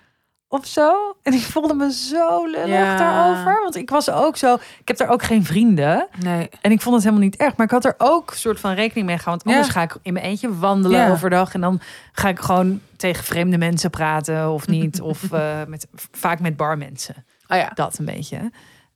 Of 0.59 0.67
zo. 0.67 1.17
En 1.23 1.33
ik 1.33 1.41
voelde 1.43 1.75
me 1.75 1.93
zo 1.93 2.47
lullig 2.47 2.67
Ja. 2.69 2.97
daarover. 2.97 3.61
Want 3.63 3.77
ik 3.77 3.91
was 3.91 4.11
ook 4.11 4.37
zo, 4.37 4.55
ik 4.55 4.89
heb 4.89 4.97
daar 4.97 5.09
ook 5.09 5.23
geen 5.23 5.45
vrienden. 5.45 6.07
Nee. 6.19 6.49
En 6.61 6.71
ik 6.71 6.81
vond 6.81 6.95
het 6.95 7.05
helemaal 7.05 7.25
niet 7.25 7.37
erg. 7.37 7.57
Maar 7.57 7.67
ik 7.67 7.73
had 7.73 7.85
er 7.85 7.95
ook 7.99 8.31
een 8.31 8.37
soort 8.37 8.61
van 8.61 8.73
rekening 8.73 9.07
mee 9.07 9.19
gehouden. 9.19 9.47
Want 9.47 9.57
anders 9.57 9.75
Ja. 9.75 9.81
ga 9.81 9.95
ik 9.95 10.01
in 10.03 10.13
mijn 10.13 10.25
eentje 10.25 10.59
wandelen 10.59 11.01
Ja. 11.01 11.11
overdag. 11.11 11.55
En 11.55 11.61
dan 11.61 11.81
ga 12.13 12.29
ik 12.29 12.39
gewoon 12.41 12.81
tegen 12.97 13.25
vreemde 13.25 13.59
mensen 13.59 13.91
praten 13.91 14.51
of 14.51 14.67
niet. 14.67 15.01
of 15.11 15.33
eh, 15.33 15.65
met, 15.67 15.87
vaak 16.13 16.41
met 16.41 16.57
barmensen. 16.57 17.25
Oh 17.49 17.57
ja. 17.57 17.71
Dat 17.75 17.99
een 17.99 18.05
beetje. 18.05 18.51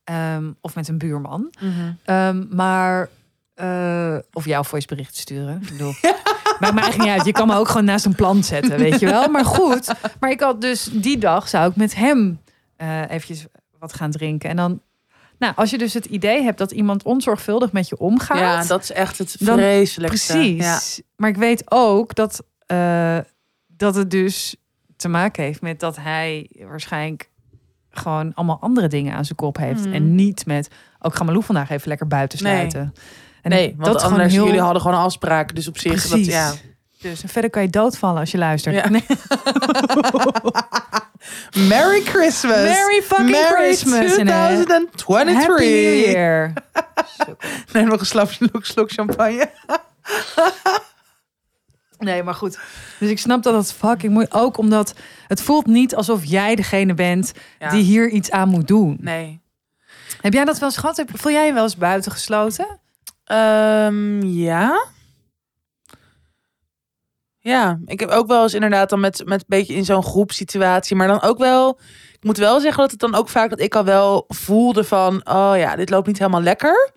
Ehm, 0.05 0.51
of 0.61 0.75
met 0.75 0.89
een 0.89 0.99
buurman. 0.99 1.55
Mhm. 1.61 1.93
Ehm, 2.05 2.45
maar... 2.57 3.09
eh, 3.55 4.17
of 4.33 4.45
jouw 4.45 4.65
voicebericht 4.65 5.17
sturen. 5.17 5.61
Ik 5.63 5.69
bedoel, 5.71 5.93
maakt 6.61 6.75
me 6.75 6.81
eigenlijk 6.81 7.11
niet 7.11 7.19
uit. 7.19 7.27
Je 7.27 7.33
kan 7.33 7.47
me 7.47 7.55
ook 7.55 7.69
gewoon 7.69 7.85
naast 7.85 8.05
een 8.05 8.15
plant 8.15 8.47
zetten, 8.47 8.79
weet 8.79 9.01
je 9.01 9.07
wel. 9.07 9.29
Maar 9.29 9.45
goed. 9.45 9.93
Maar 10.21 10.31
ik 10.31 10.41
had 10.41 10.61
dus 10.61 10.89
die 10.93 11.19
dag 11.19 11.49
zou 11.49 11.71
ik 11.71 11.77
met 11.77 11.95
hem 11.95 12.41
eh 12.77 13.01
eventjes 13.03 13.47
wat 13.79 13.93
gaan 13.93 14.11
drinken. 14.11 14.51
En 14.51 14.57
dan... 14.57 14.83
Nou, 15.39 15.53
als 15.57 15.71
je 15.71 15.79
dus 15.79 15.95
het 15.95 16.05
idee 16.05 16.43
hebt 16.43 16.59
dat 16.59 16.71
iemand 16.73 17.03
onzorgvuldig 17.03 17.73
met 17.73 17.89
je 17.89 17.99
omgaat. 17.99 18.39
Ja, 18.39 18.65
dat 18.65 18.83
is 18.83 18.93
echt 18.93 19.19
het 19.19 19.37
Dan- 19.39 19.57
vreselijkste. 19.59 20.33
Precies. 20.33 20.65
Ja. 20.97 21.03
Maar 21.17 21.29
ik 21.31 21.37
weet 21.37 21.71
ook 21.71 22.15
dat, 22.15 22.43
eh, 22.67 23.19
dat 23.67 23.95
het 23.95 24.11
dus 24.11 24.57
te 24.97 25.09
maken 25.09 25.43
heeft 25.45 25.61
met 25.61 25.81
dat 25.81 25.97
hij 25.97 26.51
waarschijnlijk 26.69 27.31
gewoon 27.91 28.35
allemaal 28.35 28.61
andere 28.61 28.89
dingen 28.89 29.15
aan 29.15 29.25
zijn 29.25 29.37
kop 29.39 29.57
heeft. 29.57 29.85
Mhm. 29.85 29.93
En 29.95 30.15
niet 30.15 30.47
met, 30.47 30.69
ook 30.99 31.15
ga 31.15 31.25
Malou 31.25 31.45
vandaag 31.45 31.71
even 31.71 31.89
lekker 31.89 32.07
buiten 32.07 32.43
Nee. 32.43 32.69
En 33.43 33.51
Nee, 33.51 33.75
want 33.79 33.93
dat 33.93 34.03
anders, 34.03 34.33
heel- 34.33 34.45
jullie 34.45 34.61
hadden 34.61 34.83
gewoon 34.83 34.99
afspraken. 34.99 35.55
Dus 35.55 35.69
op 35.69 35.79
zich, 35.79 35.93
dat, 36.03 36.11
Precies. 36.11 36.27
ja. 36.33 36.53
Dus 37.01 37.23
en 37.23 37.29
verder 37.29 37.51
kan 37.51 37.63
je 37.63 37.69
doodvallen 37.71 38.21
als 38.21 38.31
je 38.31 38.39
luistert. 38.39 38.75
Ja. 38.75 38.89
Nee. 38.89 39.05
Merry 41.69 42.01
Christmas. 42.01 42.57
Merry 42.57 43.03
fucking 43.03 43.31
Merry 43.31 43.55
Christmas. 43.65 43.99
Eh, 43.99 44.11
2023. 44.13 45.35
Happy 45.35 45.63
New 45.63 46.05
Year. 46.07 46.53
Neem 47.73 47.89
nog 47.89 48.01
een 48.01 48.07
slok, 48.07 48.31
slok 48.65 48.91
champagne. 48.93 49.51
Nee, 51.99 52.23
maar 52.23 52.35
goed. 52.35 52.59
Dus 52.99 53.11
ik 53.11 53.19
snap 53.19 53.43
dat 53.43 53.55
het 53.55 53.73
fucking 53.73 54.13
moeilijk 54.13 54.37
Ook 54.37 54.57
omdat 54.57 54.95
het 55.27 55.43
voelt 55.43 55.67
niet 55.67 55.95
alsof 55.95 56.25
jij 56.25 56.55
degene 56.55 56.95
bent 56.95 57.33
Ja. 57.59 57.71
die 57.71 57.83
hier 57.83 58.09
iets 58.09 58.31
aan 58.31 58.49
moet 58.49 58.69
doen. 58.69 58.97
Nee. 59.01 59.41
Heb 60.21 60.33
jij 60.33 60.45
dat 60.45 60.59
wel 60.59 60.69
eens 60.69 60.79
gehad? 60.79 61.05
Voel 61.13 61.33
jij 61.33 61.47
je 61.47 61.53
wel 61.53 61.63
eens 61.63 61.77
buitengesloten? 61.77 62.81
Ehm, 63.31 64.23
ja. 64.23 64.85
Ja, 67.39 67.81
ik 67.85 68.01
heb 68.01 68.09
ook 68.09 68.27
wel 68.27 68.43
eens 68.43 68.55
inderdaad 68.55 68.91
dan 68.91 69.01
met, 69.01 69.23
met 69.25 69.41
een 69.41 69.45
beetje 69.47 69.75
in 69.75 69.85
zo'n 69.85 70.03
groepsituatie. 70.03 70.97
Maar 70.97 71.07
dan 71.07 71.23
ook 71.23 71.39
wel, 71.39 71.79
ik 72.13 72.25
moet 72.25 72.37
wel 72.37 72.61
zeggen 72.61 72.81
dat 72.81 72.91
het 72.91 73.01
dan 73.01 73.15
ook 73.15 73.29
vaak 73.29 73.51
dat 73.51 73.61
ik 73.61 73.75
al 73.75 73.85
wel 73.85 74.25
voelde 74.29 74.85
van, 74.85 75.27
oh 75.27 75.53
ja, 75.57 75.77
dit 75.77 75.91
loopt 75.91 76.07
niet 76.07 76.19
helemaal 76.19 76.43
lekker. 76.43 76.91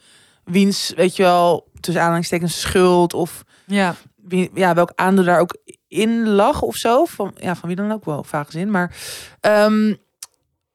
Wiens, 0.43 0.93
weet 0.95 1.15
je 1.15 1.23
wel, 1.23 1.67
tussen 1.79 2.01
aanhalingstekens 2.01 2.61
schuld 2.61 3.13
of 3.13 3.43
Ja. 3.65 3.95
wie, 4.15 4.49
ja, 4.53 4.73
welk 4.73 4.91
aandeel 4.95 5.23
daar 5.25 5.39
ook 5.39 5.57
in 5.87 6.27
lag 6.29 6.61
of 6.61 6.75
zo. 6.75 7.05
Van, 7.05 7.31
ja, 7.35 7.55
van 7.55 7.67
wie 7.67 7.77
dan 7.77 7.91
ook 7.91 8.05
wel, 8.05 8.23
vaak 8.23 8.51
zin. 8.51 8.71
Maar 8.71 8.95
ehm, 9.39 9.89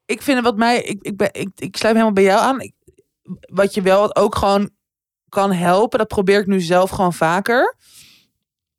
ik 0.05 0.21
vind 0.21 0.37
het 0.37 0.45
wat 0.45 0.57
mij, 0.57 0.81
ik, 0.81 1.01
ik, 1.01 1.17
ben, 1.17 1.29
ik, 1.31 1.49
ik 1.55 1.77
sluit 1.77 1.93
helemaal 1.95 2.15
bij 2.15 2.23
jou 2.23 2.39
aan. 2.41 2.61
Ik, 2.61 2.73
wat 3.39 3.73
je 3.73 3.81
wel 3.81 4.15
ook 4.15 4.35
gewoon 4.35 4.69
kan 5.29 5.51
helpen, 5.51 5.99
dat 5.99 6.07
probeer 6.07 6.39
ik 6.39 6.47
nu 6.47 6.59
zelf 6.59 6.89
gewoon 6.89 7.13
vaker. 7.13 7.75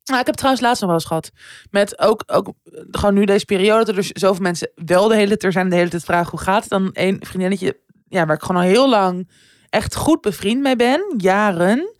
Nou, 0.03 0.19
ik 0.19 0.25
heb 0.25 0.35
trouwens 0.35 0.63
laatst 0.63 0.81
nog 0.81 0.89
wel 0.89 0.99
eens 0.99 1.07
gehad. 1.07 1.31
Met 1.69 1.99
ook, 1.99 2.23
ook 2.25 2.47
eh, 2.47 2.81
gewoon 2.91 3.13
nu 3.13 3.25
deze 3.25 3.45
periode, 3.45 3.93
dat 3.93 4.05
zoveel 4.13 4.43
mensen 4.43 4.71
wel 4.75 5.07
de 5.07 5.15
hele 5.15 5.37
tijd 5.37 5.53
zijn, 5.53 5.69
de 5.69 5.75
hele 5.75 5.89
tijd 5.89 6.03
vragen 6.03 6.29
hoe 6.29 6.39
gaat 6.39 6.61
het. 6.61 6.69
Dan 6.69 6.89
een 6.93 7.21
vriendinnetje, 7.25 7.79
ja, 8.07 8.25
waar 8.25 8.35
ik 8.35 8.41
gewoon 8.41 8.61
al 8.61 8.67
heel 8.67 8.89
lang 8.89 9.29
echt 9.69 9.95
goed 9.95 10.21
bevriend 10.21 10.61
mee 10.61 10.75
ben, 10.75 11.13
jaren. 11.17 11.95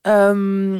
Ehm, 0.00 0.74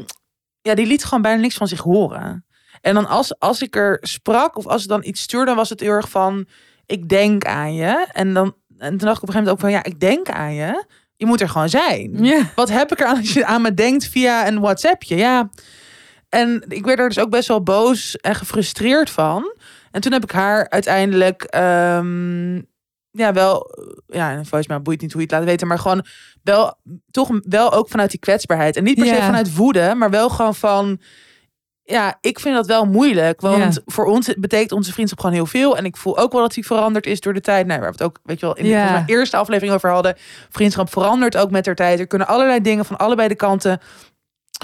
ja, 0.61 0.75
die 0.75 0.87
liet 0.87 1.05
gewoon 1.05 1.23
bijna 1.23 1.41
niks 1.41 1.57
van 1.57 1.69
zich 1.69 1.81
horen. 1.81 2.47
En 2.81 2.95
dan 2.95 3.07
als, 3.07 3.39
als 3.39 3.63
ik 3.63 3.77
er 3.77 3.99
sprak 4.01 4.57
of 4.57 4.67
als 4.67 4.83
ik 4.83 4.89
dan 4.89 5.05
iets 5.05 5.23
stuurde, 5.23 5.47
dan 5.47 5.57
was 5.57 5.69
het 5.69 5.81
heel 5.81 5.91
erg 5.91 6.09
van, 6.09 6.47
ik 6.87 7.09
denk 7.09 7.45
aan 7.45 7.75
je. 7.75 8.07
En, 8.13 8.35
dan, 8.35 8.57
en 8.79 8.89
toen 8.89 9.07
dacht 9.07 9.17
ik 9.17 9.23
op 9.23 9.29
een 9.29 9.35
gegeven 9.35 9.35
moment 9.35 9.51
ook 9.51 9.61
van, 9.61 9.71
ja, 9.71 9.85
ik 9.85 10.01
denk 10.01 10.29
aan 10.29 10.55
je. 10.55 10.85
Je 11.17 11.27
moet 11.27 11.41
er 11.41 11.49
gewoon 11.49 11.69
zijn. 11.69 12.19
Wat 12.55 12.69
heb 12.69 12.93
ik 12.93 13.01
er 13.01 13.07
aan 13.07 13.17
als 13.17 13.33
je 13.33 13.45
aan 13.45 13.63
me 13.63 13.75
denkt 13.75 14.07
via 14.09 14.47
een 14.47 14.61
WhatsAppje? 14.61 15.17
Ja. 15.17 15.51
En 16.29 16.65
ik 16.69 16.85
werd 16.85 16.99
er 16.99 17.09
dus 17.09 17.19
ook 17.19 17.31
best 17.31 17.49
wel 17.49 17.63
boos 17.63 18.17
en 18.17 18.35
gefrustreerd 18.35 19.11
van. 19.11 19.55
En 19.91 20.01
toen 20.01 20.13
heb 20.13 20.23
ik 20.23 20.31
haar 20.31 20.69
uiteindelijk, 20.69 21.43
ehm, 21.43 22.55
ja, 23.11 23.33
wel, 23.33 23.71
ja, 24.07 24.31
en 24.31 24.47
volgens 24.47 24.67
mij 24.67 24.83
boeit 24.83 25.01
niet 25.01 25.13
hoe 25.13 25.21
je 25.21 25.27
het 25.27 25.37
laat 25.37 25.47
weten, 25.47 25.67
maar 25.67 25.79
gewoon 25.79 26.07
wel, 26.43 26.79
toch 27.11 27.31
wel 27.43 27.73
ook 27.73 27.89
vanuit 27.89 28.11
die 28.11 28.21
kwetsbaarheid. 28.21 28.77
En 28.77 28.85
niet 28.85 28.95
per 28.95 29.07
se 29.07 29.23
vanuit 29.23 29.55
woede, 29.55 29.95
maar 29.95 30.11
wel 30.11 30.29
gewoon 30.29 30.55
van, 30.55 31.01
ja, 31.89 32.19
ik 32.21 32.41
vind 32.41 32.55
dat 32.55 32.67
wel 32.67 32.85
moeilijk. 32.85 33.41
Want 33.41 33.75
Ja. 33.75 33.81
voor 33.87 34.05
ons 34.05 34.35
betekent 34.39 34.73
onze 34.73 34.93
vriendschap 34.93 35.21
gewoon 35.21 35.35
heel 35.35 35.47
veel. 35.47 35.77
En 35.77 35.85
ik 35.85 35.97
voel 35.97 36.19
ook 36.19 36.33
wel 36.33 36.41
dat 36.41 36.55
die 36.55 36.67
veranderd 36.67 37.07
is 37.07 37.21
door 37.21 37.33
de 37.35 37.41
tijd. 37.41 37.67
Nou, 37.67 37.81
waar 37.81 37.89
we 37.89 37.95
het 37.99 38.07
ook, 38.07 38.19
weet 38.25 38.41
je 38.41 38.47
wel, 38.47 38.57
in 38.57 38.63
de 38.65 38.69
Ja. 38.71 39.03
eerste 39.07 39.37
aflevering 39.37 39.75
over 39.75 39.91
hadden. 39.91 40.15
Vriendschap 40.51 40.91
verandert 40.91 41.37
ook 41.37 41.51
met 41.51 41.65
de 41.65 41.75
tijd. 41.75 41.99
Er 42.01 42.07
kunnen 42.07 42.27
allerlei 42.27 42.61
dingen 42.61 42.85
van 42.85 42.97
allebei 42.99 43.29
de 43.29 43.35
kanten 43.35 43.81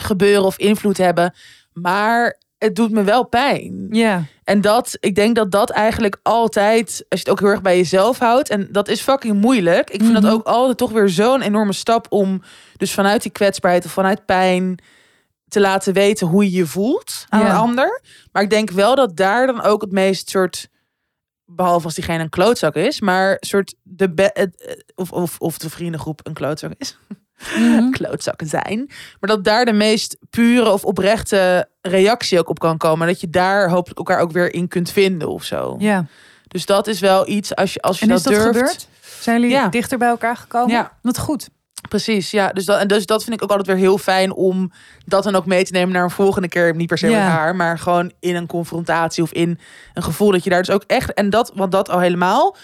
gebeuren 0.01 0.45
of 0.45 0.59
invloed 0.59 0.97
hebben. 0.97 1.35
Maar 1.73 2.39
het 2.59 2.75
doet 2.77 2.91
me 2.91 3.03
wel 3.05 3.27
pijn. 3.27 3.87
Ja. 3.91 4.25
En 4.45 4.61
dat, 4.61 4.97
ik 5.01 5.15
denk 5.15 5.37
dat 5.37 5.51
dat 5.51 5.71
eigenlijk 5.71 6.19
altijd, 6.23 6.87
als 7.09 7.21
je 7.21 7.27
het 7.27 7.29
ook 7.31 7.41
heel 7.41 7.49
erg 7.49 7.63
bij 7.63 7.77
jezelf 7.77 8.19
houdt, 8.19 8.49
en 8.51 8.69
dat 8.71 8.89
is 8.89 9.01
fucking 9.01 9.41
moeilijk. 9.41 9.91
Ik 9.91 10.01
vind 10.01 10.13
Mhm. 10.13 10.23
dat 10.23 10.33
ook 10.33 10.47
altijd 10.47 10.77
toch 10.79 10.91
weer 10.91 11.09
zo'n 11.09 11.41
enorme 11.43 11.73
stap 11.73 12.07
om, 12.09 12.43
dus 12.77 12.93
vanuit 12.95 13.23
die 13.23 13.33
kwetsbaarheid 13.33 13.85
of 13.85 13.93
vanuit 13.93 14.27
pijn, 14.27 14.79
te 15.53 15.61
laten 15.61 15.93
weten 15.93 16.27
hoe 16.27 16.45
je 16.45 16.51
je 16.57 16.67
voelt 16.67 17.25
aan 17.29 17.41
Ja. 17.41 17.51
een 17.51 17.57
ander. 17.57 18.01
Maar 18.33 18.43
ik 18.43 18.51
denk 18.51 18.71
wel 18.71 18.95
dat 18.95 19.17
daar 19.17 19.47
dan 19.47 19.63
ook 19.63 19.81
het 19.81 19.93
meest 19.93 20.31
soort, 20.31 20.69
behalve 21.45 21.85
als 21.85 21.95
diegene 21.95 22.23
een 22.23 22.29
klootzak 22.29 22.75
is, 22.75 23.01
maar 23.01 23.37
soort 23.41 23.75
de 23.83 24.31
het- 24.33 24.85
of, 24.95 25.13
of, 25.13 25.39
of 25.39 25.59
de 25.59 25.71
vriendengroep 25.71 26.21
een 26.23 26.35
klootzak 26.35 26.73
is 26.79 26.99
Mhm. 27.57 27.91
klootzakken 27.99 28.47
zijn. 28.47 28.85
Maar 29.21 29.31
dat 29.31 29.45
daar 29.45 29.65
de 29.65 29.73
meest 29.73 30.17
pure 30.31 30.71
of 30.71 30.85
oprechte 30.85 31.69
reactie 31.81 32.39
ook 32.39 32.49
op 32.49 32.59
kan 32.59 32.79
komen. 32.79 33.07
Dat 33.07 33.21
je 33.21 33.31
daar 33.31 33.71
hopelijk 33.71 33.99
elkaar 33.99 34.21
ook 34.21 34.33
weer 34.33 34.55
in 34.55 34.69
kunt 34.69 34.91
vinden 34.91 35.29
of 35.29 35.45
zo. 35.45 35.77
Ja. 35.79 36.07
Dus 36.49 36.67
dat 36.67 36.87
is 36.87 37.01
wel 37.01 37.29
iets 37.29 37.55
als 37.55 37.73
je, 37.73 37.81
als 37.81 37.97
je 37.99 38.03
En 38.03 38.09
dat, 38.09 38.19
is 38.19 38.25
dat 38.25 38.33
durft. 38.35 38.47
gebeurd? 38.59 38.89
Zijn 39.21 39.41
jullie 39.41 39.55
Ja. 39.57 39.69
dichter 39.69 39.99
bij 39.99 40.09
elkaar 40.09 40.37
gekomen? 40.37 40.71
Ja. 40.75 40.99
Wat 41.03 41.19
goed. 41.19 41.49
Precies, 41.93 42.31
ja. 42.31 42.49
Dus 42.49 42.65
dat, 42.65 42.81
en 42.81 42.89
dus 42.89 43.07
dat 43.07 43.25
vind 43.25 43.37
ik 43.37 43.43
ook 43.43 43.51
altijd 43.51 43.69
weer 43.69 43.77
heel 43.77 43.99
fijn 43.99 44.33
om 44.33 44.73
dat 45.05 45.25
dan 45.25 45.35
ook 45.35 45.47
mee 45.47 45.65
te 45.65 45.73
nemen 45.73 45.93
naar 45.93 46.03
een 46.03 46.11
volgende 46.11 46.49
keer. 46.49 46.75
Niet 46.77 46.87
per 46.89 46.99
se 46.99 47.09
Ja. 47.09 47.25
met 47.25 47.33
haar, 47.33 47.57
maar 47.57 47.79
gewoon 47.79 48.13
in 48.21 48.37
een 48.37 48.47
confrontatie 48.47 49.23
of 49.23 49.33
in 49.33 49.59
een 49.95 50.03
gevoel 50.03 50.31
dat 50.31 50.45
je 50.45 50.51
daar 50.51 50.63
dus 50.63 50.75
ook 50.75 50.85
echt. 50.87 51.13
En 51.15 51.31
dat, 51.31 51.53
want 51.55 51.73
dat 51.73 51.91
al 51.91 51.99
helemaal. 51.99 52.57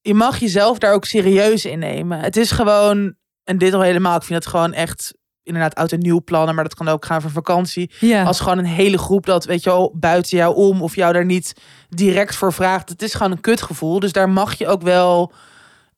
Je 0.00 0.14
mag 0.14 0.38
jezelf 0.38 0.78
daar 0.78 0.92
ook 0.92 1.04
serieus 1.04 1.64
in 1.64 1.78
nemen. 1.78 2.18
Het 2.20 2.36
is 2.36 2.50
gewoon, 2.50 3.14
en 3.44 3.58
dit 3.58 3.74
al 3.74 3.80
helemaal, 3.80 4.16
ik 4.16 4.22
vind 4.22 4.44
het 4.44 4.52
gewoon 4.52 4.72
echt 4.72 5.14
inderdaad 5.42 5.74
oud 5.74 5.92
en 5.92 5.98
nieuw 5.98 6.22
plannen, 6.24 6.54
maar 6.54 6.64
dat 6.64 6.74
kan 6.74 6.88
ook 6.88 7.04
gaan 7.04 7.20
voor 7.20 7.30
vakantie. 7.30 7.90
Ja. 8.00 8.22
Als 8.22 8.40
gewoon 8.40 8.58
een 8.58 8.64
hele 8.64 8.98
groep 8.98 9.26
dat, 9.26 9.44
weet 9.44 9.62
je 9.62 9.70
wel, 9.70 9.92
buiten 9.96 10.36
jou 10.36 10.54
om 10.54 10.82
of 10.82 10.94
jou 10.94 11.12
daar 11.12 11.24
niet 11.24 11.52
direct 11.88 12.36
voor 12.36 12.52
vraagt. 12.52 12.88
Het 12.88 13.02
is 13.02 13.14
gewoon 13.14 13.32
een 13.32 13.40
kutgevoel. 13.40 14.00
Dus 14.00 14.12
daar 14.12 14.28
mag 14.28 14.54
je 14.54 14.66
ook 14.66 14.82
wel, 14.82 15.32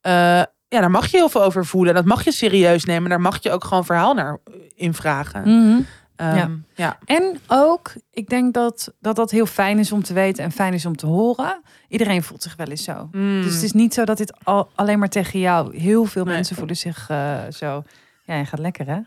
eh, 0.01 0.43
ja, 0.69 0.81
daar 0.81 0.91
mag 0.91 1.07
je 1.07 1.17
heel 1.17 1.29
veel 1.29 1.43
over 1.45 1.67
voelen. 1.67 1.95
Dat 1.95 2.05
mag 2.05 2.25
je 2.25 2.33
serieus 2.33 2.85
nemen. 2.85 3.11
Daar 3.11 3.21
mag 3.21 3.43
je 3.43 3.51
ook 3.51 3.65
gewoon 3.65 3.85
verhaal 3.85 4.15
naar 4.15 4.39
invragen. 4.75 5.41
Mhm. 5.43 5.81
Ehm, 6.17 6.37
Ja. 6.37 6.51
ja. 6.75 6.99
En 7.05 7.39
ook, 7.47 7.93
ik 8.11 8.29
denk 8.29 8.55
dat, 8.55 8.93
dat 9.01 9.17
dat 9.17 9.31
heel 9.31 9.47
fijn 9.47 9.79
is 9.79 9.93
om 9.93 10.03
te 10.03 10.13
weten 10.15 10.45
en 10.45 10.53
fijn 10.53 10.75
is 10.75 10.87
om 10.87 10.97
te 10.97 11.07
horen. 11.07 11.61
Iedereen 11.89 12.23
voelt 12.23 12.43
zich 12.43 12.57
wel 12.57 12.67
eens 12.67 12.85
zo. 12.85 13.09
Mm. 13.13 13.43
Dus 13.43 13.55
het 13.55 13.63
is 13.63 13.73
niet 13.73 13.95
zo 13.95 14.05
dat 14.05 14.17
dit 14.17 14.33
al, 14.45 14.69
alleen 14.75 14.99
maar 14.99 15.09
tegen 15.09 15.39
jou. 15.41 15.77
Heel 15.79 16.05
veel 16.05 16.25
Nee. 16.25 16.35
mensen 16.35 16.57
voelen 16.57 16.77
zich 16.77 17.07
eh, 17.11 17.35
zo. 17.53 17.83
Ja, 18.25 18.35
je 18.35 18.45
gaat 18.45 18.61
lekker 18.61 18.87
hè? 18.87 18.99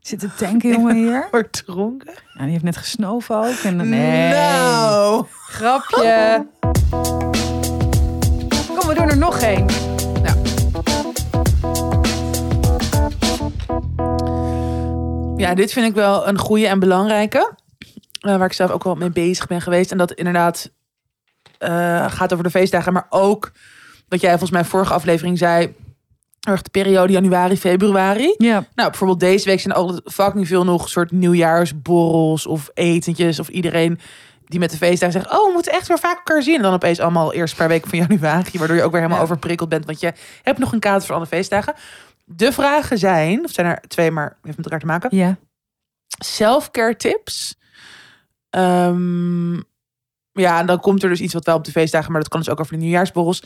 Zit 0.00 0.18
te 0.18 0.34
tanken 0.34 0.70
jongen 0.70 0.96
hier? 0.96 1.28
Wordt 1.30 1.62
dronken? 1.66 2.14
Ja, 2.34 2.42
die 2.42 2.50
heeft 2.50 2.64
net 2.64 2.76
gesnoven 2.76 3.36
ook. 3.36 3.54
En, 3.64 3.76
nee, 3.88 4.32
Nou. 4.32 5.24
grapje. 5.30 6.46
Kom, 8.78 8.88
we 8.88 8.94
doen 8.94 9.08
er 9.08 9.18
nog 9.18 9.38
één. 9.38 9.66
Ja, 15.44 15.54
dit 15.54 15.72
vind 15.72 15.86
ik 15.86 15.94
wel 15.94 16.28
een 16.28 16.38
goede 16.38 16.66
en 16.66 16.78
belangrijke. 16.78 17.52
Eh, 18.20 18.36
waar 18.36 18.46
ik 18.46 18.52
zelf 18.52 18.70
ook 18.70 18.84
wel 18.84 18.94
mee 18.94 19.10
bezig 19.10 19.46
ben 19.46 19.60
geweest. 19.60 19.90
En 19.90 19.98
dat 19.98 20.12
inderdaad 20.12 20.70
eh, 21.58 22.10
gaat 22.10 22.32
over 22.32 22.44
de 22.44 22.50
feestdagen. 22.50 22.92
Maar 22.92 23.06
ook 23.08 23.52
wat 24.08 24.20
jij 24.20 24.30
volgens 24.30 24.50
mij 24.50 24.64
vorige 24.64 24.92
aflevering 24.92 25.38
zei. 25.38 25.74
De 26.40 26.70
periode 26.70 27.12
januari, 27.12 27.56
februari. 27.56 28.34
Ja, 28.38 28.64
Nou, 28.74 28.88
bijvoorbeeld 28.88 29.20
deze 29.20 29.48
week 29.48 29.60
zijn 29.60 29.74
altijd 29.74 30.00
fucking 30.04 30.46
veel 30.46 30.64
nog 30.64 30.88
soort 30.88 31.10
nieuwjaarsborrels 31.10 32.46
of 32.46 32.70
etentjes. 32.74 33.38
Of 33.38 33.48
iedereen 33.48 34.00
die 34.46 34.60
met 34.60 34.70
de 34.70 34.76
feestdagen 34.76 35.20
zegt... 35.20 35.32
oh, 35.38 35.46
we 35.46 35.52
moeten 35.52 35.72
echt 35.72 35.88
weer 35.88 35.98
vaak 35.98 36.16
elkaar 36.16 36.42
zien. 36.42 36.56
En 36.56 36.62
dan 36.62 36.72
opeens 36.72 37.00
allemaal 37.00 37.32
eerst 37.32 37.52
een 37.52 37.58
paar 37.58 37.68
weken 37.68 37.88
van 37.90 37.98
januari... 37.98 38.58
waardoor 38.58 38.76
je 38.76 38.82
ook 38.82 38.90
weer 38.90 39.00
helemaal 39.00 39.22
Ja. 39.22 39.24
overprikkeld 39.24 39.68
bent... 39.68 39.84
want 39.84 40.00
je 40.00 40.12
hebt 40.42 40.58
nog 40.58 40.72
een 40.72 40.80
kaart 40.80 41.06
voor 41.06 41.14
alle 41.14 41.26
feestdagen. 41.26 41.74
De 42.24 42.52
vragen 42.52 42.98
zijn, 42.98 43.44
of 43.44 43.50
zijn 43.50 43.66
er 43.66 43.80
twee, 43.88 44.10
maar 44.10 44.36
heeft 44.42 44.56
met 44.56 44.64
elkaar 44.64 44.80
te 44.80 44.86
maken... 44.86 45.16
ja. 45.16 45.36
self-care 46.18 46.96
tips. 46.96 47.56
Ehm, 48.50 49.54
ja, 50.32 50.58
en 50.60 50.66
dan 50.66 50.80
komt 50.80 51.02
er 51.02 51.08
dus 51.08 51.20
iets 51.20 51.34
wat 51.34 51.44
wel 51.44 51.56
op 51.56 51.64
de 51.64 51.70
feestdagen... 51.70 52.12
maar 52.12 52.20
dat 52.20 52.30
kan 52.30 52.40
dus 52.40 52.48
ook 52.48 52.60
over 52.60 52.72
de 52.72 52.78
nieuwjaarsborrels. 52.78 53.42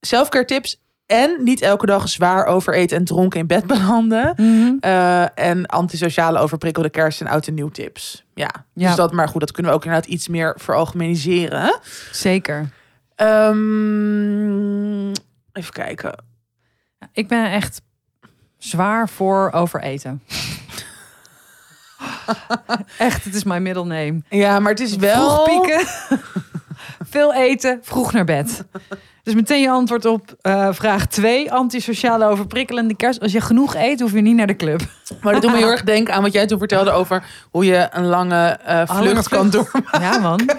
Self-care 0.00 0.44
tips 0.44 0.80
en 1.06 1.36
niet 1.44 1.60
elke 1.60 1.86
dag 1.86 2.08
zwaar 2.08 2.46
overeten 2.46 2.96
en 2.96 3.04
dronken 3.04 3.40
in 3.40 3.46
bed 3.46 3.66
belanden... 3.76 4.34
Mhm. 4.36 4.76
Eh, 4.80 5.38
en 5.38 5.66
antisociale 5.66 6.38
overprikkelde 6.38 6.90
kerst 6.90 7.20
en 7.20 7.26
oud 7.26 7.46
en 7.46 7.54
nieuw 7.54 7.68
tips. 7.70 8.24
Ja, 8.34 8.50
Ja. 8.72 8.86
dus 8.86 8.96
dat 8.96 9.12
maar 9.12 9.28
goed, 9.28 9.40
dat 9.40 9.52
kunnen 9.52 9.72
we 9.72 9.78
ook 9.78 9.84
inderdaad 9.84 10.10
iets 10.10 10.28
meer 10.28 10.54
veralgemeniseren. 10.60 11.78
Zeker. 12.12 12.68
Ehm, 13.14 15.08
even 15.52 15.72
kijken. 15.72 16.24
Ik 17.12 17.28
ben 17.28 17.50
echt 17.50 17.82
zwaar 18.58 19.08
voor 19.08 19.50
overeten. 19.52 20.22
echt, 22.98 23.24
het 23.24 23.34
is 23.34 23.44
mijn 23.44 23.62
middle 23.62 23.84
name. 23.84 24.22
Ja, 24.28 24.60
maar 24.60 24.70
het 24.70 24.80
is 24.80 24.96
wel. 24.96 25.44
Vroeg 25.44 25.44
pieken, 25.44 25.86
veel 27.14 27.34
eten, 27.34 27.78
vroeg 27.82 28.12
naar 28.12 28.24
bed. 28.24 28.64
Dus 29.22 29.34
meteen 29.34 29.60
je 29.60 29.70
antwoord 29.70 30.04
op 30.04 30.36
eh, 30.40 30.68
vraag 30.72 31.06
2. 31.06 31.52
Antisociale 31.52 32.24
overprikkelende 32.26 32.96
kerst. 32.96 33.20
Als 33.20 33.32
je 33.32 33.40
genoeg 33.40 33.74
eet, 33.74 34.00
hoef 34.00 34.12
je 34.12 34.20
niet 34.20 34.36
naar 34.36 34.46
de 34.46 34.56
club. 34.56 34.80
Maar 35.20 35.32
dat 35.32 35.42
doet 35.42 35.50
me 35.50 35.56
heel 35.56 35.70
erg 35.70 35.84
denken 35.84 36.14
aan 36.14 36.22
wat 36.22 36.32
jij 36.32 36.46
toen 36.46 36.58
vertelde 36.58 36.90
over 36.90 37.24
hoe 37.50 37.64
je 37.64 37.88
een 37.90 38.06
lange 38.06 38.58
eh, 38.64 38.82
lange 38.86 39.08
vlucht 39.08 39.28
kan 39.28 39.50
doen. 39.50 39.66
Ja, 40.00 40.18
man. 40.18 40.50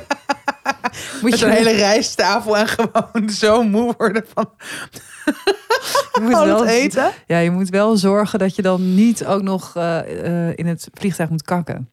Moet 1.21 1.31
Met 1.31 1.41
een 1.41 1.49
hele 1.61 1.71
rijsttafel 1.71 2.57
en 2.57 2.67
gewoon 2.67 3.29
zo 3.29 3.63
moe 3.63 3.93
worden 3.97 4.25
van 4.33 4.49
je 6.13 6.19
moet 6.21 6.31
wel, 6.31 6.59
het 6.61 6.69
eten. 6.69 7.11
Ja, 7.25 7.37
je 7.37 7.51
moet 7.51 7.69
wel 7.69 7.97
zorgen 7.97 8.39
dat 8.39 8.55
je 8.55 8.61
dan 8.61 8.95
niet 8.95 9.25
ook 9.25 9.41
nog 9.41 9.75
eh, 9.75 9.99
eh, 10.49 10.53
in 10.57 10.67
het 10.67 10.87
vliegtuig 10.93 11.29
moet 11.29 11.43
kakken. 11.43 11.91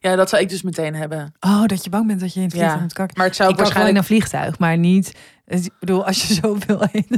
Ja, 0.00 0.16
dat 0.16 0.28
zou 0.28 0.42
ik 0.42 0.48
dus 0.48 0.62
meteen 0.62 0.94
hebben. 0.94 1.34
Oh, 1.40 1.64
dat 1.66 1.84
je 1.84 1.90
bang 1.90 2.06
bent 2.06 2.20
dat 2.20 2.32
je 2.34 2.40
in 2.40 2.44
het 2.46 2.52
Ja. 2.54 2.58
vliegtuig 2.58 2.82
moet 2.82 2.92
kakken. 2.92 3.16
Maar 3.18 3.26
het 3.26 3.36
zou 3.36 3.50
Ik 3.50 3.56
wel 3.56 3.66
in 3.66 3.72
waarschijnlijk. 3.72 4.08
een 4.08 4.16
vliegtuig, 4.16 4.58
maar 4.58 4.76
niet. 4.78 5.14
Ik 5.46 5.72
bedoel, 5.80 6.06
als 6.06 6.26
je 6.26 6.34
zoveel 6.42 6.82
eet. 6.92 7.08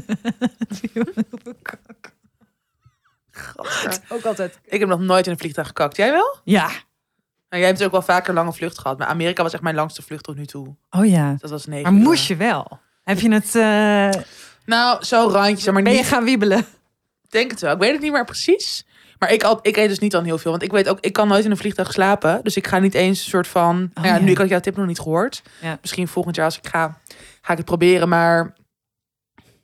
ook 4.09 4.25
altijd. 4.25 4.59
Ik 4.65 4.81
heb 4.81 4.89
nog 4.89 5.01
nooit 5.01 5.27
in 5.27 5.33
een 5.33 5.39
vliegtuig 5.39 5.67
gekakt. 5.67 5.97
Jij 5.97 6.11
wel? 6.13 6.37
Ja. 6.45 6.67
Nou, 7.49 7.63
jij 7.63 7.67
hebt 7.67 7.85
ook 7.85 7.91
wel 7.91 8.03
vaker 8.03 8.35
lange 8.35 8.53
vlucht 8.53 8.79
gehad. 8.79 8.99
Maar 8.99 9.07
Amerika 9.07 9.43
was 9.43 9.53
echt 9.53 9.63
mijn 9.63 9.75
langste 9.75 10.03
vlucht 10.03 10.25
tot 10.25 10.37
nu 10.37 10.47
toe. 10.47 10.77
Oh 10.91 11.07
ja. 11.07 11.35
Dat 11.39 11.51
was 11.51 11.67
negen 11.67 11.83
Maar 11.93 12.01
uur. 12.01 12.07
moest 12.09 12.27
je 12.27 12.37
wel? 12.37 12.79
Heb 13.03 13.19
je 13.21 13.33
het... 13.33 13.55
eh, 13.55 14.23
Nou, 14.67 15.05
zo'n 15.05 15.31
randje, 15.31 15.73
maar 15.73 15.83
ben 15.83 15.93
je 15.93 15.99
niet... 15.99 16.09
gaan 16.09 16.25
wiebelen? 16.25 16.67
Denk 17.29 17.51
het 17.51 17.61
wel. 17.61 17.73
Ik 17.73 17.79
weet 17.79 17.93
het 17.93 18.01
niet 18.01 18.13
meer 18.13 18.25
precies. 18.25 18.87
Maar 19.19 19.33
ik, 19.33 19.43
al, 19.43 19.59
ik 19.63 19.77
eet 19.77 19.89
dus 19.89 19.99
niet 19.99 20.11
dan 20.11 20.25
heel 20.25 20.39
veel. 20.39 20.51
Want 20.51 20.63
ik 20.63 20.71
weet 20.71 20.89
ook, 20.89 20.99
ik 21.01 21.13
kan 21.13 21.29
nooit 21.29 21.45
in 21.45 21.51
een 21.51 21.57
vliegtuig 21.57 21.93
slapen. 21.93 22.41
Dus 22.43 22.57
ik 22.57 22.67
ga 22.67 22.79
niet 22.79 22.95
eens 22.95 23.19
een 23.19 23.31
soort 23.31 23.49
van... 23.49 23.91
nou 23.95 24.07
ja, 24.07 24.15
ja. 24.15 24.21
Nu 24.21 24.31
ik 24.31 24.39
had 24.39 24.49
jouw 24.49 24.61
tip 24.61 24.77
nog 24.77 24.87
niet 24.87 24.99
gehoord. 25.01 25.43
Ja. 25.61 25.79
Misschien 25.81 26.09
volgend 26.09 26.37
jaar 26.37 26.45
als 26.45 26.59
ik 26.59 26.67
ga, 26.67 27.01
ga 27.41 27.53
ik 27.53 27.57
het 27.57 27.67
proberen. 27.67 28.09
Maar 28.09 28.55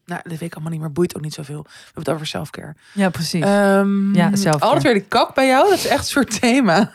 nou, 0.05 0.21
dat 0.23 0.33
weet 0.33 0.41
ik 0.41 0.53
allemaal 0.53 0.73
niet 0.73 0.81
meer. 0.81 0.93
Boeit 0.93 1.17
ook 1.17 1.23
niet 1.23 1.35
zoveel. 1.35 1.63
We 1.63 1.71
hebben 1.85 2.03
het 2.03 2.13
over 2.15 2.27
selfcare. 2.27 2.75
Ja, 2.93 3.11
precies. 3.11 3.45
Ehm 3.45 4.15
Ja, 4.15 4.37
selfcare. 4.37 4.65
Altijd 4.65 4.83
weer 4.83 4.95
die 4.95 5.05
kak 5.09 5.35
bij 5.35 5.47
jou. 5.47 5.69
Dat 5.69 5.79
is 5.79 5.87
echt 5.87 5.99
een 5.99 6.05
soort 6.05 6.41
thema. 6.41 6.93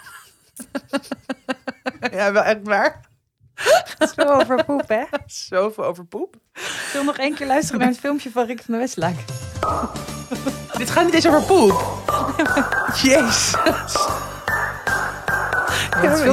ja, 2.11 2.31
wel 2.31 2.43
echt 2.43 2.59
waar. 2.63 3.06
Zo 4.15 4.21
over 4.21 4.65
poep, 4.65 4.87
hè? 4.87 5.03
Zoveel 5.25 5.85
over 5.85 6.05
poep. 6.05 6.35
Zullen 6.91 7.05
we 7.05 7.11
nog 7.11 7.17
één 7.17 7.35
keer 7.35 7.47
luisteren 7.47 7.79
naar 7.79 7.89
het 7.89 7.99
filmpje 7.99 8.31
van 8.31 8.45
Rick 8.45 8.57
van 8.65 8.73
der 8.73 8.79
Westlaak? 8.79 9.15
Dit 10.77 10.89
gaat 10.89 11.05
niet 11.05 11.13
eens 11.13 11.27
over 11.27 11.41
poep. 11.41 11.83
Jezus. 13.03 13.53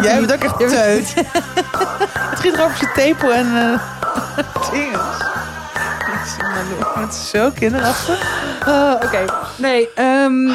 Jij 0.03 0.21
bent 0.27 0.33
ook 0.33 0.43
echt 0.43 0.59
teut. 0.59 1.15
Het 2.19 2.39
ging 2.41 2.55
er 2.57 2.65
over 2.65 2.77
zijn 2.77 2.93
tepel 2.95 3.33
en. 3.33 3.81
Ik 4.37 4.93
doen. 4.93 5.01
Het 7.03 7.13
is 7.13 7.31
zo 7.31 7.51
kinderachtig. 7.51 8.43
Oh, 8.67 8.95
Oké. 9.05 9.25
Nee, 9.57 9.89
ehm, 9.95 10.53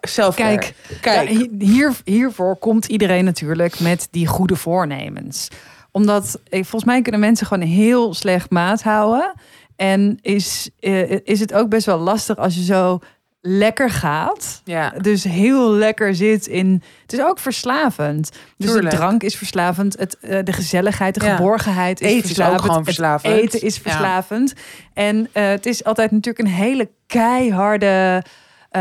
Zelf 0.00 0.34
Kijk, 0.34 0.74
Kijk. 1.00 1.28
ja, 1.30 1.36
hi- 1.36 1.48
hier, 1.58 1.92
hiervoor 2.04 2.56
komt 2.56 2.86
iedereen 2.86 3.24
natuurlijk 3.24 3.80
met 3.80 4.08
die 4.10 4.26
goede 4.26 4.56
voornemens. 4.56 5.48
Omdat 5.92 6.38
volgens 6.50 6.84
mij 6.84 7.02
kunnen 7.02 7.20
mensen 7.20 7.46
gewoon 7.46 7.66
heel 7.68 8.14
slecht 8.14 8.50
maat 8.50 8.82
houden. 8.82 9.32
En 9.76 10.18
is, 10.22 10.70
eh, 10.80 11.10
is 11.24 11.40
het 11.40 11.54
ook 11.54 11.68
best 11.68 11.86
wel 11.86 11.98
lastig 11.98 12.36
als 12.36 12.54
je 12.54 12.64
zo 12.64 12.98
lekker 13.40 13.90
gaat. 13.90 14.60
Ja. 14.64 14.90
Dus 15.00 15.24
heel 15.24 15.70
lekker 15.72 16.14
zit 16.14 16.46
in. 16.46 16.82
Het 17.02 17.12
is 17.12 17.20
ook 17.20 17.38
verslavend. 17.38 18.30
Dus 18.56 18.70
Tuurlijk. 18.70 18.90
de 18.90 18.96
drank 18.96 19.22
is 19.22 19.36
verslavend. 19.36 19.98
Het, 19.98 20.18
eh, 20.20 20.38
de 20.44 20.52
gezelligheid, 20.52 21.14
de 21.20 21.24
Ja. 21.26 21.36
geborgenheid 21.36 22.00
is 22.00 22.06
Eten 22.06 22.16
is 22.18 22.20
ook 22.22 22.26
verslavend. 22.26 22.60
gewoon 22.60 22.76
het 22.76 22.84
verslavend. 22.84 23.34
eten 23.34 23.62
is 23.62 23.74
Ja. 23.76 23.80
verslavend. 23.82 24.52
En 24.94 25.28
eh, 25.32 25.48
het 25.48 25.66
is 25.66 25.84
altijd 25.84 26.10
natuurlijk 26.10 26.46
een 26.48 26.54
hele 26.54 26.88
keiharde. 27.06 28.22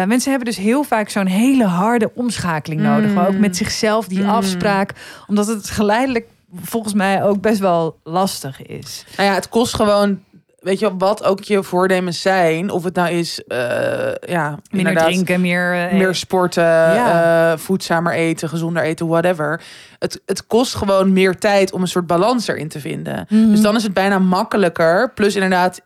mensen 0.08 0.30
hebben 0.32 0.48
dus 0.50 0.58
heel 0.64 0.84
vaak 0.84 1.10
zo'n 1.10 1.26
hele 1.26 1.66
harde 1.66 2.12
omschakeling 2.16 2.82
nodig. 2.82 3.10
Mm. 3.12 3.18
Ook 3.20 3.38
met 3.38 3.58
zichzelf, 3.58 4.08
die 4.08 4.22
Mm. 4.24 4.30
afspraak. 4.30 4.94
Omdat 5.28 5.48
het 5.48 5.70
geleidelijk 5.70 6.26
volgens 6.62 6.94
mij 6.94 7.24
ook 7.24 7.42
best 7.42 7.60
wel 7.60 8.00
lastig 8.04 8.62
is. 8.62 9.06
Nou 9.18 9.30
ja, 9.30 9.36
het 9.36 9.50
kost 9.50 9.76
gewoon... 9.76 10.24
Weet 10.60 10.80
je 10.80 10.98
wat 10.98 11.24
ook 11.24 11.44
je 11.44 11.64
voornemens 11.64 12.22
zijn? 12.22 12.70
Of 12.70 12.84
het 12.84 12.96
nou 12.96 13.10
is... 13.10 13.44
eh, 13.48 14.14
ja, 14.22 14.60
Minder 14.72 14.96
drinken, 14.96 15.42
meer... 15.42 15.74
eh, 15.74 15.94
Meer 15.98 16.16
sporten, 16.16 16.64
Ja. 16.64 17.52
eh, 17.52 17.58
voedzamer 17.58 18.14
eten, 18.14 18.50
gezonder 18.50 18.84
eten, 18.84 19.08
whatever. 19.08 19.62
Het, 20.00 20.22
het 20.26 20.48
kost 20.48 20.76
gewoon 20.76 21.14
meer 21.14 21.38
tijd 21.38 21.72
om 21.72 21.82
een 21.82 21.88
soort 21.88 22.08
balans 22.08 22.48
erin 22.48 22.68
te 22.68 22.80
vinden. 22.80 23.26
Mhm. 23.30 23.50
Dus 23.50 23.62
dan 23.62 23.76
is 23.76 23.84
het 23.84 23.94
bijna 23.94 24.20
makkelijker. 24.20 25.12
Plus 25.14 25.34
inderdaad, 25.36 25.82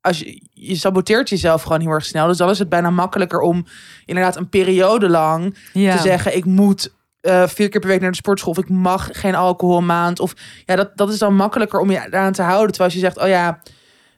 als 0.00 0.18
je, 0.18 0.42
je 0.52 0.74
saboteert 0.76 1.28
jezelf 1.28 1.62
gewoon 1.62 1.80
heel 1.80 1.90
erg 1.90 2.04
snel. 2.04 2.26
Dus 2.26 2.36
dan 2.36 2.50
is 2.50 2.58
het 2.58 2.68
bijna 2.68 2.90
makkelijker 2.90 3.40
om 3.40 3.66
inderdaad 4.04 4.36
een 4.36 4.48
periode 4.48 5.08
lang 5.08 5.56
ja. 5.72 5.96
te 5.96 6.02
zeggen... 6.02 6.36
ik 6.36 6.44
moet 6.44 6.92
eh, 7.20 7.46
vier 7.46 7.68
keer 7.68 7.80
per 7.80 7.88
week 7.88 8.00
naar 8.00 8.10
de 8.10 8.16
sportschool... 8.16 8.52
of 8.52 8.58
ik 8.58 8.68
mag 8.68 9.08
geen 9.12 9.34
alcohol 9.34 9.76
een 9.76 9.86
maand. 9.86 10.20
Of 10.20 10.34
ja, 10.64 10.76
dat, 10.76 10.90
dat 10.96 11.12
is 11.12 11.18
dan 11.18 11.34
makkelijker 11.34 11.80
om 11.80 11.90
je 11.90 12.06
daaraan 12.10 12.32
te 12.32 12.42
houden. 12.42 12.68
Terwijl 12.68 12.90
als 12.90 13.00
je 13.00 13.06
zegt, 13.06 13.18
oh 13.18 13.28
ja... 13.28 13.60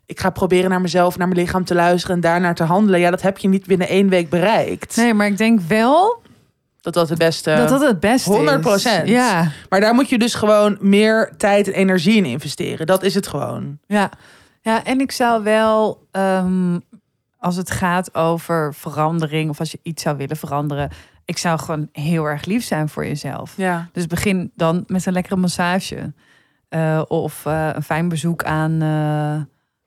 Ik 0.07 0.21
ga 0.21 0.31
proberen 0.31 0.71
naar 0.71 0.81
mezelf, 0.81 1.19
naar 1.19 1.29
mijn 1.29 1.41
lichaam 1.41 1.65
te 1.65 1.75
luisteren 1.75 2.17
en 2.17 2.23
daarnaar 2.23 2.55
te 2.55 2.65
handelen. 2.65 3.01
Ja, 3.01 3.11
dat 3.11 3.23
heb 3.23 3.39
je 3.39 3.49
niet 3.49 3.67
binnen 3.67 3.89
één 3.89 4.09
week 4.09 4.29
bereikt. 4.29 4.97
Nee, 4.97 5.15
maar 5.15 5.27
ik 5.27 5.37
denk 5.37 5.61
wel 5.61 6.23
Dat 6.81 6.95
dat 6.95 7.09
het 7.09 7.19
beste. 7.19 7.55
dat 7.57 7.69
dat 7.69 7.81
het 7.81 8.01
beste 8.01 8.61
100%. 8.63 8.75
is. 8.75 8.93
Ja, 9.05 9.51
Maar 9.69 9.81
daar 9.81 9.95
moet 9.95 10.09
je 10.09 10.19
dus 10.19 10.35
gewoon 10.35 10.77
meer 10.81 11.33
tijd 11.37 11.67
en 11.67 11.73
energie 11.73 12.17
in 12.17 12.25
investeren. 12.25 12.87
Dat 12.87 13.03
is 13.03 13.15
het 13.15 13.27
gewoon. 13.27 13.79
ja. 13.87 14.11
ja, 14.61 14.85
en 14.85 15.01
ik 15.01 15.13
zou 15.13 15.43
wel, 15.43 16.07
ehm, 16.11 16.79
als 17.39 17.57
het 17.57 17.71
gaat 17.71 18.15
over 18.15 18.75
verandering 18.75 19.51
of 19.51 19.59
als 19.59 19.71
je 19.71 19.79
iets 19.83 20.03
zou 20.03 20.17
willen 20.17 20.37
veranderen, 20.37 20.91
ik 21.25 21.39
zou 21.39 21.59
gewoon 21.59 21.89
heel 21.93 22.25
erg 22.25 22.45
lief 22.45 22.65
zijn 22.65 22.89
voor 22.89 23.07
jezelf. 23.07 23.55
Ja. 23.57 23.89
Dus 23.93 24.07
begin 24.07 24.53
dan 24.55 24.85
met 24.87 25.07
een 25.07 25.13
lekkere 25.13 25.37
massage. 25.37 26.13
Eh, 26.69 27.03
of 27.09 27.47
eh, 27.47 27.71
een 27.73 27.83
fijn 27.83 28.09
bezoek 28.09 28.45
aan. 28.45 28.83
eh, 28.83 28.89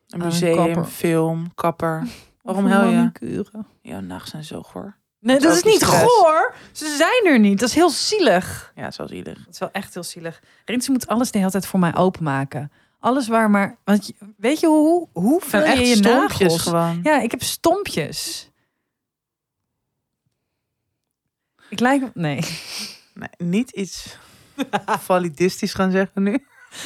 Een 0.07 0.21
Een 0.21 0.25
museum, 0.27 0.55
kapper. 0.55 0.85
film, 0.85 1.51
kapper. 1.55 2.03
Waarom 2.41 2.65
een 2.65 2.89
je? 2.89 2.95
manicure. 2.95 3.65
Jouw 3.81 3.99
nachten 3.99 4.29
zijn 4.29 4.43
zo 4.43 4.61
goor. 4.63 4.95
Nee, 5.19 5.35
is 5.37 5.43
dat 5.43 5.55
is 5.55 5.63
niet 5.63 5.75
stress. 5.81 6.03
goor. 6.03 6.53
Ze 6.71 6.95
zijn 6.97 7.33
er 7.33 7.39
niet. 7.39 7.59
Dat 7.59 7.69
is 7.69 7.75
heel 7.75 7.89
zielig. 7.89 8.71
Ja, 8.75 8.91
zo 8.91 9.07
zielig. 9.07 9.37
Dat 9.45 9.53
is 9.53 9.59
wel 9.59 9.69
echt 9.71 9.93
heel 9.93 10.03
zielig. 10.03 10.41
Rintje 10.65 10.91
moet 10.91 11.07
alles 11.07 11.31
de 11.31 11.37
hele 11.37 11.51
tijd 11.51 11.65
voor 11.65 11.79
mij 11.79 11.95
openmaken. 11.95 12.71
Alles 12.99 13.27
waar 13.27 13.49
maar... 13.49 13.77
Want 13.83 14.11
weet 14.37 14.59
je 14.59 14.67
hoe, 14.67 15.07
hoe 15.13 15.39
Het 15.39 15.49
vul 15.49 15.65
je 15.65 15.85
je 15.87 15.95
nagels? 15.95 16.61
gewoon. 16.61 16.99
Ja, 17.03 17.19
ik 17.21 17.31
heb 17.31 17.43
stompjes. 17.43 18.49
Ik 21.75 21.81
lijk... 21.81 22.15
Nee. 22.15 22.39
Nee, 23.13 23.29
niet 23.37 23.69
iets 23.69 24.17
validistisch 24.99 25.73
gaan 25.73 25.91
zeggen 25.91 26.23
nu. 26.23 26.45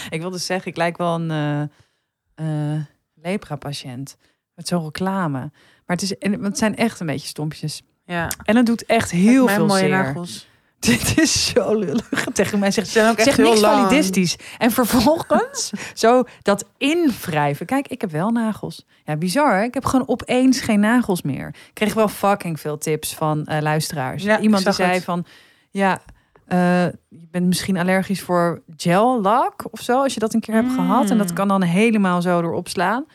Ik 0.10 0.20
wilde 0.20 0.38
zeggen, 0.38 0.72
ik 0.72 0.78
lijk 0.78 0.98
wel 0.98 1.16
een 1.16 1.32
eh 1.32 2.74
eh, 2.74 2.82
lepra-patiënt. 3.14 4.18
Met 4.56 4.68
zo'n 4.68 4.84
reclame. 4.84 5.40
Maar 5.86 5.98
het, 5.98 6.02
is, 6.02 6.18
en 6.18 6.44
het 6.44 6.58
zijn 6.58 6.76
echt 6.76 7.00
een 7.00 7.06
beetje 7.06 7.28
stompjes. 7.28 7.82
Ja. 8.06 8.32
En 8.44 8.56
het 8.56 8.66
doet 8.66 8.86
echt 8.86 9.12
heel 9.12 9.46
Mijn 9.46 9.58
veel 9.58 9.66
mooie 9.66 9.80
zeer. 9.80 9.90
nagels. 9.90 10.49
Dit 10.90 11.18
is 11.18 11.48
zo 11.50 11.74
lullig. 11.76 12.24
Tegen 12.34 12.60
mij 12.60 12.72
zegt 12.72 12.88
Ze 12.88 13.02
ook 13.10 13.16
echt 13.18 13.24
Zeg 13.24 13.36
heel 13.36 13.46
niks 13.50 13.60
lang. 13.62 13.76
validistisch. 13.82 14.36
En 14.58 14.72
vervolgens 14.72 15.72
zo 15.94 16.24
dat 16.42 16.66
invrijven. 16.78 17.66
Kijk, 17.66 17.88
ik 17.88 18.02
heb 18.02 18.12
wel 18.12 18.30
nagels. 18.30 18.86
Ja, 19.06 19.16
bizar. 19.16 19.56
Hè? 19.58 19.64
Ik 19.64 19.74
heb 19.74 19.86
gewoon 19.86 20.08
opeens 20.08 20.62
geen 20.62 20.80
nagels 20.80 21.22
meer. 21.22 21.48
Ik 21.48 21.72
kreeg 21.74 21.94
wel 21.94 22.08
fucking 22.08 22.60
veel 22.60 22.78
tips 22.78 23.14
van 23.16 23.46
eh, 23.46 23.62
luisteraars. 23.62 24.24
Ja, 24.24 24.40
Iemand 24.40 24.64
die 24.64 24.74
zei 24.74 24.92
het. 24.94 25.04
van... 25.04 25.26
Ja, 25.72 26.00
eh, 26.48 26.86
je 27.10 27.28
bent 27.32 27.46
misschien 27.46 27.78
allergisch 27.78 28.22
voor 28.22 28.62
gel 28.78 29.22
lak 29.22 29.64
of 29.72 29.80
zo. 29.82 30.02
Als 30.04 30.14
je 30.14 30.20
dat 30.20 30.34
een 30.34 30.40
keer 30.40 30.56
hebt 30.56 30.74
gehad. 30.74 31.10
En 31.10 31.18
dat 31.18 31.30
Mm. 31.30 31.36
kan 31.36 31.48
dan 31.48 31.62
helemaal 31.62 32.22
zo 32.22 32.40
erop 32.40 32.68
slaan. 32.68 33.06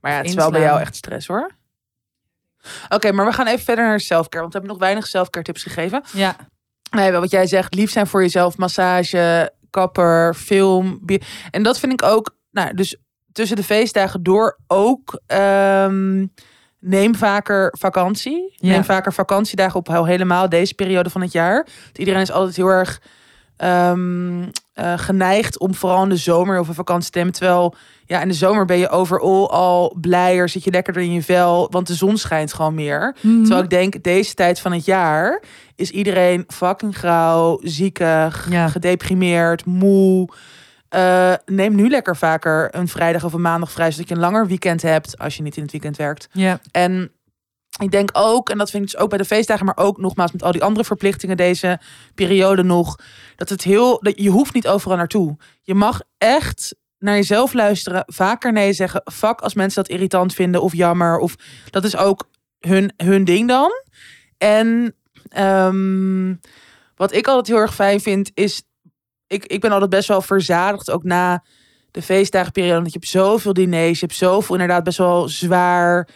Maar 0.00 0.10
ja, 0.12 0.16
het 0.18 0.26
is 0.26 0.34
wel 0.34 0.50
bij 0.50 0.60
jou 0.60 0.80
echt 0.80 0.96
stress 0.96 1.26
hoor. 1.26 1.50
Oké, 2.88 3.12
maar 3.12 3.26
we 3.26 3.32
gaan 3.32 3.46
even 3.46 3.64
verder 3.64 3.84
naar 3.84 4.00
selfcare. 4.00 4.40
Want 4.42 4.52
we 4.52 4.58
hebben 4.58 4.76
nog 4.78 4.86
weinig 4.86 5.06
selfcare 5.06 5.44
tips 5.44 5.62
gegeven. 5.62 6.02
Ja, 6.12 6.36
Nee, 6.94 7.10
wel 7.10 7.20
wat 7.20 7.30
jij 7.30 7.46
zegt, 7.46 7.74
lief 7.74 7.90
zijn 7.90 8.06
voor 8.06 8.20
jezelf, 8.22 8.56
massage, 8.56 9.52
kapper, 9.70 10.34
film. 10.34 10.98
bier. 11.02 11.26
En 11.50 11.62
dat 11.62 11.78
vind 11.78 11.92
ik 11.92 12.02
ook, 12.02 12.36
nou, 12.50 12.74
dus 12.74 12.96
tussen 13.32 13.56
de 13.56 13.64
feestdagen 13.64 14.22
door 14.22 14.58
ook. 14.66 15.20
ehm, 15.26 16.26
neem 16.78 17.14
vaker 17.14 17.74
vakantie. 17.78 18.54
Ja. 18.56 18.68
Neem 18.70 18.84
vaker 18.84 19.12
vakantiedagen 19.12 19.78
op 19.78 19.88
al 19.90 20.06
helemaal 20.06 20.48
deze 20.48 20.74
periode 20.74 21.10
van 21.10 21.20
het 21.20 21.32
jaar. 21.32 21.66
Want 21.84 21.98
iedereen 21.98 22.20
is 22.20 22.30
altijd 22.30 22.56
heel 22.56 22.68
erg 22.68 23.00
ehm, 23.56 24.42
eh, 24.74 24.92
geneigd 24.98 25.58
om 25.58 25.74
vooral 25.74 26.02
in 26.02 26.08
de 26.08 26.16
zomer 26.16 26.58
over 26.58 26.74
vakantie 26.74 27.10
te 27.10 27.18
nemen. 27.18 27.32
Terwijl 27.34 27.74
ja, 28.06 28.20
in 28.22 28.28
de 28.28 28.34
zomer 28.34 28.64
ben 28.64 28.78
je 28.78 28.88
overal 28.88 29.50
al 29.50 29.96
blijer, 30.00 30.48
zit 30.48 30.64
je 30.64 30.70
lekkerder 30.70 31.02
in 31.02 31.12
je 31.12 31.22
vel, 31.22 31.66
want 31.70 31.86
de 31.86 31.94
zon 31.94 32.16
schijnt 32.16 32.52
gewoon 32.52 32.74
meer. 32.74 33.16
Mhm. 33.20 33.40
Terwijl 33.40 33.62
ik 33.62 33.70
denk, 33.70 34.02
deze 34.02 34.34
tijd 34.34 34.60
van 34.60 34.72
het 34.72 34.84
jaar 34.84 35.42
is 35.76 35.90
iedereen 35.90 36.44
fucking 36.48 36.96
grauw, 36.96 37.58
ziekig, 37.62 38.46
Ja. 38.50 38.68
gedeprimeerd, 38.68 39.64
moe. 39.64 40.28
Eh, 40.88 41.32
neem 41.46 41.74
nu 41.74 41.88
lekker 41.88 42.16
vaker 42.16 42.68
een 42.70 42.88
vrijdag 42.88 43.24
of 43.24 43.32
een 43.32 43.40
maandag 43.40 43.70
vrij, 43.72 43.90
zodat 43.90 44.08
je 44.08 44.14
een 44.14 44.20
langer 44.20 44.46
weekend 44.46 44.82
hebt 44.82 45.18
als 45.18 45.36
je 45.36 45.42
niet 45.42 45.56
in 45.56 45.62
het 45.62 45.72
weekend 45.72 45.96
werkt. 45.96 46.28
ja. 46.32 46.60
En 46.70 47.10
ik 47.82 47.90
denk 47.90 48.10
ook, 48.12 48.50
en 48.50 48.58
dat 48.58 48.70
vind 48.70 48.84
ik 48.84 48.90
dus 48.90 49.00
ook 49.00 49.08
bij 49.08 49.18
de 49.18 49.24
feestdagen, 49.24 49.66
maar 49.66 49.76
ook 49.76 49.98
nogmaals 49.98 50.32
met 50.32 50.42
al 50.42 50.52
die 50.52 50.62
andere 50.62 50.84
verplichtingen 50.84 51.36
deze 51.36 51.80
periode 52.14 52.62
nog, 52.62 52.98
dat 53.36 53.48
het 53.48 53.62
heel, 53.62 53.98
dat 54.02 54.20
je 54.20 54.30
hoeft 54.30 54.54
niet 54.54 54.68
overal 54.68 54.96
naartoe. 54.96 55.36
Je 55.62 55.74
mag 55.74 56.00
echt 56.18 56.74
naar 56.98 57.14
jezelf 57.14 57.52
luisteren, 57.52 58.02
vaker 58.06 58.52
nee 58.52 58.72
zeggen. 58.72 59.02
Fuck 59.12 59.40
als 59.40 59.54
mensen 59.54 59.82
dat 59.82 59.92
irritant 59.92 60.34
vinden 60.34 60.62
of 60.62 60.74
jammer, 60.74 61.18
of 61.18 61.34
dat 61.70 61.84
is 61.84 61.96
ook 61.96 62.28
hun, 62.58 62.92
hun 62.96 63.24
ding 63.24 63.48
dan. 63.48 63.70
En 64.38 64.94
ehm, 65.28 66.34
wat 66.96 67.12
ik 67.12 67.26
altijd 67.26 67.46
heel 67.46 67.56
erg 67.56 67.74
fijn 67.74 68.00
vind, 68.00 68.30
is 68.34 68.62
ik, 69.26 69.44
ik 69.46 69.60
ben 69.60 69.70
altijd 69.70 69.90
best 69.90 70.08
wel 70.08 70.22
verzadigd, 70.22 70.90
ook 70.90 71.04
na 71.04 71.44
de 71.90 72.02
feestdagenperiode. 72.02 72.80
Want 72.80 72.92
je 72.92 72.98
hebt 72.98 73.10
zoveel 73.10 73.52
diners, 73.52 74.00
je 74.00 74.06
hebt 74.06 74.18
zoveel 74.18 74.54
inderdaad 74.54 74.84
best 74.84 74.98
wel 74.98 75.28
zwaar, 75.28 76.08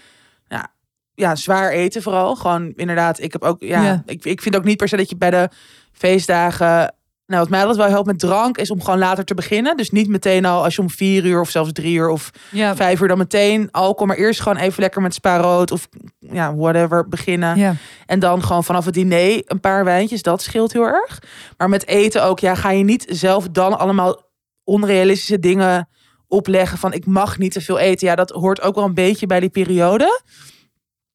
ja, 1.18 1.34
zwaar 1.36 1.70
eten 1.70 2.02
vooral. 2.02 2.36
Gewoon 2.36 2.72
inderdaad, 2.76 3.20
ik 3.20 3.32
heb 3.32 3.42
ook, 3.42 3.56
ja, 3.60 3.82
Ja. 3.82 4.02
Ik, 4.06 4.24
ik 4.24 4.42
vind 4.42 4.56
ook 4.56 4.64
niet 4.64 4.76
per 4.76 4.88
se 4.88 4.96
dat 4.96 5.10
je 5.10 5.16
bij 5.16 5.30
de 5.30 5.48
feestdagen 5.92 6.94
Nou, 7.26 7.40
wat 7.40 7.50
mij 7.50 7.60
altijd 7.60 7.78
wel 7.78 7.88
helpt 7.88 8.06
met 8.06 8.18
drank 8.18 8.58
is 8.58 8.70
om 8.70 8.82
gewoon 8.82 8.98
later 8.98 9.24
te 9.24 9.34
beginnen. 9.34 9.76
Dus 9.76 9.90
niet 9.90 10.08
meteen 10.08 10.44
al 10.44 10.64
als 10.64 10.74
je 10.74 10.80
om 10.80 10.90
vier 10.90 11.24
uur 11.24 11.40
of 11.40 11.50
zelfs 11.50 11.72
drie 11.72 11.94
uur 11.94 12.08
of 12.08 12.30
Ja. 12.50 12.76
vijf 12.76 13.00
uur 13.00 13.08
dan 13.08 13.18
meteen 13.18 13.68
alcohol. 13.70 14.06
Maar 14.06 14.16
eerst 14.16 14.40
gewoon 14.40 14.58
even 14.58 14.80
lekker 14.80 15.02
met 15.02 15.14
spa 15.14 15.36
rood 15.40 15.70
of 15.70 15.88
ja, 16.18 16.54
whatever 16.54 17.08
beginnen. 17.08 17.56
Ja. 17.58 17.74
En 18.06 18.18
dan 18.18 18.42
gewoon 18.42 18.64
vanaf 18.64 18.84
het 18.84 18.94
diner 18.94 19.42
een 19.44 19.60
paar 19.60 19.84
wijntjes. 19.84 20.22
Dat 20.22 20.42
scheelt 20.42 20.72
heel 20.72 20.84
erg. 20.86 21.22
Maar 21.56 21.68
met 21.68 21.86
eten 21.86 22.22
ook. 22.24 22.38
Ja, 22.38 22.54
ga 22.54 22.70
je 22.70 22.84
niet 22.84 23.04
zelf 23.08 23.48
dan 23.48 23.78
allemaal 23.78 24.22
onrealistische 24.64 25.38
dingen 25.38 25.88
opleggen. 26.28 26.78
Van 26.78 26.92
ik 26.92 27.06
mag 27.06 27.38
niet 27.38 27.52
te 27.52 27.60
veel 27.60 27.78
eten. 27.78 28.06
Ja, 28.06 28.14
dat 28.14 28.30
hoort 28.30 28.60
ook 28.62 28.74
wel 28.74 28.84
een 28.84 28.94
beetje 28.94 29.26
bij 29.26 29.40
die 29.40 29.48
periode. 29.50 30.22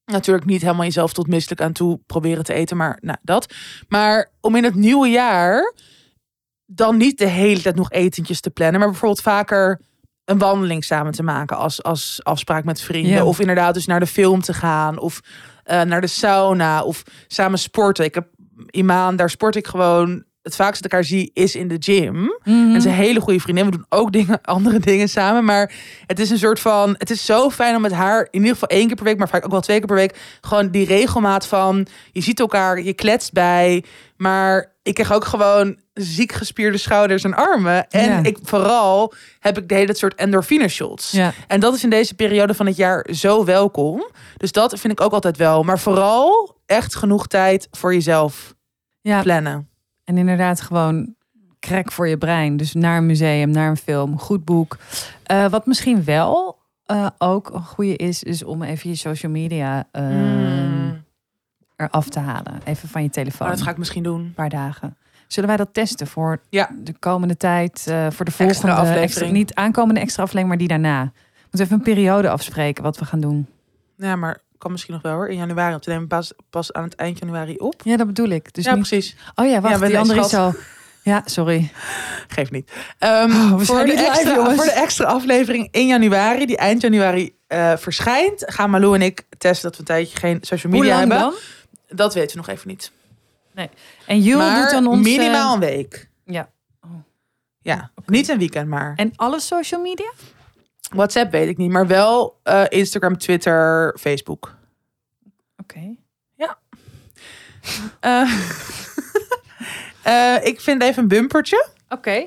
Natuurlijk 0.06 0.46
niet 0.46 0.62
helemaal 0.62 0.84
jezelf 0.84 1.14
tot 1.14 1.28
misselijk 1.28 1.62
aan 1.62 1.72
toe 1.72 2.00
proberen 2.06 2.44
te 2.44 2.54
eten. 2.54 2.78
Maar 2.78 2.98
nou, 3.02 3.18
dat. 3.22 3.54
Maar 3.88 4.32
om 4.42 4.56
in 4.56 4.64
het 4.64 4.76
nieuwe 4.76 5.08
jaar 5.08 5.74
dan 6.66 6.98
niet 6.98 7.18
de 7.18 7.28
hele 7.28 7.62
tijd 7.62 7.76
nog 7.76 7.92
etentjes 7.92 8.42
te 8.42 8.50
plannen. 8.50 8.80
Maar 8.80 8.90
bijvoorbeeld 8.90 9.22
vaker 9.22 9.82
een 10.26 10.38
wandeling 10.38 10.84
samen 10.84 11.12
te 11.12 11.24
maken 11.24 11.58
als, 11.58 11.84
als 11.84 12.20
afspraak 12.24 12.64
met 12.64 12.82
vrienden. 12.82 13.12
Ja. 13.12 13.26
Of 13.26 13.40
inderdaad 13.40 13.74
dus 13.74 13.86
naar 13.86 14.00
de 14.00 14.08
film 14.08 14.42
te 14.42 14.54
gaan. 14.54 15.00
Of 15.00 15.22
eh, 15.64 15.82
naar 15.82 16.02
de 16.02 16.08
sauna. 16.08 16.84
Of 16.84 17.04
samen 17.28 17.60
sporten. 17.60 18.06
Ik 18.06 18.16
heb 18.16 18.28
Imaan, 18.70 19.16
daar 19.16 19.30
sport 19.30 19.56
ik 19.56 19.68
gewoon. 19.68 20.24
Het 20.44 20.56
vaakst 20.56 20.92
haar 20.92 21.04
zie 21.04 21.32
is 21.34 21.56
in 21.56 21.68
de 21.68 21.76
gym. 21.80 22.38
Mhm. 22.44 22.76
En 22.76 22.82
ze 22.82 22.90
hele 22.90 23.20
goede 23.20 23.40
vriendin. 23.40 23.66
We 23.66 23.72
doen 23.72 23.86
ook 23.90 24.12
dingen, 24.12 24.42
andere 24.56 24.80
dingen 24.80 25.10
samen. 25.10 25.46
Maar 25.46 25.74
het 26.08 26.20
is 26.20 26.30
een 26.30 26.38
soort 26.38 26.60
van. 26.60 26.96
Het 26.98 27.10
is 27.10 27.26
zo 27.26 27.50
fijn 27.50 27.76
om 27.76 27.82
met 27.82 27.92
haar 27.92 28.22
in 28.32 28.40
ieder 28.40 28.54
geval 28.54 28.70
één 28.70 28.88
keer 28.88 28.96
per 28.96 29.06
week, 29.06 29.18
maar 29.18 29.30
vaak 29.30 29.46
ook 29.46 29.52
wel 29.52 29.62
twee 29.62 29.78
keer 29.78 29.88
per 29.88 29.96
week. 29.96 30.38
Gewoon 30.42 30.70
die 30.70 30.86
regelmaat 30.86 31.48
van. 31.48 31.88
Je 32.12 32.22
ziet 32.22 32.40
elkaar, 32.40 32.82
je 32.82 32.94
kletst 32.94 33.32
bij. 33.32 33.84
Maar 34.18 34.74
ik 34.82 34.94
krijg 34.94 35.14
ook 35.14 35.26
gewoon 35.26 35.78
ziek 35.94 36.32
gespierde 36.32 36.78
schouders 36.78 37.24
en 37.24 37.34
armen. 37.34 37.88
En 37.90 38.10
Ja. 38.10 38.24
ik 38.24 38.38
vooral 38.44 39.14
heb 39.40 39.58
ik 39.58 39.70
de 39.70 39.76
hele 39.76 39.96
soort 39.96 40.16
endorfine 40.16 40.68
shots. 40.68 41.12
Ja. 41.12 41.34
En 41.48 41.60
dat 41.60 41.74
is 41.76 41.84
in 41.84 41.90
deze 41.90 42.14
periode 42.16 42.54
van 42.54 42.66
het 42.66 42.76
jaar 42.76 43.08
zo 43.12 43.46
welkom. 43.46 44.12
Dus 44.38 44.52
dat 44.52 44.80
vind 44.80 44.94
ik 44.94 45.02
ook 45.02 45.14
altijd 45.14 45.38
wel. 45.38 45.64
Maar 45.64 45.80
vooral 45.80 46.58
echt 46.66 46.96
genoeg 46.96 47.28
tijd 47.28 47.68
voor 47.72 47.94
jezelf 47.94 48.54
ja. 49.02 49.22
plannen. 49.22 49.68
En 50.04 50.18
inderdaad 50.18 50.62
gewoon 50.62 51.16
crack 51.60 51.92
voor 51.92 52.08
je 52.08 52.18
brein. 52.18 52.58
Dus 52.58 52.74
naar 52.74 52.98
een 52.98 53.06
museum, 53.06 53.50
naar 53.50 53.70
een 53.70 53.78
film, 53.78 54.20
goed 54.20 54.46
boek. 54.46 54.78
Eh, 55.24 55.48
wat 55.50 55.66
misschien 55.66 56.04
wel 56.04 56.58
eh, 56.86 57.08
ook 57.18 57.50
een 57.54 57.64
goede 57.64 57.96
is, 57.96 58.24
is 58.24 58.44
om 58.44 58.64
even 58.64 58.90
je 58.90 58.96
social 58.96 59.32
media 59.32 59.88
eh, 59.92 60.08
Mm. 60.08 61.04
eraf 61.76 62.10
te 62.10 62.20
halen. 62.20 62.62
Even 62.64 62.90
van 62.90 63.04
je 63.04 63.10
telefoon. 63.10 63.48
Maar 63.48 63.56
dat 63.56 63.66
ga 63.66 63.72
ik 63.72 63.78
misschien 63.78 64.04
doen. 64.04 64.20
een 64.22 64.34
paar 64.34 64.50
dagen. 64.50 64.98
Zullen 65.28 65.50
wij 65.50 65.58
dat 65.58 65.74
testen 65.74 66.08
voor 66.08 66.40
Ja. 66.50 66.70
de 66.84 66.94
komende 67.00 67.38
tijd? 67.38 67.88
eh, 67.88 68.08
voor 68.10 68.26
de 68.26 68.32
volgende 68.32 68.72
aflevering. 68.72 69.04
Extra, 69.04 69.28
niet 69.32 69.54
aankomende 69.54 70.00
extra 70.00 70.24
aflevering, 70.24 70.48
maar 70.48 70.58
die 70.58 70.68
daarna. 70.68 71.04
We 71.04 71.40
moeten 71.42 71.60
even 71.62 71.76
een 71.78 71.94
periode 71.96 72.30
afspreken 72.30 72.84
wat 72.84 72.98
we 72.98 73.06
gaan 73.06 73.20
doen. 73.20 73.48
Ja, 73.98 74.16
maar 74.16 74.40
kan 74.64 74.72
misschien 74.72 74.94
nog 74.94 75.04
wel 75.04 75.14
hoor. 75.14 75.28
In 75.30 75.38
januari. 75.38 75.72
Want 75.72 75.86
we 75.86 75.92
nemen 75.92 76.08
pas, 76.08 76.34
pas 76.50 76.74
aan 76.74 76.84
het 76.84 76.96
eind 76.96 77.20
januari 77.20 77.56
op. 77.56 77.82
Ja, 77.84 77.98
dat 77.98 78.08
bedoel 78.08 78.30
ik. 78.30 78.54
Dus 78.54 78.66
ja, 78.66 78.76
niet... 78.76 78.88
precies. 78.88 79.16
Oh 79.36 79.46
ja, 79.46 79.62
wacht. 79.62 79.74
Ja, 79.74 79.80
die 79.80 79.90
nee, 79.90 79.98
andere 79.98 80.20
is 80.20 80.34
al. 80.34 80.54
Ja, 81.04 81.22
sorry. 81.26 81.72
Geeft 82.28 82.52
niet. 82.52 82.72
Ehm, 83.00 83.32
Oh, 83.32 83.58
we 83.58 83.66
voor, 83.66 83.80
de 83.80 83.86
niet 83.86 84.04
extra, 84.04 84.56
voor 84.56 84.66
de 84.66 84.72
extra 84.72 85.06
aflevering 85.06 85.68
in 85.72 85.88
januari, 85.88 86.46
die 86.46 86.58
eind 86.58 86.82
januari 86.82 87.36
eh, 87.48 87.78
verschijnt, 87.78 88.44
gaan 88.48 88.70
Malou 88.70 88.96
en 88.96 89.02
ik 89.02 89.24
testen 89.38 89.64
dat 89.64 89.74
we 89.74 89.80
een 89.80 89.86
tijdje 89.86 90.18
geen 90.18 90.38
social 90.42 90.72
Hoe 90.72 90.82
media 90.82 90.98
lang 90.98 91.12
hebben. 91.12 91.32
dan? 91.88 91.98
Dat 91.98 92.14
weten 92.14 92.32
we 92.32 92.38
nog 92.46 92.56
even 92.56 92.68
niet. 92.68 92.92
En 94.06 94.22
Jul 94.22 94.38
maar 94.38 94.62
doet 94.62 94.70
dan 94.72 94.88
ons... 94.88 95.08
minimaal 95.08 95.54
een 95.54 95.60
week. 95.60 96.10
Ja. 96.26 96.50
Ja, 97.62 97.92
niet 98.06 98.30
een 98.30 98.38
weekend 98.38 98.68
maar. 98.68 98.94
En 98.96 99.12
alle 99.16 99.40
social 99.40 99.82
media? 99.82 100.12
WhatsApp 100.94 101.32
weet 101.32 101.48
ik 101.48 101.58
niet, 101.58 101.72
maar 101.72 101.88
wel 101.88 102.40
eh, 102.44 102.64
Instagram, 102.70 103.18
Twitter, 103.18 103.96
Facebook. 104.00 104.56
Oké. 105.58 105.96
Eh, 108.00 108.34
eh, 110.04 110.46
ik 110.46 110.62
vind 110.62 110.82
even 110.82 111.04
een 111.04 111.08
bumpertje. 111.08 111.68
Oké. 111.90 112.26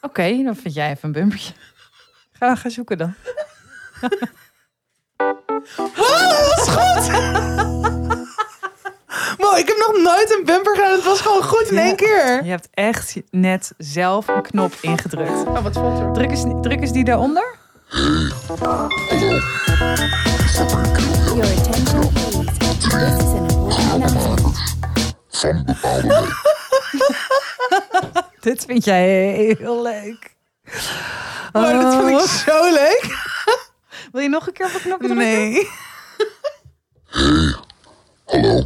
Oké, 0.00 0.42
dan 0.42 0.56
vind 0.56 0.74
jij 0.74 0.90
even 0.90 1.04
een 1.04 1.12
bumpertje. 1.12 1.52
Ga, 2.32 2.54
ga 2.54 2.68
zoeken 2.68 2.98
dan. 2.98 3.14
Wow, 4.00 4.10
dat 5.96 6.54
is 6.56 6.68
goed! 6.68 7.77
Wow, 9.38 9.58
ik 9.58 9.68
heb 9.68 9.76
nog 9.76 10.02
nooit 10.02 10.34
een 10.38 10.44
bumper 10.44 10.74
gedaan. 10.74 10.92
Het 10.92 11.04
was 11.04 11.20
gewoon 11.20 11.42
goed 11.42 11.68
in 11.70 11.74
Ja. 11.76 11.82
één 11.82 11.96
keer. 11.96 12.44
Je 12.44 12.50
hebt 12.50 12.68
echt 12.74 13.14
net 13.30 13.72
zelf 13.78 14.28
een 14.28 14.42
knop 14.42 14.72
ingedrukt. 14.80 15.30
Oh, 15.46 15.62
wat 15.62 15.72
valt 15.72 16.00
er? 16.00 16.12
Druk 16.12 16.30
eens, 16.30 16.44
druk 16.62 16.80
eens 16.80 16.92
die 16.92 17.04
daaronder. 17.04 17.56
Your 17.88 18.32
attention, 21.44 22.12
please. 22.12 22.46
This 22.78 22.92
is 23.18 23.32
an 23.32 23.50
important 23.50 23.92
announcement. 23.92 24.58
van 25.30 25.62
bepaalde 25.64 26.06
leeftijd. 26.06 26.46
Dit 28.40 28.64
vind 28.64 28.84
jij 28.84 29.08
heel 29.58 29.82
leuk. 29.82 30.36
Oh, 31.52 31.82
dat 31.82 31.94
vond 31.94 32.22
ik 32.22 32.28
zo 32.28 32.70
leuk. 32.72 33.16
Wil 34.12 34.22
je 34.22 34.28
nog 34.28 34.46
een 34.46 34.52
keer 34.52 34.66
op 34.66 34.74
een 34.74 34.80
knopje 34.80 35.06
drukken? 35.06 35.26
Nee. 35.26 35.68
Hallo, 38.24 38.64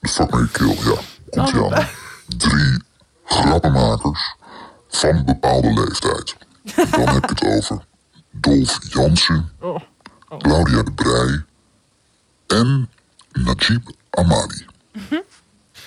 de 0.00 0.08
fuck 0.08 0.30
me 0.30 0.48
kill, 0.52 0.76
ja. 0.84 0.96
Komt 1.30 1.50
ie 1.50 1.74
aan. 1.74 1.86
Drie 2.36 2.82
grappenmakers 3.24 4.34
van 4.88 5.24
bepaalde 5.24 5.72
leeftijd. 5.72 6.36
Dan 6.90 7.08
heb 7.08 7.22
ik 7.22 7.28
het 7.28 7.44
over 7.44 7.84
Dolf 8.30 8.78
Jansen, 8.88 9.50
Claudia 10.38 10.82
de 10.82 10.92
Brij 10.92 11.44
en 12.60 12.88
Najib 13.32 13.88
Amadi. 14.10 14.64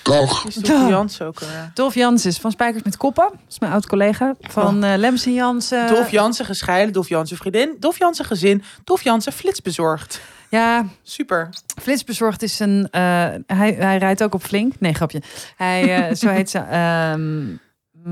Dag, 0.02 0.44
Is 0.46 0.54
Dolf 0.54 0.88
Jans 0.88 1.20
ook? 1.22 1.40
eh? 1.40 1.48
Dolf 1.74 1.94
Jansen 1.94 2.30
is 2.30 2.38
van 2.38 2.50
Spijkers 2.50 2.82
met 2.82 2.96
Koppen. 2.96 3.28
Dat 3.32 3.40
is 3.48 3.58
mijn 3.58 3.72
oud-collega. 3.72 4.34
Van 4.40 4.84
eh 4.84 4.98
Lems 4.98 5.26
en 5.26 5.34
Jansen. 5.34 5.86
Dolf 5.86 6.10
Jansen 6.10 6.44
gescheiden, 6.44 6.92
Dolf 6.92 7.08
Jansen 7.08 7.36
vriendin, 7.36 7.76
Dolf 7.78 7.98
Jansen 7.98 8.24
gezin, 8.24 8.62
Dolf 8.84 9.02
Jansen 9.02 9.32
flitsbezorgd. 9.32 10.20
Ja, 10.50 10.84
Super. 11.02 11.48
Flitsbezorgd 11.82 12.42
is 12.42 12.58
een... 12.58 12.88
eh, 12.90 13.00
hij, 13.46 13.72
hij 13.72 13.98
rijdt 13.98 14.22
ook 14.22 14.34
op 14.34 14.42
Flink. 14.42 14.80
Nee, 14.80 14.94
grapje. 14.94 15.22
Hij, 15.56 16.08
eh, 16.08 16.14
zo 16.22 16.28
heet 16.28 16.50
zijn... 16.50 16.66
ehm, 16.66 17.48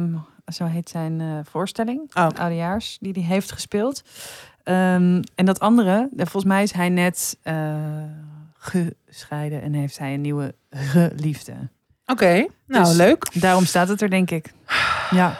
mm, 0.00 0.26
zo 0.52 0.64
heet 0.64 0.88
zijn 0.88 1.20
eh, 1.20 1.38
voorstelling. 1.50 2.00
Oh. 2.14 2.26
Oudejaars. 2.36 2.96
Die 3.00 3.12
hij 3.12 3.22
heeft 3.22 3.52
gespeeld. 3.52 4.02
Ehm, 4.62 5.22
en 5.34 5.44
dat 5.44 5.60
andere... 5.60 6.08
Volgens 6.16 6.44
mij 6.44 6.62
is 6.62 6.72
hij 6.72 6.88
net 6.88 7.38
gescheiden. 8.58 9.62
En 9.62 9.72
heeft 9.72 9.98
hij 9.98 10.14
een 10.14 10.20
nieuwe 10.20 10.54
geliefde. 10.70 11.52
Oké, 12.06 12.46
nou 12.66 12.84
Dus- 12.84 12.96
leuk. 12.96 13.40
Daarom 13.40 13.64
staat 13.64 13.88
het 13.88 14.02
er, 14.02 14.10
denk 14.10 14.30
ik. 14.30 14.52
Ja. 15.10 15.38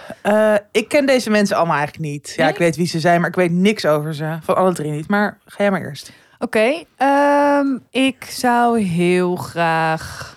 Ik 0.70 0.88
ken 0.88 1.06
deze 1.06 1.30
mensen 1.30 1.56
allemaal 1.56 1.76
eigenlijk 1.76 2.10
niet. 2.12 2.32
Ja, 2.36 2.42
Nee? 2.42 2.52
ik 2.52 2.58
weet 2.58 2.76
wie 2.76 2.86
ze 2.86 3.00
zijn, 3.00 3.20
maar 3.20 3.28
ik 3.30 3.34
weet 3.36 3.52
niks 3.52 3.86
over 3.86 4.14
ze. 4.14 4.38
Van 4.42 4.56
alle 4.56 4.74
drie 4.74 4.90
niet. 4.90 5.08
Maar 5.08 5.38
ga 5.44 5.56
jij 5.62 5.70
maar 5.70 5.80
eerst. 5.80 6.12
Oké, 6.38 6.84
ehm, 6.96 7.66
ik 7.90 8.24
zou 8.30 8.80
heel 8.80 9.36
graag 9.36 10.36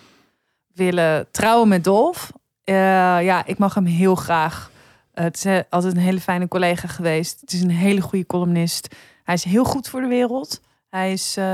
willen 0.73 1.27
trouwen 1.31 1.67
met 1.67 1.83
Dolf. 1.83 2.31
Eh, 2.63 2.75
ja, 3.23 3.45
ik 3.45 3.57
mag 3.57 3.73
hem 3.73 3.85
heel 3.85 4.15
graag. 4.15 4.69
Eh, 5.13 5.23
het 5.23 5.45
is 5.45 5.63
altijd 5.69 5.93
een 5.95 6.01
hele 6.01 6.19
fijne 6.21 6.47
collega 6.47 6.87
geweest. 6.87 7.41
Het 7.41 7.51
is 7.53 7.61
een 7.61 7.69
hele 7.69 8.01
goede 8.01 8.25
columnist. 8.25 8.95
Hij 9.23 9.35
is 9.35 9.43
heel 9.43 9.63
goed 9.63 9.89
voor 9.89 10.01
de 10.01 10.07
wereld. 10.07 10.61
Hij 10.89 11.11
is, 11.11 11.35
eh, 11.37 11.45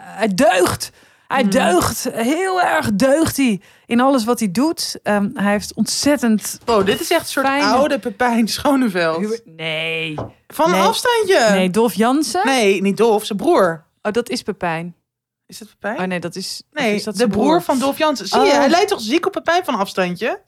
hij 0.00 0.28
deugt. 0.34 0.90
Hij 1.28 1.42
Mhm. 1.42 1.50
deugt. 1.50 2.08
Heel 2.12 2.62
erg 2.62 2.92
deugt 2.94 3.36
hij 3.36 3.60
in 3.86 4.00
alles 4.00 4.24
wat 4.24 4.38
hij 4.38 4.50
doet. 4.50 4.98
Ehm, 5.02 5.28
hij 5.34 5.50
heeft 5.52 5.74
ontzettend. 5.74 6.58
Oh, 6.66 6.84
dit 6.84 7.00
is 7.00 7.10
echt 7.10 7.20
een 7.20 7.26
soort 7.26 7.46
Fijne- 7.46 7.64
oude 7.66 7.98
Pepijn 7.98 8.48
Schoneveld. 8.48 9.40
Nee. 9.44 10.14
Van 10.48 10.70
Nee. 10.70 10.80
een 10.80 10.86
afstandje. 10.86 11.46
Nee, 11.50 11.70
Dolf 11.70 11.94
Jansen. 11.94 12.40
Nee, 12.44 12.82
niet 12.82 12.96
Dolf, 12.96 13.24
zijn 13.24 13.38
broer. 13.38 13.84
Oh, 14.06 14.12
dat 14.12 14.28
is 14.28 14.42
Pepijn. 14.42 14.94
Is 15.46 15.58
het 15.58 15.68
Pepijn? 15.68 15.98
Oh 15.98 16.04
nee, 16.04 16.20
dat 16.20 16.36
is. 16.36 16.62
nee, 16.72 16.94
is 16.94 17.04
dat 17.04 17.16
de 17.16 17.28
broer, 17.28 17.62
van 17.62 17.78
Dolf 17.78 17.98
Jansen. 17.98 18.26
Zie 18.26 18.40
je, 18.40 18.50
Oh. 18.50 18.56
hij 18.56 18.68
lijkt 18.68 18.88
toch 18.88 19.00
ziek 19.00 19.26
op 19.26 19.32
Pepijn 19.32 19.64
van 19.64 19.74
afstandje? 19.74 20.40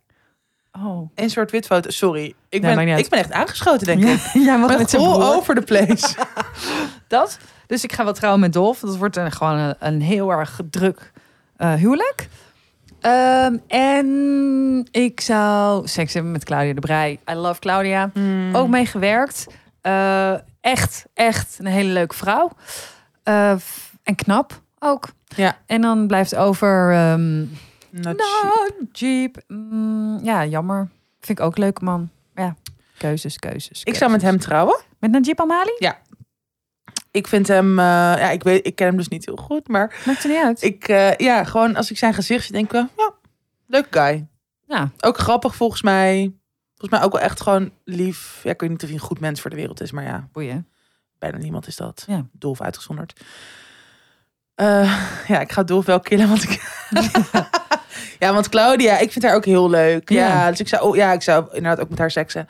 Oh. 0.72 1.10
Een 1.14 1.30
soort 1.30 1.50
witfoto. 1.50 1.90
Sorry, 1.90 2.34
ik 2.48 2.62
maakt 2.62 2.76
ben, 2.76 2.98
ik 2.98 3.08
ben 3.08 3.18
echt 3.18 3.32
aangeschoten, 3.32 3.86
denk 3.86 4.04
ik. 4.04 4.20
Ja, 4.32 4.40
jij 4.40 4.58
mag 4.58 4.78
Met 4.78 4.94
all 4.94 5.22
over 5.22 5.54
the 5.54 5.62
place. 5.62 6.16
Dat. 7.08 7.38
Dus 7.66 7.84
ik 7.84 7.92
ga 7.92 8.04
wel 8.04 8.12
trouwen 8.12 8.40
met 8.40 8.52
Dolf. 8.52 8.80
Dat 8.80 8.96
wordt 8.96 9.16
een, 9.16 9.32
gewoon 9.32 9.58
een, 9.58 9.74
een 9.78 10.00
heel 10.02 10.30
erg 10.30 10.60
druk 10.70 11.12
eh, 11.56 11.72
huwelijk. 11.74 12.28
Ehm, 13.00 13.56
en 13.66 14.88
ik 14.90 15.20
zou 15.20 15.86
seks 15.88 16.14
hebben 16.14 16.32
met 16.32 16.44
Claudia 16.44 16.74
de 16.74 16.80
Brij. 16.80 17.20
I 17.30 17.34
love 17.34 17.60
Claudia. 17.60 18.10
Hmm. 18.14 18.54
Ook 18.54 18.68
mee 18.68 18.86
gewerkt. 18.86 19.46
Eh, 19.80 20.34
echt, 20.60 21.04
echt 21.14 21.56
een 21.58 21.66
hele 21.66 21.92
leuke 21.92 22.14
vrouw. 22.14 22.50
F- 23.58 23.94
en 24.02 24.14
knap 24.14 24.62
ook. 24.78 25.08
Ja. 25.24 25.58
En 25.66 25.80
dan 25.80 26.06
blijft 26.06 26.34
over... 26.34 26.92
ehm, 26.92 27.38
Not 27.90 28.16
Nou, 28.16 28.70
Jeep. 28.92 29.42
mm, 29.46 30.18
ja, 30.22 30.44
jammer. 30.46 30.88
Vind 31.20 31.38
ik 31.38 31.44
ook 31.44 31.58
leuk, 31.58 31.80
man. 31.80 32.10
Ja, 32.34 32.56
keuzes, 32.98 33.38
keuzes. 33.38 33.84
Ik 33.84 33.94
zou 33.94 34.10
met 34.10 34.22
hem 34.22 34.38
trouwen. 34.38 34.80
Met 34.98 35.10
Najib 35.10 35.40
Amali? 35.40 35.76
Ik 37.10 37.26
vind 37.26 37.48
hem, 37.48 37.78
eh, 37.78 37.84
ja, 37.84 38.30
ik 38.30 38.42
weet, 38.42 38.66
ik 38.66 38.74
ken 38.74 38.86
hem 38.86 38.96
dus 38.96 39.08
niet 39.08 39.24
heel 39.26 39.36
goed, 39.36 39.68
maar 39.68 40.02
Maakt 40.06 40.22
er 40.24 40.28
niet 40.30 40.42
uit. 40.44 40.62
ik, 40.62 40.88
eh, 40.88 41.14
ja, 41.16 41.44
gewoon 41.44 41.76
als 41.76 41.90
ik 41.90 41.98
zijn 41.98 42.14
gezicht 42.14 42.44
zie, 42.44 42.52
denk 42.52 42.72
ik, 42.72 42.88
ja, 42.96 43.12
leuk 43.66 43.86
guy. 43.90 44.26
Ja, 44.66 44.90
Ook 45.00 45.18
grappig 45.18 45.54
volgens 45.54 45.82
mij. 45.82 46.32
Volgens 46.76 46.98
mij 46.98 47.02
ook 47.08 47.12
wel 47.12 47.22
echt 47.22 47.40
gewoon 47.40 47.70
lief. 47.84 48.40
Ja, 48.42 48.50
ik 48.50 48.60
weet 48.60 48.70
niet 48.70 48.82
of 48.82 48.88
hij 48.88 48.98
een 48.98 49.04
goed 49.04 49.20
mens 49.20 49.40
voor 49.40 49.50
de 49.50 49.56
wereld 49.56 49.80
is, 49.80 49.90
maar 49.90 50.04
ja, 50.04 50.28
boeien. 50.32 50.68
Bijna 51.18 51.38
niemand 51.38 51.66
is 51.66 51.76
dat. 51.76 52.04
Ja. 52.06 52.26
Dolf 52.32 52.60
uitgezonderd. 52.60 53.20
Eh, 54.54 54.98
ja, 55.32 55.40
ik 55.40 55.52
ga 55.52 55.62
Dolf 55.62 55.84
wel 55.86 56.00
killen, 56.00 56.28
want 56.28 56.42
ik... 56.42 56.86
ja, 58.18 58.32
want 58.32 58.48
Claudia, 58.48 58.98
ik 58.98 59.12
vind 59.12 59.24
haar 59.24 59.34
ook 59.34 59.44
heel 59.44 59.70
leuk. 59.70 60.08
Ja, 60.10 60.26
Ja. 60.26 60.50
dus 60.50 60.60
ik 60.60 60.68
zou, 60.68 60.82
oh, 60.82 60.96
ja, 60.96 61.12
ik 61.12 61.22
zou 61.22 61.46
inderdaad 61.52 61.80
ook 61.80 61.88
met 61.90 61.98
haar 61.98 62.10
seksen. 62.10 62.46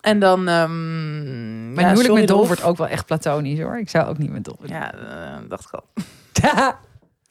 En 0.00 0.18
dan... 0.18 0.48
ehm 0.48 1.72
Mijn 1.72 1.86
ja, 1.86 1.92
huwelijk 1.92 2.14
met 2.14 2.28
Dolf 2.28 2.46
wordt 2.46 2.62
ook 2.62 2.76
wel 2.76 2.88
echt 2.88 3.06
platonisch, 3.06 3.60
hoor. 3.60 3.78
Ik 3.78 3.90
zou 3.90 4.06
ook 4.08 4.18
niet 4.18 4.30
met 4.32 4.44
Dolf. 4.44 4.58
Ja, 4.66 4.94
eh, 4.94 5.36
dacht 5.48 5.64
ik 5.64 5.70
al. 5.72 5.84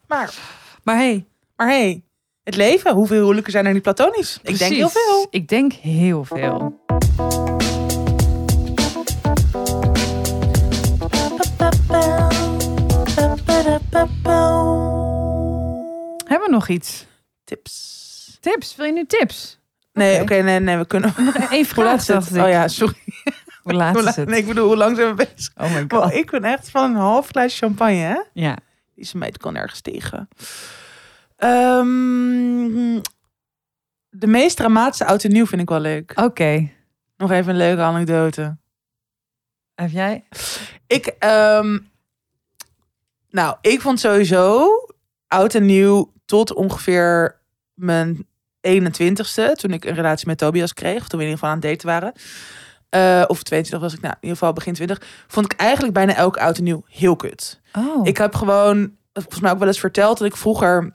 Maar, 0.08 0.34
maar 0.84 0.96
hey, 0.96 1.26
maar 1.56 1.68
hey, 1.68 2.04
het 2.44 2.56
leven, 2.56 2.94
hoeveel 2.94 3.20
huwelijken 3.20 3.52
zijn 3.52 3.66
er 3.66 3.74
niet 3.74 3.82
platonisch? 3.82 4.40
Ik 4.44 4.58
denk 4.58 4.74
heel 4.74 4.90
veel. 4.90 5.28
Ik 5.30 5.48
denk 5.48 5.74
heel 5.74 6.24
veel. 6.24 6.82
Nog 16.54 16.68
iets? 16.68 17.06
Tips. 17.44 18.38
Tips? 18.40 18.76
Wil 18.76 18.86
je 18.86 18.92
nu 18.92 19.06
tips? 19.06 19.60
Nee, 19.94 20.22
Oké. 20.22 20.42
nee, 20.42 20.60
nee, 20.60 20.78
we 20.78 20.86
kunnen... 20.88 21.14
Laat 21.18 21.66
vraag. 21.68 22.06
dacht 22.06 22.36
ik. 22.36 22.42
Oh 22.44 22.50
ja, 22.50 22.68
sorry. 22.68 22.96
Hoe 23.64 23.74
laat 23.74 23.98
is 23.98 24.16
het? 24.16 24.28
Nee, 24.30 24.40
ik 24.40 24.48
bedoel, 24.48 24.68
hoe 24.68 24.78
lang 24.78 24.96
zijn 24.96 25.16
we 25.16 25.26
bezig? 25.34 25.52
Oh 25.56 25.74
my 25.74 25.86
Wow, 25.88 26.04
god. 26.04 26.14
ik 26.14 26.32
ben 26.32 26.44
echt 26.44 26.70
van 26.70 26.84
een 26.90 26.96
half 26.96 27.28
glaasje 27.28 27.58
champagne, 27.58 27.96
hè? 27.96 28.22
Ja. 28.34 28.58
Die 28.96 29.10
meid 29.14 29.38
kan 29.38 29.56
ergens 29.56 29.82
tegen. 29.82 30.28
Ehm, 31.36 33.00
de 34.10 34.28
meest 34.28 34.58
dramatische 34.58 35.06
oud 35.06 35.24
en 35.24 35.32
nieuw 35.32 35.46
vind 35.46 35.62
ik 35.62 35.70
wel 35.70 35.80
leuk. 35.80 36.12
Oké. 36.16 36.70
Nog 37.18 37.32
even 37.32 37.52
een 37.52 37.58
leuke 37.58 37.82
anekdote. 37.82 38.58
Heb 39.76 39.90
jij? 39.92 40.24
Ik, 40.88 41.06
ehm, 41.06 41.80
nou, 43.30 43.58
ik 43.62 43.82
vond 43.82 44.00
sowieso 44.00 44.68
oud 45.28 45.56
en 45.56 45.66
nieuw 45.66 46.13
tot 46.26 46.54
ongeveer 46.54 47.40
mijn 47.74 48.28
21ste, 48.68 49.52
toen 49.54 49.74
ik 49.74 49.86
een 49.86 49.94
relatie 49.94 50.28
met 50.28 50.38
Tobias 50.38 50.74
kreeg, 50.74 51.02
of 51.02 51.08
toen 51.08 51.20
we 51.20 51.26
in 51.26 51.32
ieder 51.32 51.40
geval 51.40 51.50
aan 51.50 51.60
het 51.60 51.66
daten 51.66 51.88
waren. 51.88 52.14
Eh, 52.90 53.24
of 53.28 53.44
22 53.44 53.80
was 53.80 53.94
ik, 53.94 54.02
nou, 54.02 54.14
in 54.14 54.22
ieder 54.22 54.38
geval 54.38 54.54
begin 54.54 54.74
20. 54.74 55.02
Vond 55.28 55.52
ik 55.52 55.60
eigenlijk 55.60 55.94
bijna 55.94 56.16
elke 56.16 56.40
oud 56.40 56.58
en 56.58 56.64
nieuw 56.64 56.84
heel 56.88 57.16
kut. 57.16 57.62
Oh. 57.74 58.08
Ik 58.08 58.18
heb 58.18 58.36
gewoon, 58.36 58.92
volgens 59.14 59.40
mij 59.40 59.52
ook 59.52 59.60
wel 59.60 59.68
eens 59.68 59.80
verteld, 59.80 60.18
dat 60.18 60.28
ik 60.28 60.36
vroeger 60.36 60.94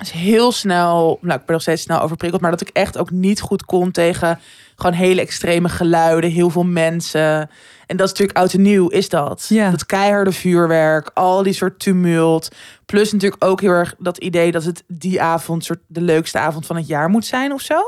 is 0.00 0.10
heel 0.10 0.52
snel, 0.52 1.18
nou 1.20 1.40
ik 1.40 1.46
ben 1.46 1.54
nog 1.54 1.62
steeds 1.62 1.82
snel 1.82 2.00
overprikkeld, 2.00 2.42
maar 2.42 2.50
dat 2.50 2.60
ik 2.60 2.68
echt 2.68 2.98
ook 2.98 3.10
niet 3.10 3.40
goed 3.40 3.64
kon 3.64 3.90
tegen 3.90 4.38
gewoon 4.82 4.96
hele 4.96 5.20
extreme 5.20 5.68
geluiden, 5.68 6.30
heel 6.30 6.50
veel 6.50 6.64
mensen. 6.64 7.50
En 7.86 7.96
dat 7.96 8.06
is 8.06 8.12
natuurlijk 8.12 8.38
oud 8.38 8.52
en 8.52 8.62
nieuw, 8.62 8.88
is 8.88 9.08
dat. 9.08 9.46
Ja. 9.48 9.70
Dat 9.70 9.86
keiharde 9.86 10.32
vuurwerk, 10.32 11.10
al 11.14 11.42
die 11.42 11.52
soort 11.52 11.78
tumult. 11.78 12.48
Plus 12.86 13.12
natuurlijk 13.12 13.44
ook 13.44 13.60
heel 13.60 13.70
erg 13.70 13.94
dat 13.98 14.18
idee 14.18 14.52
dat 14.52 14.64
het 14.64 14.84
die 14.86 15.22
avond 15.22 15.64
soort 15.64 15.80
de 15.86 16.00
leukste 16.00 16.38
avond 16.38 16.66
van 16.66 16.76
het 16.76 16.86
jaar 16.86 17.08
moet 17.08 17.26
zijn 17.26 17.52
of 17.52 17.60
zo. 17.60 17.80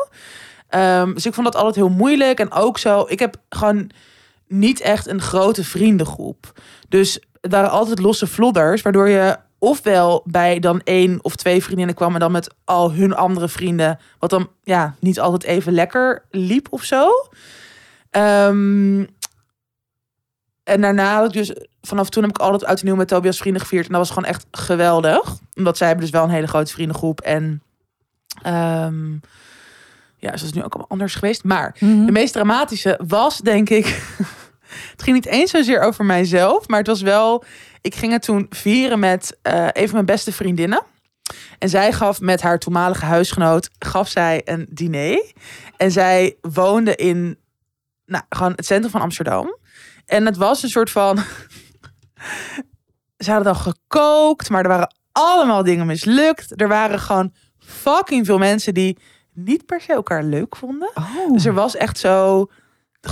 Ehm, 0.68 1.12
dus 1.12 1.26
ik 1.26 1.34
vond 1.34 1.47
dat 1.47 1.57
altijd 1.57 1.74
heel 1.74 1.88
moeilijk. 1.88 2.40
En 2.40 2.53
ook 2.53 2.78
zo, 2.78 3.05
ik 3.09 3.18
heb 3.18 3.36
gewoon 3.49 3.90
niet 4.49 4.80
echt 4.80 5.09
een 5.09 5.20
grote 5.20 5.64
vriendengroep. 5.64 6.61
Dus 6.88 7.20
waren 7.40 7.70
altijd 7.70 7.99
losse 7.99 8.26
vlodders, 8.26 8.82
waardoor 8.82 9.09
je 9.09 9.36
ofwel 9.64 10.22
bij 10.24 10.58
dan 10.58 10.80
één 10.84 11.18
of 11.22 11.36
twee 11.36 11.62
vriendinnen 11.62 11.94
kwam 11.94 12.14
en 12.14 12.20
dan 12.20 12.32
met 12.32 12.54
al 12.64 12.92
hun 12.92 13.14
andere 13.14 13.48
vrienden, 13.48 13.98
wat 14.18 14.30
dan 14.30 14.48
ja 14.62 14.94
niet 14.98 15.20
altijd 15.20 15.42
even 15.44 15.72
lekker 15.72 16.22
liep 16.30 16.66
of 16.70 16.82
zo. 16.82 17.08
Ehm, 18.10 19.04
en 20.64 20.80
daarna 20.80 21.14
had 21.16 21.26
ik 21.26 21.32
dus 21.32 21.52
vanaf 21.82 22.08
toen 22.08 22.22
heb 22.22 22.32
ik 22.32 22.38
altijd 22.42 22.64
uit 22.64 22.82
nieuw 22.82 22.94
met 22.96 23.08
Tobias 23.08 23.38
vrienden 23.38 23.62
gevierd 23.62 23.86
en 23.86 23.90
dat 23.92 24.00
was 24.00 24.10
gewoon 24.10 24.28
echt 24.28 24.46
geweldig, 24.50 25.34
omdat 25.54 25.76
zij 25.76 25.86
hebben 25.86 26.04
dus 26.04 26.14
wel 26.14 26.24
een 26.24 26.30
hele 26.30 26.46
grote 26.46 26.72
vriendengroep 26.72 27.20
en 27.20 27.62
ehm, 28.42 29.12
ja, 30.16 30.30
dus 30.30 30.40
dat 30.40 30.50
is 30.50 30.52
nu 30.52 30.62
ook 30.62 30.72
allemaal 30.72 30.90
anders 30.90 31.14
geweest. 31.14 31.44
Maar 31.44 31.76
Mhm. 31.80 32.04
de 32.06 32.12
meest 32.12 32.32
dramatische 32.32 33.00
was, 33.06 33.38
denk 33.38 33.70
ik. 33.70 33.86
het 34.92 35.02
ging 35.02 35.16
niet 35.16 35.26
eens 35.26 35.50
zozeer 35.50 35.80
over 35.80 36.04
mijzelf, 36.04 36.68
maar 36.68 36.78
het 36.78 36.86
was 36.86 37.02
wel. 37.02 37.44
Ik 37.85 37.95
ging 37.95 38.12
het 38.12 38.22
toen 38.22 38.47
vieren 38.51 38.99
met 38.99 39.39
eh 39.43 39.68
een 39.72 39.85
van 39.85 39.93
mijn 39.93 40.07
beste 40.07 40.32
vriendinnen. 40.32 40.82
En 41.59 41.68
zij 41.68 41.93
gaf 41.93 42.20
met 42.20 42.43
haar 42.43 42.59
toenmalige 42.59 43.05
huisgenoot 43.05 43.70
gaf 43.78 44.09
zij 44.09 44.43
een 44.45 44.66
diner. 44.70 45.32
En 45.76 45.91
zij 45.91 46.37
woonde 46.41 46.97
in 46.97 47.39
nou, 48.07 48.24
gewoon 48.28 48.53
het 48.53 48.66
centrum 48.66 48.91
van 48.91 49.01
Amsterdam. 49.01 49.59
En 50.07 50.26
het 50.26 50.37
was 50.37 50.62
een 50.62 50.68
soort 50.68 50.91
van. 50.91 51.18
Ze 53.24 53.30
hadden 53.30 53.53
dan 53.53 53.62
gekookt, 53.62 54.51
maar 54.51 54.62
er 54.62 54.68
waren 54.68 54.95
allemaal 55.12 55.62
dingen 55.62 55.87
mislukt. 55.87 56.61
Er 56.61 56.68
waren 56.68 57.01
gewoon 57.01 57.35
fucking 57.59 58.26
veel 58.26 58.39
mensen 58.39 58.74
die 58.74 58.99
niet 59.32 59.66
per 59.66 59.80
se 59.80 59.93
elkaar 59.93 60.22
leuk 60.22 60.57
vonden. 60.57 60.91
Oh. 60.95 61.32
Dus 61.32 61.45
er 61.45 61.55
was 61.55 61.76
echt 61.76 61.99
zo. 61.99 62.47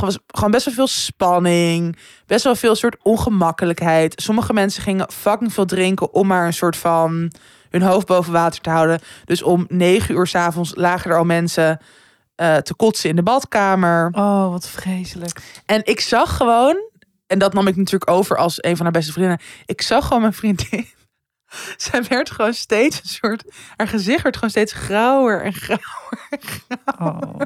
Was 0.00 0.18
gewoon 0.26 0.50
best 0.50 0.64
wel 0.64 0.74
veel 0.74 0.86
spanning. 0.86 1.96
Best 2.26 2.44
wel 2.44 2.54
veel 2.54 2.74
soort 2.74 2.96
ongemakkelijkheid. 3.02 4.20
Sommige 4.22 4.52
mensen 4.52 4.82
gingen 4.82 5.10
fucking 5.10 5.52
veel 5.52 5.64
drinken 5.64 6.12
om 6.14 6.26
maar 6.26 6.46
een 6.46 6.52
soort 6.52 6.76
van 6.76 7.32
hun 7.70 7.82
hoofd 7.82 8.06
boven 8.06 8.32
water 8.32 8.60
te 8.60 8.70
houden. 8.70 9.00
Dus 9.24 9.42
om 9.42 9.64
negen 9.68 10.14
uur 10.14 10.26
s'avonds 10.26 10.74
lagen 10.74 11.10
er 11.10 11.16
al 11.16 11.24
mensen 11.24 11.80
eh, 12.34 12.56
te 12.56 12.74
kotsen 12.74 13.10
in 13.10 13.16
de 13.16 13.22
badkamer. 13.22 14.08
Oh, 14.12 14.50
wat 14.50 14.68
vreselijk. 14.68 15.62
En 15.66 15.80
ik 15.84 16.00
zag 16.00 16.36
gewoon, 16.36 16.76
en 17.26 17.38
dat 17.38 17.52
nam 17.52 17.66
ik 17.66 17.76
natuurlijk 17.76 18.10
over 18.10 18.36
als 18.36 18.64
een 18.64 18.76
van 18.76 18.84
haar 18.84 18.94
beste 18.94 19.12
vriendinnen. 19.12 19.46
Ik 19.64 19.82
zag 19.82 20.06
gewoon 20.06 20.20
mijn 20.22 20.32
vriendin. 20.32 20.86
Zij 21.76 22.02
werd 22.02 22.30
gewoon 22.30 22.54
steeds 22.54 23.00
een 23.02 23.08
soort. 23.08 23.44
Haar 23.76 23.88
gezicht 23.88 24.22
werd 24.22 24.34
gewoon 24.34 24.50
steeds 24.50 24.72
grauwer 24.72 25.42
en 25.42 25.52
grauwer. 25.52 26.30
Oh. 26.98 27.40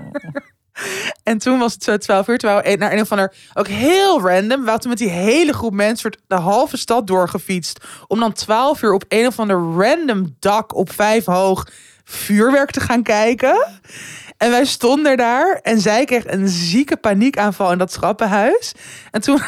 En 1.23 1.39
toen 1.39 1.59
was 1.59 1.73
het 1.73 1.83
zo 1.83 1.97
12 1.97 2.29
uur. 2.29 2.39
Waren 2.41 2.71
we 2.71 2.77
naar 2.77 2.93
een 2.93 3.01
of 3.01 3.11
ander, 3.11 3.35
ook 3.55 3.69
heel 3.69 4.21
random. 4.21 4.65
We 4.65 4.79
toen 4.79 4.91
met 4.91 4.99
die 4.99 5.09
hele 5.09 5.53
groep 5.53 5.73
mensen 5.73 6.19
de 6.27 6.35
halve 6.35 6.77
stad 6.77 7.07
doorgefietst. 7.07 7.85
Om 8.07 8.21
dan 8.21 8.33
12 8.33 8.83
uur 8.83 8.93
op 8.93 9.05
een 9.09 9.27
of 9.27 9.39
ander 9.39 9.57
random 9.57 10.37
dak 10.41 10.75
op 10.75 10.93
vijf 10.93 11.25
hoog 11.25 11.67
vuurwerk 12.05 12.71
te 12.71 12.81
gaan 12.81 13.03
kijken. 13.03 13.69
En 14.37 14.51
wij 14.51 14.65
stonden 14.65 15.17
daar 15.17 15.61
en 15.63 15.81
zij 15.81 16.05
kreeg 16.05 16.27
een 16.27 16.49
zieke 16.49 16.97
paniekaanval 16.97 17.73
in 17.73 17.79
dat 17.79 17.93
trappenhuis. 17.93 18.73
En 19.11 19.21
toen, 19.21 19.41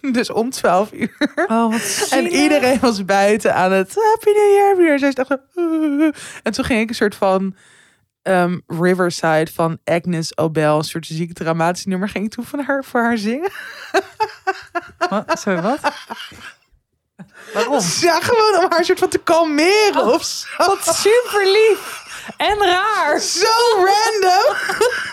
dus 0.12 0.30
om 0.30 0.50
12 0.50 0.92
uur. 0.92 1.34
Oh, 1.46 1.70
wat 1.70 2.08
En 2.10 2.26
iedereen 2.26 2.80
was 2.80 3.04
buiten 3.04 3.54
aan 3.54 3.72
het 3.72 3.94
Happy 3.94 4.30
New 4.30 4.52
Year, 4.54 4.82
Year. 4.82 4.98
Zij 4.98 5.10
dacht 5.10 5.30
En 6.42 6.52
toen 6.52 6.64
ging 6.64 6.80
ik 6.80 6.88
een 6.88 6.94
soort 6.94 7.14
van 7.14 7.54
ehm, 8.22 8.58
Riverside 8.66 9.50
van 9.54 9.78
Agnes 9.84 10.36
Obel, 10.36 10.78
een 10.78 10.84
soort 10.84 11.06
ziek 11.06 11.32
dramatisch 11.34 11.84
nummer, 11.84 12.08
ging 12.08 12.24
ik 12.24 12.30
toen 12.30 12.44
van 12.44 12.60
haar, 12.60 12.84
voor 12.84 13.00
haar 13.00 13.18
zingen. 13.18 13.50
Wat? 15.10 15.40
Sorry, 15.40 15.62
wat? 15.62 15.80
Waarom? 17.54 17.80
Ja, 18.00 18.20
gewoon 18.20 18.64
om 18.64 18.70
haar 18.70 18.84
soort 18.84 18.98
van 18.98 19.08
te 19.08 19.18
kalmeren 19.18 20.14
of 20.14 20.24
zo. 20.24 20.46
Wat 20.56 20.96
super 20.96 21.46
lief. 21.46 22.00
En 22.36 22.58
raar. 22.58 23.20
Zo 23.20 23.46
random. 23.74 24.56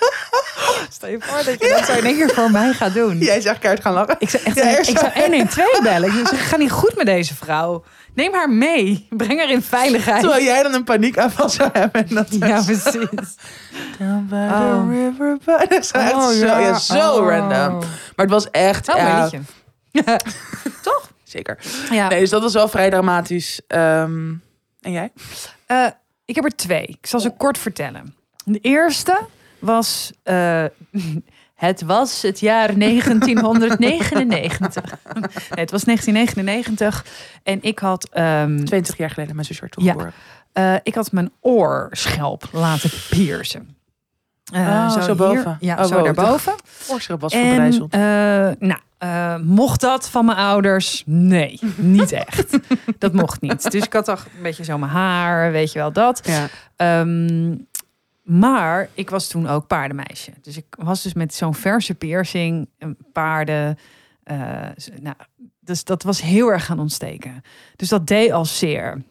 Stel 0.89 1.09
je 1.09 1.17
voor 1.19 1.43
dat 1.43 1.61
je 1.61 1.69
dat 1.69 1.85
zo 1.85 1.93
in 1.93 2.05
één 2.05 2.15
keer 2.17 2.29
voor 2.33 2.51
mij 2.51 2.73
gaat 2.73 2.93
doen. 2.93 3.17
Jij 3.17 3.41
zegt 3.41 3.59
kaart 3.59 3.81
gaan 3.81 3.93
lachen. 3.93 4.15
Ik 4.19 4.29
zou 4.29 4.43
echt 4.43 4.55
Ja, 4.55 4.69
ik 4.69 4.77
eerst 4.77 4.91
zou 4.99 5.11
zo. 5.15 5.19
112 5.21 5.81
bellen. 5.81 6.19
Ik 6.19 6.27
zeg, 6.27 6.49
ga 6.49 6.57
niet 6.57 6.71
goed 6.71 6.95
met 6.95 7.05
deze 7.05 7.35
vrouw. 7.35 7.83
Neem 8.19 8.33
haar 8.33 8.49
mee. 8.49 9.07
Breng 9.09 9.39
haar 9.39 9.49
in 9.51 9.61
veiligheid. 9.61 10.19
Terwijl 10.19 10.43
jij 10.43 10.63
dan 10.63 10.73
een 10.73 10.83
paniekaanval 10.83 11.49
zou 11.49 11.69
hebben. 11.73 12.07
En 12.07 12.15
dat 12.15 12.27
Ja, 12.39 12.61
precies. 12.63 13.35
Down 13.99 14.25
by 14.29 14.35
Oh. 14.35 14.69
the 14.69 14.87
river. 14.89 15.37
Dat 15.45 15.71
is 15.83 15.91
echt 15.91 16.13
Oh, 16.13 16.27
zo, 16.27 16.45
ja. 16.45 16.59
ja, 16.59 16.77
zo 16.79 17.11
Oh. 17.15 17.29
random. 17.29 17.79
Maar 17.79 18.25
het 18.25 18.29
was 18.29 18.51
echt, 18.51 18.87
een 18.87 18.95
ja, 18.97 19.23
liedje. 19.23 19.41
zeker. 21.23 21.57
Ja. 21.91 22.07
Nee, 22.07 22.19
dus 22.19 22.29
dat 22.29 22.41
was 22.41 22.53
wel 22.53 22.67
vrij 22.67 22.89
dramatisch. 22.89 23.61
Ehm, 23.67 24.33
en 24.81 24.91
jij? 24.91 25.11
Eh, 25.65 25.85
ik 26.25 26.35
heb 26.35 26.43
er 26.43 26.55
twee. 26.55 26.85
Ik 26.87 27.07
zal 27.07 27.19
ze 27.19 27.29
kort 27.29 27.57
vertellen. 27.57 28.15
De 28.45 28.59
eerste 28.59 29.19
was... 29.59 30.11
eh, 30.23 30.63
het 31.59 31.81
was 31.81 32.21
het 32.21 32.39
jaar 32.39 32.77
1999. 32.79 34.23
nee, 34.27 34.49
het 35.49 35.71
was 35.71 35.83
1999. 35.83 37.05
En 37.43 37.57
ik 37.61 37.79
had... 37.79 38.07
ehm, 38.11 38.63
20 38.63 38.97
jaar 38.97 39.09
geleden, 39.09 39.35
mijn 39.35 39.47
zus 39.47 39.59
werd 39.59 39.75
Ja. 39.77 39.95
Eh, 40.53 40.73
ik 40.83 40.95
had 40.95 41.11
mijn 41.11 41.31
oorschelp 41.41 42.43
laten 42.51 42.89
piercen. 43.09 43.77
Eh, 44.53 44.61
Oh, 44.95 45.01
zo 45.01 45.15
boven. 45.15 45.57
Ja, 45.59 45.77
Oh, 45.77 45.83
zo 45.85 45.95
wow. 45.95 46.03
daarboven. 46.03 46.53
Oorschelp 46.87 47.21
was 47.21 47.33
verbrijzeld. 47.33 47.93
eh, 47.93 47.99
nou, 48.59 49.43
mocht 49.43 49.81
dat 49.81 50.09
van 50.09 50.25
mijn 50.25 50.37
ouders? 50.37 51.03
Nee, 51.05 51.59
niet 51.75 52.11
echt. 52.11 52.57
dat 52.97 53.13
mocht 53.13 53.41
niet. 53.41 53.71
Dus 53.71 53.83
ik 53.85 53.93
had 53.93 54.05
toch 54.05 54.25
een 54.35 54.43
beetje 54.43 54.63
zo 54.63 54.77
mijn 54.77 54.91
haar, 54.91 55.51
weet 55.51 55.71
je 55.71 55.79
wel 55.79 55.91
dat. 55.91 56.21
Ja. 56.23 56.47
Ehm, 56.75 57.55
maar 58.29 58.89
ik 58.93 59.09
was 59.09 59.27
toen 59.27 59.47
ook 59.47 59.67
paardenmeisje. 59.67 60.31
Dus 60.41 60.57
ik 60.57 60.65
was 60.69 61.03
dus 61.03 61.13
met 61.13 61.33
zo'n 61.33 61.55
verse 61.55 61.95
piercing, 61.95 62.69
een 62.77 62.97
paarden. 63.13 63.77
eh, 64.23 64.67
nou, 65.01 65.15
dus 65.59 65.83
dat 65.83 66.03
was 66.03 66.21
heel 66.21 66.51
erg 66.51 66.65
gaan 66.65 66.79
ontsteken. 66.79 67.43
Dus 67.75 67.89
dat 67.89 68.07
deed 68.07 68.31
al 68.31 68.45
zeer. 68.45 69.01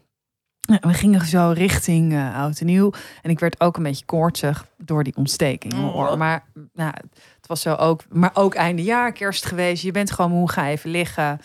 Nou, 0.60 0.80
we 0.80 0.94
gingen 0.94 1.26
zo 1.26 1.52
richting 1.54 2.12
eh 2.12 2.38
oud 2.38 2.60
en 2.60 2.66
nieuw. 2.66 2.92
En 3.22 3.30
ik 3.30 3.38
werd 3.38 3.60
ook 3.60 3.76
een 3.76 3.82
beetje 3.82 4.04
koortsig 4.04 4.66
door 4.76 5.04
die 5.04 5.16
ontsteking. 5.16 5.72
Oh. 5.74 6.14
Maar 6.14 6.44
nou, 6.72 6.92
het 7.36 7.46
was 7.46 7.60
zo 7.60 7.74
ook. 7.74 8.02
Maar 8.08 8.30
ook 8.34 8.54
einde 8.54 8.82
jaar, 8.82 9.12
kerst 9.12 9.46
geweest. 9.46 9.82
Je 9.82 9.92
bent 9.92 10.10
gewoon 10.10 10.30
moe, 10.30 10.50
ga 10.50 10.68
even 10.68 10.90
liggen. 10.90 11.40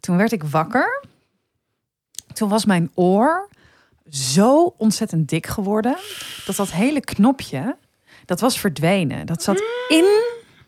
Toen 0.00 0.16
werd 0.16 0.32
ik 0.32 0.44
wakker. 0.44 1.04
Toen 2.32 2.48
was 2.48 2.64
mijn 2.64 2.90
oor 2.94 3.48
zo 4.08 4.74
ontzettend 4.78 5.28
dik 5.28 5.46
geworden. 5.46 5.96
Dat 6.46 6.56
dat 6.56 6.70
hele 6.70 7.00
knopje, 7.00 7.76
dat 8.24 8.40
was 8.40 8.60
verdwenen. 8.60 9.26
Dat 9.26 9.42
zat 9.42 9.62
in 9.88 10.04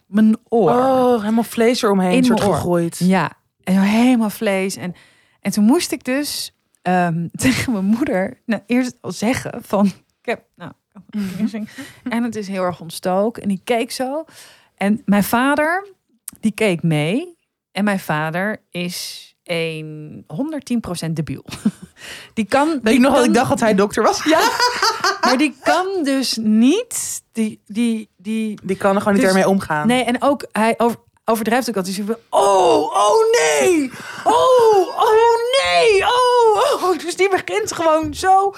mijn 0.06 0.36
oor. 0.48 0.70
Oh, 0.70 1.20
helemaal 1.20 1.42
vlees 1.44 1.82
eromheen 1.82 2.16
In 2.16 2.24
soort 2.24 2.38
mijn 2.38 2.50
oor. 2.50 2.56
gegooid. 2.56 2.98
Ja, 2.98 3.32
en 3.64 3.80
helemaal 3.80 4.30
vlees. 4.30 4.76
En, 4.76 4.94
en 5.40 5.52
toen 5.52 5.64
moest 5.64 5.92
ik 5.92 6.04
dus 6.04 6.54
ehm, 6.82 7.26
tegen 7.44 7.72
mijn 7.72 7.84
moeder 7.84 8.40
nou, 8.46 8.62
eerst 8.66 8.96
al 9.00 9.12
zeggen 9.12 9.62
van... 9.64 9.86
Ik 10.20 10.34
heb, 10.34 10.44
nou, 10.56 10.72
piercing. 11.36 11.68
en 12.02 12.22
het 12.22 12.36
is 12.36 12.48
heel 12.48 12.62
erg 12.62 12.80
ontstoken. 12.80 13.42
En 13.42 13.48
die 13.48 13.60
keek 13.64 13.90
zo. 13.90 14.24
En 14.74 15.02
mijn 15.04 15.24
vader, 15.24 15.88
die 16.40 16.52
keek 16.52 16.82
mee. 16.82 17.36
En 17.72 17.84
mijn 17.84 18.00
vader 18.00 18.62
is 18.70 19.26
een 19.50 20.24
110% 21.06 21.10
debiel. 21.12 21.44
Die 22.34 22.44
kan... 22.44 22.68
Weet 22.68 22.80
die 22.84 22.92
je 22.92 22.98
nog 23.00 23.10
wat 23.10 23.20
kan- 23.20 23.28
ik 23.28 23.34
dacht 23.34 23.48
dat 23.48 23.60
hij 23.60 23.74
dokter 23.74 24.02
was? 24.02 24.22
Ja, 24.24 24.40
maar 25.20 25.36
die 25.38 25.56
kan 25.62 25.86
dus 26.02 26.36
niet... 26.40 27.22
Die, 27.32 27.60
die, 27.66 28.08
die, 28.16 28.58
Die 28.64 28.76
kan 28.76 28.94
er 28.94 28.98
gewoon 29.00 29.12
niet 29.14 29.22
Dus- 29.22 29.32
ermee 29.32 29.48
omgaan. 29.48 29.86
Nee, 29.86 30.04
en 30.04 30.22
ook 30.22 30.46
hij 30.52 30.74
over, 30.76 30.98
overdrijft 31.24 31.68
ook 31.68 31.76
altijd. 31.76 31.94
Zegt, 31.94 32.08
oh, 32.30 32.82
oh 32.82 33.16
nee, 33.40 33.90
oh, 34.24 34.88
oh 34.96 35.34
nee, 35.64 36.02
oh, 36.04 36.82
oh. 36.82 36.98
Dus 36.98 37.16
die 37.16 37.28
begint 37.30 37.72
gewoon 37.72 38.14
zo, 38.14 38.54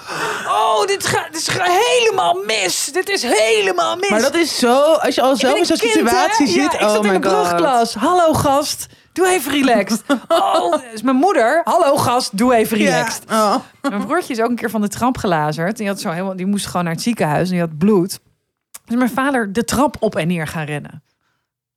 oh, 0.47 0.85
dit 0.85 1.05
gaat, 1.05 1.33
dit 1.33 1.49
gaat 1.49 1.67
helemaal 1.67 2.33
mis. 2.45 2.89
Dit 2.93 3.09
is 3.09 3.21
helemaal 3.23 3.95
mis. 3.95 4.09
Maar 4.09 4.21
dat 4.21 4.35
is 4.35 4.57
zo, 4.59 4.81
als 4.81 5.15
je 5.15 5.21
al 5.21 5.31
Ik 5.33 5.39
zo 5.39 5.55
in 5.55 5.65
zo'n 5.65 5.77
situatie 5.77 6.45
hè? 6.45 6.51
zit. 6.51 6.71
Ja, 6.71 6.79
ik 6.79 6.81
oh 6.81 6.93
zat 6.93 7.05
in 7.05 7.13
de 7.13 7.19
brugklas. 7.19 7.93
Hallo 7.93 8.33
gast, 8.33 8.85
doe 9.13 9.27
even 9.27 9.51
relaxed. 9.51 10.03
Oh, 10.27 10.71
dat 10.71 10.83
is 10.93 11.01
mijn 11.01 11.15
moeder. 11.15 11.61
Hallo 11.63 11.97
gast, 11.97 12.37
doe 12.37 12.55
even 12.55 12.77
relaxed. 12.77 13.23
Ja. 13.27 13.55
Oh. 13.55 13.61
Mijn 13.81 14.05
broertje 14.05 14.33
is 14.33 14.39
ook 14.41 14.49
een 14.49 14.55
keer 14.55 14.69
van 14.69 14.81
de 14.81 14.87
trap 14.87 15.17
gelazerd. 15.17 15.77
Die, 15.77 15.87
had 15.87 15.99
zo 15.99 16.09
helemaal, 16.09 16.35
die 16.35 16.45
moest 16.45 16.65
gewoon 16.65 16.83
naar 16.83 16.93
het 16.93 17.01
ziekenhuis 17.01 17.47
en 17.47 17.51
die 17.51 17.59
had 17.59 17.77
bloed. 17.77 18.19
Dus 18.85 18.95
mijn 18.95 19.09
vader 19.09 19.53
de 19.53 19.63
trap 19.63 19.95
op 19.99 20.15
en 20.15 20.27
neer 20.27 20.47
gaan 20.47 20.65
rennen. 20.65 21.03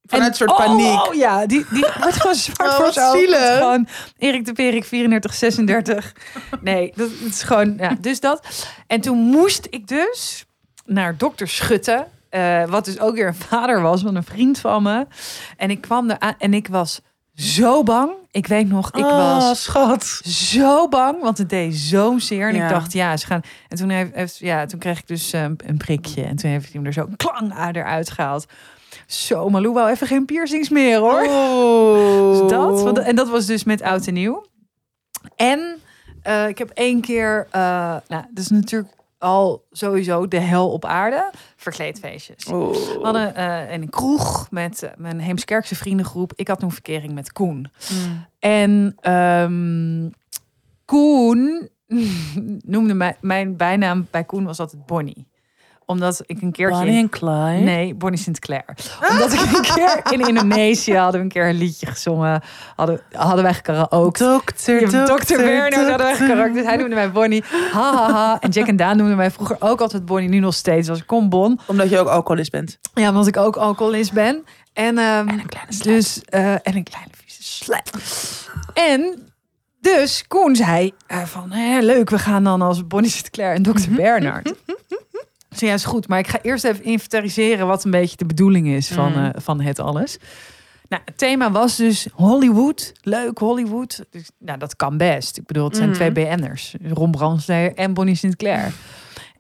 Vanuit 0.07 0.31
een 0.31 0.37
soort 0.37 0.51
oh, 0.51 0.57
paniek. 0.57 1.07
Oh 1.07 1.15
ja, 1.15 1.47
die, 1.47 1.65
die 1.71 1.87
wordt 2.01 2.17
gewoon 2.17 2.37
zwart 2.37 2.71
Oh, 2.71 2.77
voor 2.77 2.93
Gewoon 2.93 3.89
Erik 4.19 4.45
de 4.45 4.53
Perik, 4.53 4.85
34, 4.85 5.35
36. 5.35 6.13
Nee, 6.61 6.93
dat, 6.97 7.09
dat 7.21 7.29
is 7.29 7.43
gewoon, 7.43 7.77
ja, 7.77 7.97
dus 8.01 8.21
dat. 8.21 8.67
En 8.87 9.01
toen 9.01 9.19
moest 9.19 9.67
ik 9.71 9.89
dus 9.89 10.45
naar 10.87 11.17
dokter 11.17 11.49
Schutte. 11.49 12.07
eh, 12.29 12.65
wat 12.65 12.85
dus 12.85 13.01
ook 13.01 13.15
weer 13.15 13.27
een 13.27 13.35
vader 13.35 13.81
was 13.81 14.03
van 14.03 14.15
een 14.15 14.25
vriend 14.25 14.59
van 14.59 14.83
me. 14.83 15.07
En 15.57 15.71
ik 15.71 15.81
kwam 15.81 16.11
er 16.11 16.19
aan 16.19 16.35
en 16.39 16.55
ik 16.55 16.69
was 16.69 17.01
zo 17.35 17.83
bang. 17.83 18.13
Ik 18.31 18.47
weet 18.47 18.69
nog, 18.69 18.91
ik 18.93 19.05
oh, 19.05 19.39
was 19.39 19.63
schat. 19.63 20.05
zo 20.25 20.89
bang, 20.89 21.23
want 21.23 21.39
het 21.39 21.49
deed 21.49 21.75
zo 21.75 22.19
zeer. 22.19 22.49
En 22.49 22.55
Ja. 22.55 22.63
ik 22.65 22.71
dacht, 22.71 22.93
ja, 22.93 23.17
ze 23.17 23.27
gaan. 23.27 23.41
En 23.69 23.77
toen, 23.77 23.89
heeft, 23.91 24.39
ja, 24.39 24.67
toen 24.67 24.79
kreeg 24.79 24.99
ik 24.99 25.07
dus 25.07 25.33
eh, 25.33 25.43
een 25.43 25.77
prikje. 25.77 26.23
En 26.23 26.37
toen 26.37 26.51
heeft 26.51 26.65
hij 26.65 26.73
hem 26.75 26.87
er 26.87 26.93
zo 26.93 27.09
klang 27.17 27.75
eruit 27.75 28.11
gehaald. 28.11 28.47
Zo, 29.07 29.49
Malou 29.49 29.73
wou 29.75 29.91
even 29.91 30.07
geen 30.07 30.25
piercings 30.25 30.69
meer 30.69 30.99
hoor. 30.99 31.27
Oh. 31.29 32.41
Dus 32.41 32.51
dat, 32.51 32.99
en 32.99 33.17
dat 33.17 33.29
was 33.29 33.47
dus 33.47 33.65
met 33.65 33.83
oud 33.83 34.07
en 34.07 34.15
nieuw. 34.15 34.47
En 35.37 35.79
eh, 36.23 36.49
ik 36.49 36.59
heb 36.59 36.71
één 36.71 37.01
keer, 37.01 37.47
eh, 37.51 37.61
nou, 38.09 38.25
dat 38.31 38.45
is 38.45 38.49
natuurlijk 38.49 38.93
al 39.19 39.65
sowieso 39.71 40.29
de 40.29 40.39
hel 40.39 40.71
op 40.71 40.85
aarde, 40.85 41.31
verkleedfeestjes. 41.65 42.45
Oh. 42.47 42.73
We 42.73 42.99
hadden 43.03 43.35
eh, 43.35 43.73
een 43.73 43.91
kroeg 43.91 44.51
met 44.51 44.83
eh, 44.83 44.91
mijn 44.97 45.21
Heemskerkse 45.21 45.75
vriendengroep. 45.75 46.33
Ik 46.37 46.49
had 46.49 46.59
toen 46.59 46.73
verkering 46.73 47.13
met 47.13 47.33
Koen. 47.33 47.71
Mm. 47.93 48.27
En 48.39 48.95
ehm, 49.01 50.11
Koen 50.85 51.69
noemde 52.73 52.95
mij, 52.95 53.17
mijn 53.21 53.57
bijnaam 53.57 54.07
bij 54.11 54.25
Koen 54.25 54.45
was 54.45 54.61
altijd 54.61 54.87
Bonnie. 54.87 55.27
Omdat 55.87 56.23
ik 56.27 56.43
een 56.43 56.53
keertje... 56.53 56.79
Bonnie 56.79 56.99
en 56.99 57.09
Clyde. 57.09 57.63
Nee, 57.63 57.95
Bonnie 57.95 58.21
Sinclair. 58.21 58.65
Omdat 59.11 59.33
ik 59.33 59.41
een 59.41 59.63
keer 59.63 60.01
in 60.11 60.29
Indonesië 60.29 60.95
hadden 60.97 61.21
we 61.21 61.27
een 61.27 61.33
keer 61.33 61.49
een 61.49 61.55
liedje 61.55 61.87
gezongen. 61.87 62.43
Hadden, 62.77 63.01
hadden 63.13 63.45
wij 63.45 63.55
karaoke. 63.55 64.25
Dokter, 64.25 64.81
Ja, 64.81 65.07
dokter, 65.07 65.37
Dr. 65.37 65.43
Werner 65.43 65.91
hadden 65.91 66.37
wij. 66.37 66.53
Dus 66.53 66.65
hij 66.65 66.77
noemde 66.77 66.95
mij 66.95 67.13
Bonnie. 67.13 67.45
Ha, 67.73 67.93
ha, 67.95 68.13
ha. 68.13 68.41
En 68.41 68.51
Jack 68.51 68.67
en 68.67 68.77
Daan 68.77 68.97
noemden 68.97 69.17
mij 69.17 69.31
vroeger 69.31 69.57
ook 69.59 69.81
altijd 69.81 70.05
Bonnie. 70.05 70.29
Nu 70.29 70.39
nog 70.39 70.55
steeds. 70.55 70.89
Als 70.89 70.99
ik 70.99 71.07
kom 71.07 71.29
Bon. 71.29 71.61
Omdat 71.67 71.91
je 71.91 71.99
ook 71.99 72.09
alcoholist 72.09 72.51
bent. 72.51 72.79
Ja, 72.95 73.09
omdat 73.09 73.27
ik 73.27 73.37
ook 73.37 73.57
alcoholist 73.57 74.13
ben. 74.13 74.45
En, 74.73 74.99
ehm, 74.99 75.29
een 75.29 75.47
kleine 75.47 75.73
slet. 75.73 75.95
Dus, 75.95 76.23
eh, 76.25 76.53
en 76.53 76.77
een 76.77 76.83
kleine 76.85 77.11
vieze 77.25 77.43
slet. 77.43 77.91
En 78.75 79.33
dus 79.81 80.27
Koen 80.27 80.57
zei 80.57 80.93
eh, 81.07 81.23
van, 81.23 81.51
hè, 81.53 81.81
leuk, 81.81 82.11
we 82.11 82.19
gaan 82.19 82.45
dan 82.45 82.63
als 82.63 82.87
Bonnie 82.87 83.11
Sinclair 83.11 83.55
en 83.55 83.63
Dr. 83.63 83.91
Bernard. 83.91 84.53
Ja, 85.61 85.73
is 85.73 85.85
goed, 85.85 86.09
maar 86.09 86.19
ik 86.19 86.29
ga 86.29 86.39
eerst 86.43 86.65
even 86.65 86.85
inventariseren 86.85 87.67
wat 87.67 87.85
een 87.85 87.91
beetje 87.91 88.17
de 88.17 88.27
bedoeling 88.27 88.69
is 88.69 88.89
van, 88.89 89.13
Mm. 89.13 89.25
eh, 89.25 89.31
van 89.35 89.61
het 89.61 89.79
alles. 89.79 90.17
Nou, 90.89 91.03
het 91.05 91.19
thema 91.19 91.51
was 91.51 91.77
dus 91.77 92.07
Hollywood. 92.13 92.93
Leuk, 93.03 93.39
Hollywood. 93.39 94.05
Dus, 94.11 94.31
nou, 94.39 94.59
dat 94.59 94.77
kan 94.77 94.97
best. 94.97 95.37
Ik 95.39 95.47
bedoel, 95.47 95.65
het 95.65 95.77
zijn 95.77 95.89
Mhm. 95.89 95.97
twee 95.99 96.13
BN'ers. 96.13 96.75
Ron 96.93 97.11
Brandsteder 97.11 97.75
en 97.75 97.95
Bonnie 97.95 98.15
Sinclair. 98.15 98.73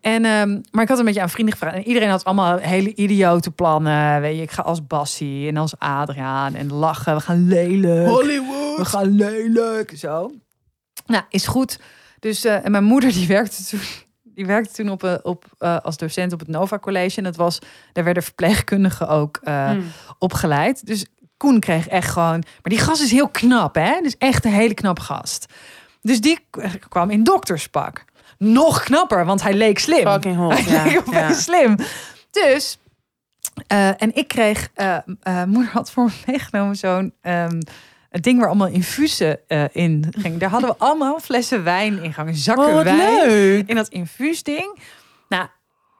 En, 0.00 0.24
ehm, 0.24 0.60
maar 0.70 0.82
ik 0.82 0.88
had 0.88 0.98
een 0.98 1.04
beetje 1.04 1.20
aan 1.20 1.30
vrienden 1.30 1.54
gevraagd. 1.54 1.76
En 1.76 1.86
iedereen 1.86 2.08
had 2.08 2.24
allemaal 2.24 2.56
hele 2.58 2.94
idiote 2.94 3.50
plannen. 3.50 4.20
Weet 4.20 4.36
je, 4.36 4.42
ik 4.42 4.50
ga 4.50 4.62
als 4.62 4.86
Bassie 4.86 5.48
en 5.48 5.56
als 5.56 5.78
Adriaan 5.78 6.54
en 6.54 6.72
lachen. 6.72 7.14
We 7.14 7.20
gaan 7.20 7.48
lelijk. 7.48 8.08
Hollywood. 8.08 8.76
We 8.76 8.84
gaan 8.84 9.16
lelijk. 9.16 9.92
Zo. 9.96 10.32
Nou, 11.06 11.24
is 11.28 11.46
goed. 11.46 11.78
Dus, 12.20 12.44
eh, 12.44 12.64
en 12.64 12.70
mijn 12.70 12.84
moeder 12.84 13.12
die 13.12 13.26
werkte 13.26 13.64
toen, 13.64 13.80
die 14.34 14.46
werkte 14.46 14.72
toen 14.72 14.90
op, 14.90 15.04
eh, 15.04 15.14
op, 15.22 15.44
eh, 15.58 15.76
als 15.82 15.96
docent 15.96 16.32
op 16.32 16.38
het 16.38 16.48
Nova 16.48 16.78
College. 16.78 17.16
En 17.16 17.24
dat 17.24 17.36
was, 17.36 17.58
daar 17.92 18.04
werden 18.04 18.22
verpleegkundigen 18.22 19.08
ook 19.08 19.40
Mm. 19.44 19.84
opgeleid. 20.18 20.86
Dus 20.86 21.06
Koen 21.36 21.60
kreeg 21.60 21.88
echt 21.88 22.10
gewoon... 22.10 22.38
Maar 22.38 22.62
die 22.62 22.78
gast 22.78 23.02
is 23.02 23.10
heel 23.10 23.28
knap, 23.28 23.74
hè? 23.74 24.00
Dus 24.02 24.16
echt 24.18 24.44
een 24.44 24.52
hele 24.52 24.74
knap 24.74 24.98
gast. 25.00 25.46
Dus 26.00 26.20
die 26.20 26.46
kwam 26.88 27.10
in 27.10 27.24
dokterspak. 27.24 28.04
Nog 28.38 28.82
knapper, 28.82 29.24
want 29.24 29.42
hij 29.42 29.54
leek 29.54 29.78
slim. 29.78 30.06
Fucking 30.12 30.36
hot. 30.36 30.52
Hij 30.64 30.72
Ja, 30.72 30.84
leek 30.84 30.98
opeens 30.98 31.16
ja. 31.16 31.32
slim. 31.32 31.76
Dus... 32.30 32.78
en 33.66 34.14
ik 34.14 34.28
kreeg... 34.28 34.70
moeder 35.46 35.72
had 35.72 35.90
voor 35.90 36.04
me 36.04 36.12
meegenomen 36.26 36.76
zo'n... 36.76 37.12
ehm, 37.20 37.60
een 38.14 38.20
ding 38.20 38.38
waar 38.38 38.48
allemaal 38.48 38.68
infusen 38.68 39.38
eh, 39.48 39.64
in 39.72 40.14
ging. 40.18 40.38
Daar 40.38 40.50
hadden 40.50 40.70
we 40.70 40.76
allemaal 40.78 41.20
flessen 41.20 41.64
wijn 41.64 42.02
in 42.02 42.12
gangen. 42.12 42.34
Zakken 42.34 42.66
Oh, 42.66 42.80
wijn 42.82 43.28
leuk. 43.28 43.68
in 43.68 43.74
dat 43.74 43.88
infuusding. 43.88 44.78
Nou, 45.28 45.46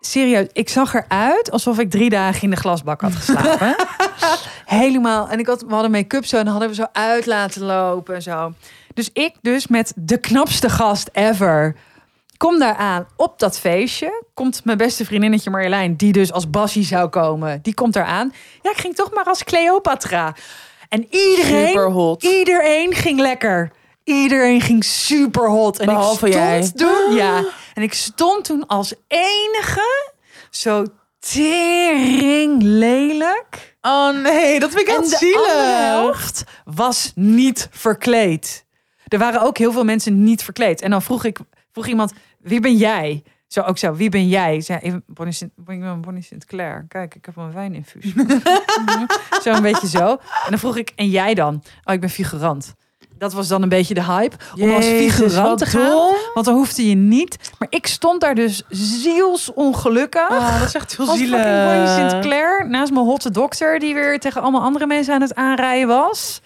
serieus, 0.01 0.47
ik 0.53 0.69
zag 0.69 0.95
eruit 0.95 1.51
alsof 1.51 1.79
ik 1.79 1.91
drie 1.91 2.11
dagen 2.11 2.43
in 2.43 2.51
de 2.51 2.57
glasbak 2.57 3.01
had 3.01 3.15
geslapen. 3.15 3.77
Helemaal. 4.65 5.29
En 5.29 5.39
ik 5.39 5.47
had, 5.47 5.63
we 5.63 5.73
hadden 5.73 5.91
make-up 5.91 6.25
zo 6.27 6.37
en 6.39 6.47
hadden 6.47 6.69
we 6.69 6.75
zo 6.75 6.87
uit 6.93 7.27
laten 7.27 7.63
lopen 7.63 8.15
en 8.15 8.23
zo. 8.23 8.53
Dus 8.95 9.11
ik 9.13 9.35
dus 9.43 9.67
met 9.67 9.93
de 9.97 10.19
knapste 10.19 10.69
gast 10.69 11.09
ever. 11.13 11.77
Kom 12.37 12.59
daar 12.59 12.77
aan 12.77 13.07
op 13.17 13.39
dat 13.39 13.59
feestje. 13.59 14.25
Komt 14.35 14.65
mijn 14.65 14.79
beste 14.79 15.05
vriendinnetje 15.05 15.51
Marjolein, 15.51 15.97
die 15.97 16.13
dus 16.13 16.33
als 16.33 16.51
Bassie 16.51 16.85
zou 16.85 17.09
komen. 17.09 17.59
Die 17.63 17.75
komt 17.75 17.93
daar 17.93 18.05
aan. 18.05 18.33
Ja, 18.63 18.71
ik 18.71 18.77
ging 18.77 18.95
toch 18.95 19.13
maar 19.13 19.25
als 19.25 19.45
Cleopatra. 19.45 20.35
En 20.95 21.07
iedereen, 21.11 22.17
iedereen 22.21 22.95
ging 22.95 23.21
lekker. 23.21 23.71
Iedereen 24.05 24.61
ging 24.61 24.85
super 24.85 25.49
hot. 25.49 25.79
En 25.79 25.87
Behalve 25.87 26.27
ik 26.27 26.33
stond 26.33 26.45
jij. 26.45 26.73
toen, 26.75 27.15
ja. 27.15 27.45
En 27.75 27.83
ik 27.83 27.95
stond 27.95 28.45
toen 28.45 28.67
als 28.67 28.95
enige 29.09 30.13
zo 30.51 30.85
tering 31.19 32.63
lelijk. 32.63 33.77
Oh 33.81 34.23
nee, 34.23 34.61
dat 34.61 34.71
vind 34.71 34.81
ik 34.81 34.89
En 34.89 35.01
echt 35.01 35.11
de 35.11 35.17
zielig. 35.17 35.41
andere 35.53 35.73
helft 35.73 36.45
was 36.65 37.13
niet 37.15 37.69
verkleed. 37.71 38.65
Er 39.09 39.19
waren 39.19 39.41
ook 39.41 39.59
heel 39.59 39.73
veel 39.73 39.85
mensen 39.85 40.25
niet 40.25 40.43
verkleed. 40.43 40.81
En 40.83 40.91
dan 40.91 41.03
vroeg 41.03 41.25
ik, 41.25 41.39
vroeg 41.73 41.87
iemand, 41.87 42.13
wie 42.39 42.61
ben 42.61 42.77
jij? 42.77 43.23
Zo 43.47 43.61
ook 43.61 43.79
zo, 43.79 43.95
wie 43.95 44.09
ben 44.09 44.29
jij? 44.29 44.61
Zei, 44.61 45.01
Bonnie 45.07 45.35
Sint, 45.35 45.53
Bonnie 46.01 46.23
Sinclair. 46.23 46.85
Kijk, 46.89 47.15
ik 47.15 47.25
heb 47.25 47.37
een 47.37 47.53
wijninfuus. 47.53 48.13
zo 49.43 49.51
een 49.51 49.63
beetje 49.63 49.89
zo. 49.89 50.11
En 50.11 50.51
dan 50.51 50.59
vroeg 50.59 50.77
ik, 50.77 50.93
en 50.97 51.09
jij 51.09 51.35
dan? 51.35 51.63
Oh, 51.85 51.95
ik 51.95 52.01
ben 52.01 52.11
figurant. 52.11 52.75
Dat 53.19 53.33
was 53.33 53.49
dan 53.49 53.63
een 53.63 53.69
beetje 53.69 53.95
de 53.95 54.05
hype. 54.05 54.37
Om 54.61 54.75
als 54.75 54.85
figurant 54.85 55.59
te 55.59 55.67
gaan. 55.67 55.91
dom. 55.91 56.15
Want 56.35 56.47
dan 56.47 56.55
hoefde 56.55 56.89
je 56.89 56.95
niet. 56.95 57.53
Maar 57.59 57.69
ik 57.71 57.87
stond 57.87 58.21
daar 58.21 58.35
dus 58.35 58.63
zielsongelukkig. 58.69 60.31
Oh, 60.31 60.59
dat 60.59 60.69
is 60.69 60.75
echt 60.75 60.97
heel 60.97 61.07
zielig. 61.07 61.43
Bonnie 61.43 62.11
Sinclair. 62.11 62.69
Naast 62.69 62.93
mijn 62.93 63.05
hotte 63.07 63.31
dokter. 63.31 63.79
Die 63.79 63.95
weer 63.95 64.21
tegen 64.21 64.43
allemaal 64.43 64.63
andere 64.63 64.87
mensen 64.87 65.15
aan 65.15 65.21
het 65.21 65.35
aanrijden 65.35 65.89
was. 65.89 66.41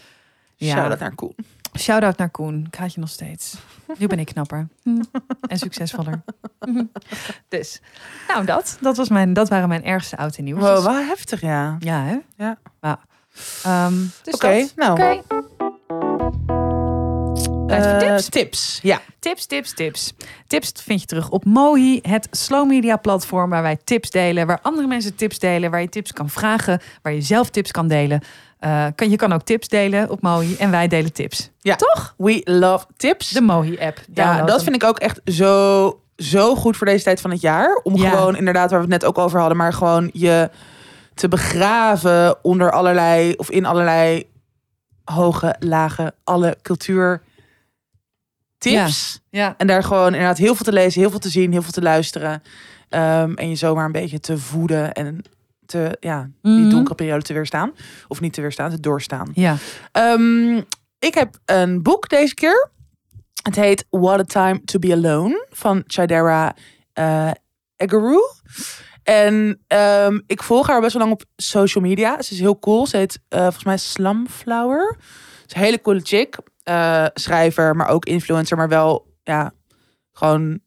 Ja. 0.56 0.74
Shout-out 0.74 0.98
naar 0.98 1.14
Koen. 1.14 1.34
Shout-out 1.78 2.16
naar 2.16 2.30
Koen. 2.30 2.64
Ik 2.66 2.74
haat 2.78 2.94
je 2.94 3.00
nog 3.00 3.08
steeds. 3.08 3.54
Nu 3.98 4.06
ben 4.06 4.18
ik 4.18 4.26
knapper. 4.26 4.68
Hm. 4.82 5.02
En 5.48 5.58
succesvoller. 5.58 6.22
Hm. 6.60 6.84
Dus, 7.48 7.80
nou 8.28 8.44
dat. 8.44 8.78
Dat, 8.80 8.96
was 8.96 9.08
mijn, 9.08 9.32
dat 9.32 9.48
waren 9.48 9.68
mijn 9.68 9.84
ergste 9.84 10.16
oud 10.16 10.36
en 10.36 10.44
nieuws. 10.44 10.60
Wow, 10.60 10.84
wel 10.84 10.94
heftig, 10.94 11.40
ja. 11.40 11.76
Ja, 11.78 12.02
hè? 12.02 12.18
Ja. 12.36 12.58
Ehm, 13.62 13.94
dus 14.22 14.34
Oké, 14.34 14.66
nou. 14.76 14.92
Oké. 14.92 15.22
Tijd 17.68 17.82
voor 17.84 17.92
Eh, 17.92 17.98
tips? 18.16 18.28
tips, 18.28 18.78
ja. 18.82 19.00
Tips, 19.18 19.46
tips, 19.46 19.74
tips. 19.74 20.12
Tips 20.46 20.72
vind 20.84 21.00
je 21.00 21.06
terug 21.06 21.30
op 21.30 21.44
Mohi, 21.44 21.98
het 22.02 22.28
slow 22.30 22.68
media 22.68 22.96
platform 22.96 23.50
waar 23.50 23.62
wij 23.62 23.78
tips 23.84 24.10
delen, 24.10 24.46
waar 24.46 24.58
andere 24.62 24.86
mensen 24.86 25.14
tips 25.14 25.38
delen, 25.38 25.70
waar 25.70 25.80
je 25.80 25.88
tips 25.88 26.12
kan 26.12 26.28
vragen, 26.30 26.80
waar 27.02 27.12
je 27.12 27.20
zelf 27.20 27.50
tips 27.50 27.70
kan 27.70 27.88
delen. 27.88 28.20
Eh, 28.58 28.86
kan, 28.94 29.10
je 29.10 29.16
kan 29.16 29.32
ook 29.32 29.42
tips 29.42 29.68
delen 29.68 30.10
op 30.10 30.22
Mohi 30.22 30.56
en 30.58 30.70
wij 30.70 30.88
delen 30.88 31.12
tips. 31.12 31.50
Ja. 31.58 31.76
Toch? 31.76 32.14
We 32.16 32.40
love 32.44 32.86
tips. 32.96 33.28
De 33.30 33.40
Mohi 33.40 33.78
app. 33.80 34.00
ja, 34.14 34.42
dat 34.42 34.62
vind 34.62 34.74
ik 34.74 34.84
ook 34.84 34.98
echt 34.98 35.20
zo, 35.24 36.00
zo 36.16 36.54
goed 36.54 36.76
voor 36.76 36.86
deze 36.86 37.04
tijd 37.04 37.20
van 37.20 37.30
het 37.30 37.40
jaar. 37.40 37.80
Om 37.82 37.96
Ja. 37.96 38.10
gewoon, 38.10 38.36
inderdaad, 38.36 38.70
waar 38.70 38.80
we 38.80 38.92
het 38.92 39.00
net 39.02 39.10
ook 39.10 39.18
over 39.18 39.38
hadden, 39.38 39.56
maar 39.56 39.72
gewoon 39.72 40.10
je 40.12 40.50
te 41.14 41.28
begraven 41.28 42.44
onder 42.44 42.72
allerlei, 42.72 43.32
of 43.36 43.50
in 43.50 43.64
allerlei 43.66 44.26
hoge, 45.04 45.54
lage, 45.58 46.12
alle 46.24 46.56
cultuur 46.62 47.22
tips. 48.58 49.20
Ja. 49.30 49.54
En 49.56 49.66
daar 49.66 49.82
gewoon 49.82 50.06
inderdaad 50.06 50.38
heel 50.38 50.54
veel 50.54 50.64
te 50.64 50.72
lezen, 50.72 51.00
heel 51.00 51.10
veel 51.10 51.18
te 51.18 51.28
zien, 51.28 51.52
heel 51.52 51.62
veel 51.62 51.72
te 51.72 51.82
luisteren. 51.82 52.42
Ehm, 52.88 53.32
en 53.34 53.48
je 53.48 53.54
zomaar 53.56 53.84
een 53.84 53.92
beetje 53.92 54.20
te 54.20 54.38
voeden 54.38 54.92
en 54.92 55.22
te, 55.66 55.96
ja, 56.00 56.28
die 56.42 56.52
Mhm. 56.52 56.70
donkere 56.70 56.94
periode 56.94 57.22
te 57.24 57.32
weerstaan. 57.32 57.72
Of 58.08 58.20
niet 58.20 58.32
te 58.32 58.40
weerstaan, 58.40 58.70
te 58.70 58.80
doorstaan. 58.80 59.30
Ja. 59.34 59.56
Ehm, 59.92 60.56
ik 60.98 61.14
heb 61.14 61.38
een 61.44 61.82
boek 61.82 62.08
deze 62.08 62.34
keer. 62.34 62.70
Het 63.42 63.56
heet 63.56 63.86
What 63.90 64.20
a 64.20 64.24
Time 64.24 64.64
to 64.64 64.78
Be 64.78 64.92
Alone 64.92 65.46
van 65.50 65.82
Chidera 65.86 66.54
eh 66.92 67.30
Egeru. 67.76 68.18
En 69.02 69.60
ehm, 69.66 70.18
ik 70.26 70.42
volg 70.42 70.66
haar 70.66 70.80
best 70.80 70.92
wel 70.92 71.02
lang 71.02 71.14
op 71.14 71.24
social 71.36 71.84
media. 71.84 72.22
Ze 72.22 72.32
is 72.34 72.40
heel 72.40 72.58
cool. 72.58 72.86
Ze 72.86 72.96
heet 72.96 73.18
eh, 73.28 73.40
volgens 73.42 73.64
mij 73.64 73.76
Slumflower. 73.76 74.96
Ze 74.98 75.44
is 75.46 75.54
een 75.54 75.60
hele 75.62 75.80
coole 75.80 76.00
chick. 76.02 76.36
Eh, 76.68 77.06
schrijver, 77.14 77.76
maar 77.76 77.88
ook 77.88 78.04
influencer. 78.04 78.56
Maar 78.56 78.68
wel, 78.68 79.14
ja, 79.22 79.52
gewoon 80.12 80.60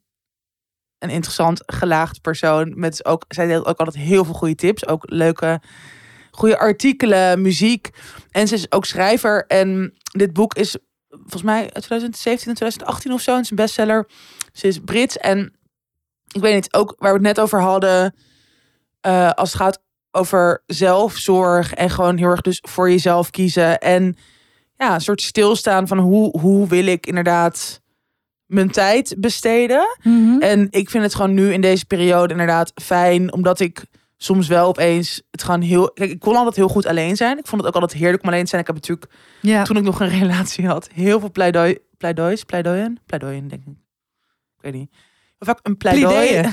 een 0.99 1.09
interessant 1.09 1.63
gelaagd 1.65 2.21
persoon. 2.21 2.79
Met 2.79 3.05
ook, 3.05 3.25
zij 3.27 3.47
deelt 3.47 3.65
ook 3.65 3.77
altijd 3.77 4.03
heel 4.03 4.25
veel 4.25 4.33
goede 4.33 4.55
tips. 4.55 4.87
Ook 4.87 5.03
leuke, 5.09 5.61
goede 6.31 6.57
artikelen, 6.57 7.41
muziek. 7.41 7.89
En 8.31 8.47
ze 8.47 8.55
is 8.55 8.71
ook 8.71 8.85
schrijver. 8.85 9.45
En 9.47 9.93
dit 10.17 10.33
boek 10.33 10.53
is 10.53 10.77
volgens 11.09 11.43
mij 11.43 11.61
uit 11.61 11.83
2017 11.83 12.49
en 12.49 12.55
2018 12.55 13.11
of 13.13 13.21
zo. 13.21 13.31
Het 13.35 13.43
is 13.43 13.49
een 13.49 13.55
bestseller. 13.55 14.09
Ze 14.53 14.67
is 14.67 14.79
Brits. 14.79 15.17
En 15.17 15.53
ik 16.31 16.41
weet 16.41 16.53
niet, 16.53 16.73
ook 16.73 16.95
waar 16.97 17.11
we 17.11 17.17
het 17.17 17.27
net 17.27 17.39
over 17.39 17.61
hadden. 17.61 18.15
eh, 19.01 19.29
als 19.31 19.51
het 19.53 19.61
gaat 19.61 19.83
over 20.11 20.63
zelfzorg. 20.65 21.73
En 21.73 21.89
gewoon 21.89 22.17
heel 22.17 22.29
erg 22.29 22.41
dus 22.41 22.59
voor 22.67 22.89
jezelf 22.89 23.29
kiezen. 23.29 23.79
En 23.79 24.17
ja, 24.82 24.93
een 24.93 25.01
soort 25.01 25.21
stilstaan 25.21 25.88
van 25.88 25.97
hoe, 25.99 26.39
hoe 26.39 26.67
wil 26.67 26.86
ik 26.86 27.05
inderdaad 27.05 27.82
mijn 28.45 28.71
tijd 28.71 29.15
besteden. 29.17 29.97
Mhm. 30.03 30.39
En 30.41 30.67
ik 30.71 30.89
vind 30.89 31.03
het 31.03 31.15
gewoon 31.15 31.34
nu 31.34 31.53
in 31.53 31.61
deze 31.61 31.86
periode 31.86 32.32
inderdaad 32.32 32.71
fijn, 32.82 33.34
omdat 33.34 33.59
ik 33.59 33.84
soms 34.17 34.47
wel 34.47 34.67
opeens 34.67 35.21
het 35.32 35.43
gewoon 35.43 35.61
heel. 35.61 35.91
Kijk, 35.91 36.11
ik 36.11 36.19
kon 36.19 36.36
altijd 36.36 36.55
heel 36.55 36.67
goed 36.67 36.86
alleen 36.86 37.15
zijn. 37.15 37.38
Ik 37.38 37.47
vond 37.47 37.61
het 37.61 37.69
ook 37.75 37.82
altijd 37.82 37.99
heerlijk 38.01 38.23
om 38.23 38.29
alleen 38.29 38.43
te 38.43 38.49
zijn. 38.49 38.61
Ik 38.61 38.67
heb 38.67 38.75
natuurlijk 38.75 39.11
Ja. 39.41 39.63
toen 39.63 39.77
ik 39.77 39.84
nog 39.84 39.99
een 39.99 40.09
relatie 40.19 40.67
had, 40.67 40.89
heel 40.93 41.19
veel 41.19 41.32
pleidooi, 41.32 41.77
pleidoois, 41.97 42.43
pleidooien, 42.43 42.99
pleidooien 43.05 43.47
denk 43.47 43.61
ik. 43.65 43.73
Ik 44.57 44.61
weet 44.61 44.73
niet. 44.73 44.91
Heel 45.38 45.53
vaak 45.53 45.59
een 45.63 45.77
pleidooi. 45.77 46.41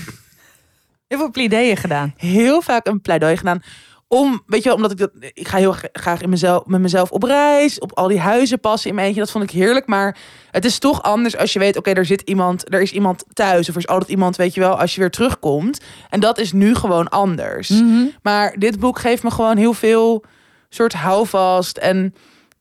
Heel 1.09 1.19
veel 1.19 1.31
pleideeën 1.31 1.77
gedaan. 1.77 2.15
heel 2.17 2.63
vaak 2.63 2.87
een 2.87 3.01
pleidooi 3.01 3.37
gedaan. 3.37 3.63
Om, 4.09 4.43
weet 4.47 4.63
je 4.63 4.69
wel, 4.69 4.77
omdat 4.77 4.91
ik 4.91 4.99
dat, 4.99 5.11
ik 5.33 5.49
ga 5.49 5.59
heel 5.59 5.73
gra- 5.73 5.89
graag 5.93 6.21
in 6.21 6.29
mezelf, 6.29 6.67
met 6.67 6.81
mezelf 6.81 7.11
op 7.11 7.23
reis, 7.23 7.79
op 7.79 7.93
al 7.93 8.09
die 8.09 8.21
huizen 8.21 8.61
passen 8.61 8.89
in 8.89 8.95
mijn 8.95 9.07
eentje. 9.07 9.23
Dat 9.23 9.31
vond 9.31 9.45
ik 9.45 9.51
heerlijk. 9.51 9.87
Maar 9.87 10.17
het 10.51 10.65
is 10.65 10.79
toch 10.79 11.03
anders 11.03 11.37
als 11.37 11.53
je 11.53 11.59
weet, 11.59 11.77
oké, 11.77 11.91
er 11.91 12.05
zit 12.05 12.21
iemand, 12.21 12.75
er 12.75 12.81
is 12.81 12.93
iemand 12.93 13.25
thuis. 13.33 13.69
Of 13.69 13.75
er 13.75 13.81
is 13.81 13.87
altijd 13.87 14.11
iemand, 14.11 14.37
weet 14.37 14.55
je 14.55 14.61
wel, 14.61 14.81
als 14.81 14.95
je 14.95 15.01
weer 15.01 15.11
terugkomt. 15.11 15.81
En 16.11 16.21
dat 16.21 16.39
is 16.39 16.53
nu 16.53 16.75
gewoon 16.75 17.09
anders. 17.09 17.69
Mhm. 17.69 18.05
Maar 18.23 18.55
dit 18.59 18.79
boek 18.79 18.99
geeft 18.99 19.23
me 19.23 19.31
gewoon 19.31 19.57
heel 19.57 19.73
veel 19.75 20.25
soort 20.69 20.93
houvast. 20.93 21.77
En 21.77 22.15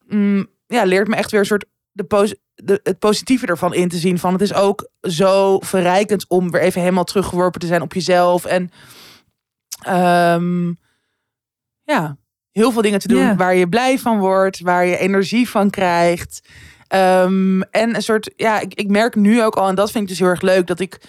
mm, 0.06 0.46
ja, 0.66 0.84
leert 0.84 1.08
me 1.08 1.16
echt 1.16 1.30
weer 1.30 1.40
een 1.40 1.46
soort 1.46 1.64
de, 1.92 2.04
pos 2.04 2.34
de, 2.54 2.80
het 2.82 2.98
positieve 2.98 3.46
ervan 3.46 3.74
in 3.74 3.88
te 3.88 3.96
zien. 3.96 4.18
Van 4.18 4.32
het 4.32 4.42
is 4.42 4.54
ook 4.54 4.88
zo 5.00 5.58
verrijkend 5.58 6.24
om 6.28 6.50
weer 6.50 6.60
even 6.60 6.80
helemaal 6.80 7.04
teruggeworpen 7.04 7.60
te 7.60 7.66
zijn 7.66 7.82
op 7.82 7.92
jezelf. 7.94 8.44
En 8.44 8.70
ehm, 9.82 10.72
ja, 11.92 12.16
heel 12.52 12.72
veel 12.72 12.82
dingen 12.82 12.98
te 12.98 13.08
doen 13.08 13.18
Ja. 13.22 13.36
waar 13.36 13.54
je 13.54 13.68
blij 13.68 13.98
van 13.98 14.18
wordt, 14.18 14.60
waar 14.60 14.86
je 14.86 14.98
energie 14.98 15.48
van 15.48 15.70
krijgt. 15.70 16.48
Ehm, 16.88 17.60
en 17.60 17.94
een 17.94 18.02
soort, 18.02 18.30
ja, 18.36 18.60
ik, 18.60 18.74
ik 18.74 18.88
merk 18.88 19.14
nu 19.14 19.42
ook 19.44 19.56
al, 19.56 19.68
en 19.68 19.74
dat 19.74 19.90
vind 19.90 20.02
ik 20.02 20.08
dus 20.10 20.18
heel 20.18 20.28
erg 20.28 20.40
leuk, 20.40 20.66
dat 20.66 20.80
ik, 20.80 21.00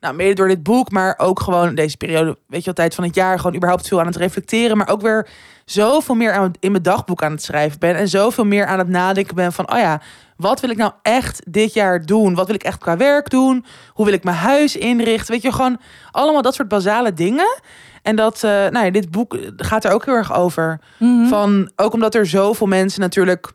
nou, 0.00 0.14
mede 0.14 0.34
door 0.34 0.48
dit 0.48 0.62
boek, 0.62 0.90
maar 0.90 1.14
ook 1.18 1.40
gewoon 1.40 1.74
deze 1.74 1.96
periode, 1.96 2.38
weet 2.46 2.58
je 2.58 2.64
wel, 2.64 2.74
tijd 2.74 2.94
van 2.94 3.04
het 3.04 3.14
jaar, 3.14 3.36
gewoon 3.38 3.56
überhaupt 3.56 3.88
veel 3.88 4.00
aan 4.00 4.06
het 4.06 4.16
reflecteren, 4.16 4.76
maar 4.76 4.88
ook 4.88 5.00
weer 5.00 5.28
zoveel 5.64 6.14
meer 6.14 6.32
aan, 6.32 6.52
in 6.60 6.70
mijn 6.70 6.82
dagboek 6.82 7.22
aan 7.22 7.32
het 7.32 7.42
schrijven 7.42 7.78
ben 7.78 7.96
en 7.96 8.08
zoveel 8.08 8.44
meer 8.44 8.66
aan 8.66 8.78
het 8.78 8.88
nadenken 8.88 9.34
ben 9.34 9.52
van, 9.52 9.72
oh 9.72 9.78
ja, 9.78 10.00
wat 10.36 10.60
wil 10.60 10.70
ik 10.70 10.76
nou 10.76 10.92
echt 11.02 11.42
dit 11.52 11.72
jaar 11.72 12.06
doen? 12.06 12.34
Wat 12.34 12.46
wil 12.46 12.54
ik 12.54 12.62
echt 12.62 12.78
qua 12.78 12.96
werk 12.96 13.30
doen? 13.30 13.64
Hoe 13.92 14.04
wil 14.04 14.14
ik 14.14 14.24
mijn 14.24 14.36
huis 14.36 14.76
inrichten? 14.76 15.32
Weet 15.32 15.42
je, 15.42 15.52
gewoon 15.52 15.80
allemaal 16.10 16.42
dat 16.42 16.54
soort 16.54 16.68
basale 16.68 17.12
dingen. 17.12 17.60
En 18.02 18.16
dat, 18.16 18.34
eh, 18.34 18.50
nou 18.50 18.84
ja, 18.84 18.90
dit 18.90 19.10
boek 19.10 19.38
gaat 19.56 19.84
er 19.84 19.92
ook 19.92 20.04
heel 20.04 20.14
erg 20.14 20.34
over. 20.34 20.80
Mhm. 20.98 21.26
Van, 21.26 21.70
ook 21.76 21.92
omdat 21.92 22.14
er 22.14 22.26
zoveel 22.26 22.66
mensen 22.66 23.00
natuurlijk 23.00 23.52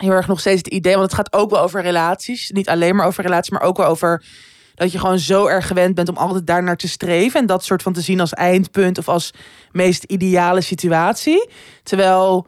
heel 0.00 0.12
erg 0.12 0.26
nog 0.26 0.40
steeds 0.40 0.58
het 0.58 0.72
idee, 0.72 0.96
want 0.96 1.04
het 1.04 1.14
gaat 1.14 1.32
ook 1.32 1.50
wel 1.50 1.60
over 1.60 1.82
relaties. 1.82 2.50
Niet 2.50 2.68
alleen 2.68 2.96
maar 2.96 3.06
over 3.06 3.22
relaties, 3.22 3.50
maar 3.50 3.62
ook 3.62 3.76
wel 3.76 3.86
over 3.86 4.24
dat 4.74 4.92
je 4.92 4.98
gewoon 4.98 5.18
zo 5.18 5.46
erg 5.46 5.66
gewend 5.66 5.94
bent 5.94 6.08
om 6.08 6.16
altijd 6.16 6.46
daar 6.46 6.62
naar 6.62 6.76
te 6.76 6.88
streven. 6.88 7.40
En 7.40 7.46
dat 7.46 7.64
soort 7.64 7.82
van 7.82 7.92
te 7.92 8.00
zien 8.00 8.20
als 8.20 8.32
eindpunt 8.32 8.98
of 8.98 9.08
als 9.08 9.30
meest 9.72 10.04
ideale 10.04 10.60
situatie. 10.60 11.50
Terwijl, 11.82 12.46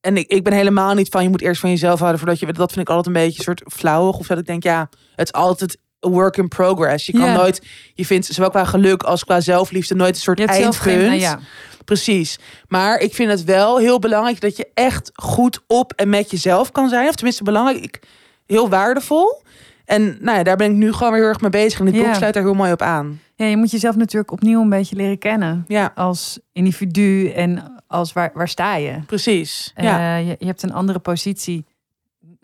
en 0.00 0.16
ik, 0.16 0.28
ik 0.28 0.44
ben 0.44 0.52
helemaal 0.52 0.94
niet 0.94 1.08
van 1.08 1.22
je 1.22 1.28
moet 1.28 1.42
eerst 1.42 1.60
van 1.60 1.70
jezelf 1.70 1.98
houden 1.98 2.18
voordat 2.18 2.38
je, 2.38 2.52
dat 2.52 2.72
vind 2.72 2.88
ik 2.88 2.94
altijd 2.94 3.16
een 3.16 3.22
beetje 3.22 3.38
een 3.38 3.44
soort 3.44 3.62
flauwig. 3.74 4.18
Of 4.18 4.26
dat 4.26 4.38
ik 4.38 4.46
denk, 4.46 4.62
ja, 4.62 4.88
het 5.14 5.26
is 5.26 5.32
altijd 5.32 5.78
a 6.06 6.08
work 6.08 6.36
in 6.36 6.48
progress. 6.48 7.06
Je 7.06 7.12
kan 7.12 7.20
Ja. 7.26 7.34
nooit, 7.34 7.62
je 7.94 8.06
vindt 8.06 8.26
zowel 8.26 8.50
qua 8.50 8.64
geluk 8.64 9.02
als 9.02 9.24
qua 9.24 9.40
zelfliefde 9.40 9.94
nooit 9.94 10.14
een 10.14 10.20
soort 10.20 10.38
Je 10.38 10.46
eindpunt. 10.46 10.76
geen... 10.76 10.98
nou 10.98 11.18
ja. 11.20 11.38
Precies. 11.84 12.38
Maar 12.68 12.98
ik 12.98 13.14
vind 13.14 13.30
het 13.30 13.44
wel 13.44 13.78
heel 13.78 13.98
belangrijk 13.98 14.40
dat 14.40 14.56
je 14.56 14.68
echt 14.74 15.10
goed 15.14 15.60
op 15.66 15.92
en 15.92 16.08
met 16.08 16.30
jezelf 16.30 16.72
kan 16.72 16.88
zijn. 16.88 17.08
Of 17.08 17.14
tenminste 17.14 17.42
belangrijk, 17.44 18.00
heel 18.46 18.68
waardevol. 18.68 19.42
En 19.84 20.16
nou 20.20 20.36
ja, 20.38 20.42
daar 20.42 20.56
ben 20.56 20.70
ik 20.70 20.76
nu 20.76 20.92
gewoon 20.92 21.12
weer 21.12 21.20
heel 21.20 21.28
erg 21.28 21.40
mee 21.40 21.50
bezig. 21.50 21.78
En 21.78 21.84
dit 21.84 21.94
boek 22.04 22.14
sluit 22.14 22.34
daar 22.34 22.42
heel 22.42 22.54
mooi 22.54 22.72
op 22.72 22.82
aan. 22.82 23.20
ja, 23.34 23.46
je 23.46 23.56
moet 23.56 23.70
jezelf 23.70 23.96
natuurlijk 23.96 24.32
opnieuw 24.32 24.60
een 24.62 24.68
beetje 24.68 24.96
leren 24.96 25.18
kennen. 25.18 25.64
Ja, 25.68 25.92
Als 25.94 26.38
individu 26.52 27.28
en 27.30 27.74
als 27.86 28.12
waar, 28.12 28.30
waar 28.34 28.48
sta 28.48 28.76
je? 28.76 28.92
precies. 29.06 29.72
Ja, 29.76 30.16
Eh, 30.18 30.28
je, 30.28 30.36
je 30.38 30.46
hebt 30.46 30.62
een 30.62 30.72
andere 30.72 30.98
positie. 30.98 31.64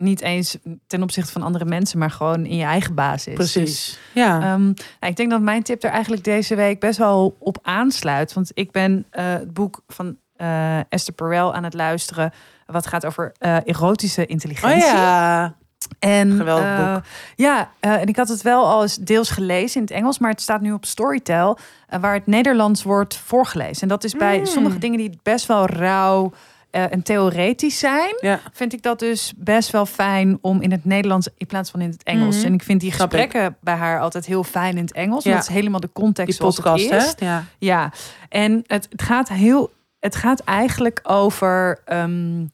Niet 0.03 0.21
eens 0.21 0.57
ten 0.87 1.03
opzichte 1.03 1.31
van 1.31 1.43
andere 1.43 1.65
mensen, 1.65 1.99
maar 1.99 2.11
gewoon 2.11 2.45
in 2.45 2.57
je 2.57 2.63
eigen 2.63 2.95
basis. 2.95 3.35
Dus, 3.37 3.51
precies. 3.51 3.99
Ja. 4.13 4.35
ehm, 4.41 4.63
nou, 4.63 4.75
ik 4.99 5.15
denk 5.15 5.29
dat 5.29 5.41
mijn 5.41 5.63
tip 5.63 5.83
er 5.83 5.89
eigenlijk 5.89 6.23
deze 6.23 6.55
week 6.55 6.79
best 6.79 6.97
wel 6.97 7.35
op 7.39 7.57
aansluit. 7.61 8.33
Want 8.33 8.51
ik 8.53 8.71
ben 8.71 9.05
eh, 9.09 9.25
het 9.25 9.53
boek 9.53 9.81
van 9.87 10.17
eh, 10.35 10.91
Esther 10.91 11.13
Perel 11.13 11.53
aan 11.53 11.63
het 11.63 11.73
luisteren. 11.73 12.31
Wat 12.65 12.87
gaat 12.87 13.05
over 13.05 13.31
eh, 13.37 13.57
erotische 13.65 14.21
oh 14.21 14.29
intelligentie. 14.29 14.85
ja. 14.85 15.55
En, 15.99 16.31
Geweldig 16.37 16.77
boek. 16.93 17.03
ja, 17.35 17.69
en 17.79 18.07
ik 18.07 18.15
had 18.15 18.27
het 18.27 18.41
wel 18.41 18.65
al 18.65 18.81
eens 18.81 18.95
deels 18.97 19.29
gelezen 19.29 19.75
in 19.75 19.81
het 19.81 19.91
Engels, 19.91 20.19
maar 20.19 20.31
het 20.31 20.41
staat 20.41 20.61
nu 20.61 20.71
op 20.71 20.85
Storytel, 20.85 21.57
waar 21.99 22.13
het 22.13 22.27
Nederlands 22.27 22.83
wordt 22.83 23.17
voorgelezen. 23.17 23.81
En 23.81 23.87
dat 23.87 24.03
is 24.03 24.13
bij 24.13 24.37
Mm. 24.39 24.45
sommige 24.45 24.77
dingen 24.77 24.97
die 24.97 25.19
best 25.23 25.45
wel 25.45 25.65
rauw 25.65 26.31
eh, 26.73 26.91
en 26.91 27.03
theoretisch 27.03 27.79
zijn, 27.79 28.15
Ja. 28.21 28.39
vind 28.51 28.73
ik 28.73 28.81
dat 28.81 28.99
dus 28.99 29.33
best 29.37 29.71
wel 29.71 29.85
fijn 29.85 30.37
om 30.41 30.61
in 30.61 30.71
het 30.71 30.85
Nederlands 30.85 31.27
in 31.37 31.47
plaats 31.47 31.71
van 31.71 31.81
in 31.81 31.89
het 31.89 32.03
Engels. 32.03 32.37
Mhm. 32.37 32.45
En 32.45 32.53
ik 32.53 32.63
vind 32.63 32.81
die 32.81 32.91
gesprekken 32.91 33.57
bij 33.61 33.75
haar 33.75 33.99
altijd 33.99 34.25
heel 34.25 34.43
fijn 34.43 34.77
in 34.77 34.83
het 34.83 34.91
Engels. 34.93 35.23
Ja. 35.23 35.29
Want 35.29 35.41
het 35.43 35.49
is 35.51 35.59
helemaal 35.59 35.79
de 35.79 35.89
context 35.93 36.39
Die 36.39 36.47
podcast, 36.47 36.89
het 36.89 37.01
is. 37.03 37.13
hè? 37.19 37.25
Ja. 37.25 37.43
Ja, 37.57 37.91
en 38.29 38.63
het, 38.67 38.87
het 38.89 39.01
gaat 39.01 39.29
heel. 39.29 39.71
Het 39.99 40.15
gaat 40.15 40.39
eigenlijk 40.39 40.99
over 41.03 41.81
ehm, 41.85 42.45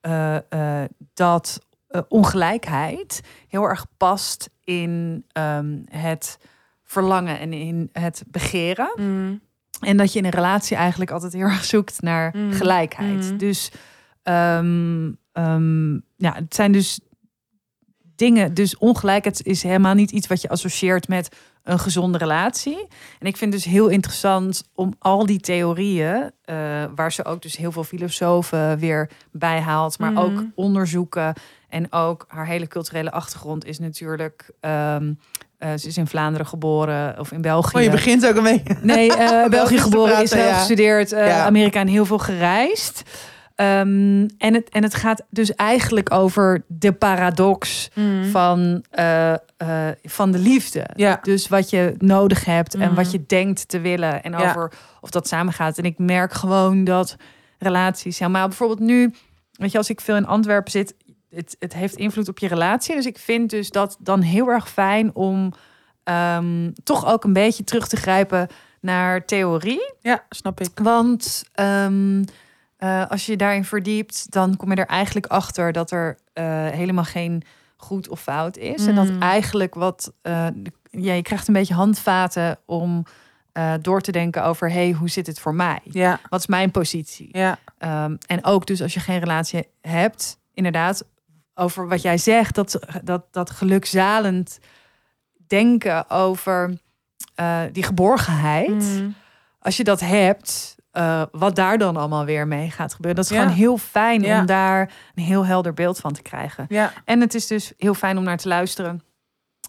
eh, 0.00 0.36
eh, 0.36 0.88
dat 1.14 1.60
ongelijkheid 2.08 3.20
heel 3.48 3.62
erg 3.64 3.86
past 3.96 4.50
in 4.64 5.24
ehm, 5.32 5.78
het 5.90 6.38
verlangen 6.84 7.38
en 7.38 7.52
in 7.52 7.88
het 7.92 8.22
begeren. 8.26 8.92
Mm. 8.96 9.40
En 9.84 9.96
dat 9.96 10.12
je 10.12 10.18
in 10.18 10.24
een 10.24 10.30
relatie 10.30 10.76
eigenlijk 10.76 11.10
altijd 11.10 11.32
heel 11.32 11.42
erg 11.46 11.64
zoekt 11.64 12.02
naar 12.02 12.34
Mm. 12.36 12.52
gelijkheid. 12.52 13.30
Mm. 13.30 13.38
Dus 13.38 13.70
ehm, 14.22 15.92
ja, 16.16 16.34
het 16.34 16.54
zijn 16.54 16.72
dus 16.72 17.00
dingen. 18.16 18.54
Dus 18.54 18.76
ongelijkheid 18.78 19.46
is 19.46 19.62
helemaal 19.62 19.94
niet 19.94 20.10
iets 20.10 20.26
wat 20.26 20.40
je 20.40 20.48
associeert 20.48 21.08
met 21.08 21.36
een 21.62 21.78
gezonde 21.78 22.18
relatie. 22.18 22.86
En 23.18 23.26
ik 23.26 23.36
vind 23.36 23.52
dus 23.52 23.64
heel 23.64 23.88
interessant 23.88 24.64
om 24.74 24.94
al 24.98 25.26
die 25.26 25.40
theorieën, 25.40 26.30
eh, 26.42 26.84
waar 26.94 27.12
ze 27.12 27.24
ook 27.24 27.42
dus 27.42 27.56
heel 27.56 27.72
veel 27.72 27.84
filosofen 27.84 28.78
weer 28.78 29.10
bij 29.32 29.60
haalt, 29.60 29.98
maar 29.98 30.16
ook 30.16 30.42
onderzoeken. 30.54 31.34
En 31.68 31.92
ook 31.92 32.24
haar 32.28 32.46
hele 32.46 32.66
culturele 32.66 33.10
achtergrond 33.10 33.64
is 33.64 33.78
natuurlijk. 33.78 34.50
ehm, 34.60 35.12
eh, 35.58 35.70
ze 35.76 35.88
is 35.88 35.96
in 35.96 36.06
Vlaanderen 36.06 36.46
geboren 36.46 37.18
of 37.18 37.32
in 37.32 37.40
België. 37.40 37.76
Oh, 37.76 37.82
je 37.82 37.90
begint 37.90 38.26
ook 38.26 38.42
beetje. 38.42 38.76
Nee, 38.82 39.16
eh 39.16 39.48
België 39.60 39.78
geboren, 39.78 40.06
praten, 40.06 40.24
Israël 40.24 40.48
ja. 40.48 40.54
gestudeerd, 40.54 41.12
eh, 41.12 41.26
Ja. 41.26 41.44
Amerika 41.44 41.80
en 41.80 41.86
heel 41.86 42.04
veel 42.06 42.18
gereisd. 42.18 43.02
Ehm, 43.54 44.28
en, 44.38 44.54
het, 44.54 44.68
en 44.70 44.82
het 44.82 44.94
gaat 44.94 45.22
dus 45.30 45.54
eigenlijk 45.54 46.12
over 46.12 46.64
de 46.66 46.92
paradox 46.92 47.90
Mm. 47.94 48.24
van, 48.24 48.84
van 50.02 50.30
de 50.30 50.38
liefde. 50.38 50.86
Ja. 50.96 51.18
Dus 51.22 51.48
wat 51.48 51.70
je 51.70 51.94
nodig 51.98 52.44
hebt 52.44 52.74
en 52.74 52.94
wat 52.94 53.10
je 53.10 53.24
denkt 53.26 53.68
te 53.68 53.80
willen. 53.80 54.22
En 54.22 54.36
over 54.36 54.72
of 55.00 55.10
dat 55.10 55.28
samengaat. 55.28 55.78
En 55.78 55.84
ik 55.84 55.98
merk 55.98 56.32
gewoon 56.32 56.84
dat 56.84 57.16
relaties, 57.58 58.18
ja, 58.18 58.28
maar 58.28 58.48
bijvoorbeeld 58.48 58.80
nu, 58.80 59.14
weet 59.52 59.72
je, 59.72 59.78
als 59.78 59.90
ik 59.90 60.00
veel 60.00 60.16
in 60.16 60.26
Antwerpen 60.26 60.70
zit, 60.70 60.94
het, 61.34 61.56
het 61.58 61.74
heeft 61.74 61.94
invloed 61.96 62.28
op 62.28 62.38
je 62.38 62.48
relatie. 62.48 62.94
Dus 62.94 63.06
ik 63.06 63.18
vind 63.18 63.50
dus 63.50 63.70
dat 63.70 63.96
dan 64.00 64.20
heel 64.20 64.48
erg 64.48 64.70
fijn 64.70 65.14
om 65.14 65.52
ehm, 66.04 66.70
toch 66.84 67.06
ook 67.06 67.24
een 67.24 67.32
beetje 67.32 67.64
terug 67.64 67.88
te 67.88 67.96
grijpen 67.96 68.48
naar 68.80 69.24
theorie. 69.24 69.92
ja, 70.00 70.24
snap 70.28 70.60
ik. 70.60 70.68
Want 70.82 71.44
ehm, 71.52 72.24
eh, 72.76 73.06
als 73.10 73.26
je 73.26 73.32
je 73.32 73.38
daarin 73.38 73.64
verdiept, 73.64 74.30
dan 74.32 74.56
kom 74.56 74.70
je 74.70 74.76
er 74.76 74.86
eigenlijk 74.86 75.26
achter 75.26 75.72
dat 75.72 75.90
er 75.90 76.18
eh, 76.32 76.44
helemaal 76.68 77.04
geen 77.04 77.42
goed 77.76 78.08
of 78.08 78.20
fout 78.20 78.56
is. 78.56 78.86
En 78.86 78.94
dat 78.94 79.08
Mm. 79.10 79.22
eigenlijk 79.22 79.74
wat 79.74 80.12
eh, 80.22 80.46
ja, 80.90 81.12
je 81.12 81.22
krijgt 81.22 81.48
een 81.48 81.54
beetje 81.54 81.74
handvaten 81.74 82.58
om 82.66 83.04
door 83.80 84.00
te 84.00 84.12
denken 84.12 84.44
over 84.44 84.70
hey, 84.70 84.90
hoe 84.92 85.08
zit 85.08 85.26
het 85.26 85.40
voor 85.40 85.54
mij? 85.54 85.80
Ja, 85.84 86.20
Wat 86.28 86.40
is 86.40 86.46
mijn 86.46 86.70
positie? 86.70 87.28
ja. 87.32 87.58
Ehm, 87.78 88.16
en 88.26 88.44
ook 88.44 88.66
dus 88.66 88.82
als 88.82 88.94
je 88.94 89.00
geen 89.00 89.18
relatie 89.18 89.68
hebt, 89.80 90.38
inderdaad, 90.54 91.04
over 91.54 91.88
wat 91.88 92.02
jij 92.02 92.18
zegt, 92.18 92.54
dat, 92.54 92.78
dat, 93.02 93.24
dat 93.30 93.50
gelukzalend 93.50 94.58
denken 95.46 96.10
over 96.10 96.78
eh, 97.34 97.60
die 97.72 97.82
geborgenheid. 97.82 98.68
Mm. 98.82 99.14
Als 99.60 99.76
je 99.76 99.84
dat 99.84 100.00
hebt, 100.00 100.76
eh, 100.90 101.22
wat 101.32 101.56
daar 101.56 101.78
dan 101.78 101.96
allemaal 101.96 102.24
weer 102.24 102.46
mee 102.46 102.70
gaat 102.70 102.94
gebeuren. 102.94 103.22
Dat 103.22 103.30
is 103.30 103.36
Ja. 103.36 103.42
gewoon 103.42 103.56
heel 103.58 103.78
fijn 103.78 104.22
Ja. 104.22 104.40
om 104.40 104.46
daar 104.46 104.92
een 105.14 105.22
heel 105.24 105.46
helder 105.46 105.74
beeld 105.74 105.98
van 105.98 106.12
te 106.12 106.22
krijgen. 106.22 106.66
Ja, 106.68 106.92
En 107.04 107.20
het 107.20 107.34
is 107.34 107.46
dus 107.46 107.72
heel 107.78 107.94
fijn 107.94 108.18
om 108.18 108.24
naar 108.24 108.36
te 108.38 108.48
luisteren. 108.48 109.02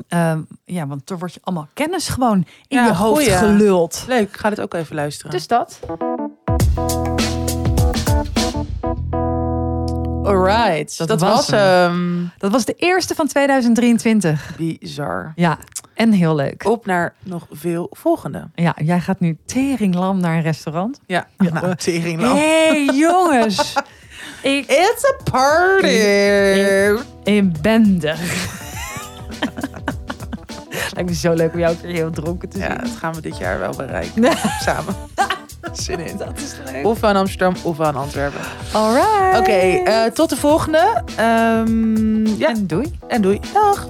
Ehm, 0.07 0.41
ja, 0.65 0.87
want 0.87 1.09
er 1.09 1.17
wordt 1.17 1.33
je 1.33 1.39
allemaal 1.43 1.67
kennis 1.73 2.07
gewoon 2.09 2.45
in 2.67 2.83
je 2.83 2.93
hoofd 2.93 3.21
goeie. 3.23 3.37
geluld. 3.37 4.03
leuk. 4.07 4.27
Ik 4.27 4.37
ga 4.37 4.49
dit 4.49 4.61
ook 4.61 4.73
even 4.73 4.95
luisteren. 4.95 5.31
Dus 5.31 5.47
dat. 5.47 5.79
Alright, 10.25 10.97
Dat 10.97 11.07
dat, 11.07 11.21
was 11.21 11.47
hem. 11.47 12.31
Dat 12.37 12.51
was 12.51 12.65
de 12.65 12.73
eerste 12.73 13.15
van 13.15 13.27
2023. 13.27 14.55
Bizar. 14.57 15.31
Ja, 15.35 15.57
en 15.93 16.11
heel 16.11 16.35
leuk. 16.35 16.65
Op 16.65 16.85
naar 16.85 17.13
nog 17.23 17.47
veel 17.51 17.87
volgende. 17.91 18.49
Ja, 18.55 18.75
jij 18.83 18.99
gaat 18.99 19.19
nu 19.19 19.37
teringlam 19.45 20.19
naar 20.19 20.35
een 20.35 20.41
restaurant. 20.41 20.99
Ja, 21.05 21.27
Ja. 21.37 21.51
nou, 21.61 21.75
tering 21.75 22.21
Hé, 22.21 22.27
hey, 22.27 22.85
jongens. 22.93 23.73
Ik, 24.41 24.65
It's 24.67 25.05
a 25.05 25.31
party. 25.31 25.87
ben 27.61 27.99
er. 28.01 28.19
Lijkt 30.93 31.09
me 31.09 31.15
zo 31.15 31.33
leuk 31.33 31.53
om 31.53 31.59
jou 31.59 31.75
ook 31.75 31.81
weer 31.81 31.93
heel 31.93 32.11
dronken 32.11 32.49
te 32.49 32.57
zien. 32.57 32.67
Ja, 32.67 32.75
dat 32.75 32.95
gaan 32.99 33.13
we 33.13 33.21
dit 33.21 33.37
jaar 33.37 33.59
wel 33.59 33.75
bereiken. 33.75 34.37
Samen. 34.61 34.95
Zin 35.77 35.99
in. 35.99 36.17
Dat 36.17 36.37
is 36.37 36.53
leuk. 36.71 36.85
Of 36.85 37.03
aan 37.03 37.15
Amsterdam 37.15 37.53
of 37.63 37.79
aan 37.81 37.95
Antwerpen. 37.95 38.39
Alright. 38.73 39.39
Oké, 39.39 39.51
eh, 39.51 40.03
tot 40.11 40.29
de 40.29 40.35
volgende. 40.37 41.03
Ehm, 41.15 42.25
ja, 42.25 42.47
En 42.49 42.67
doei. 42.67 42.99
en 43.07 43.21
doei. 43.21 43.39
Dag. 43.53 43.87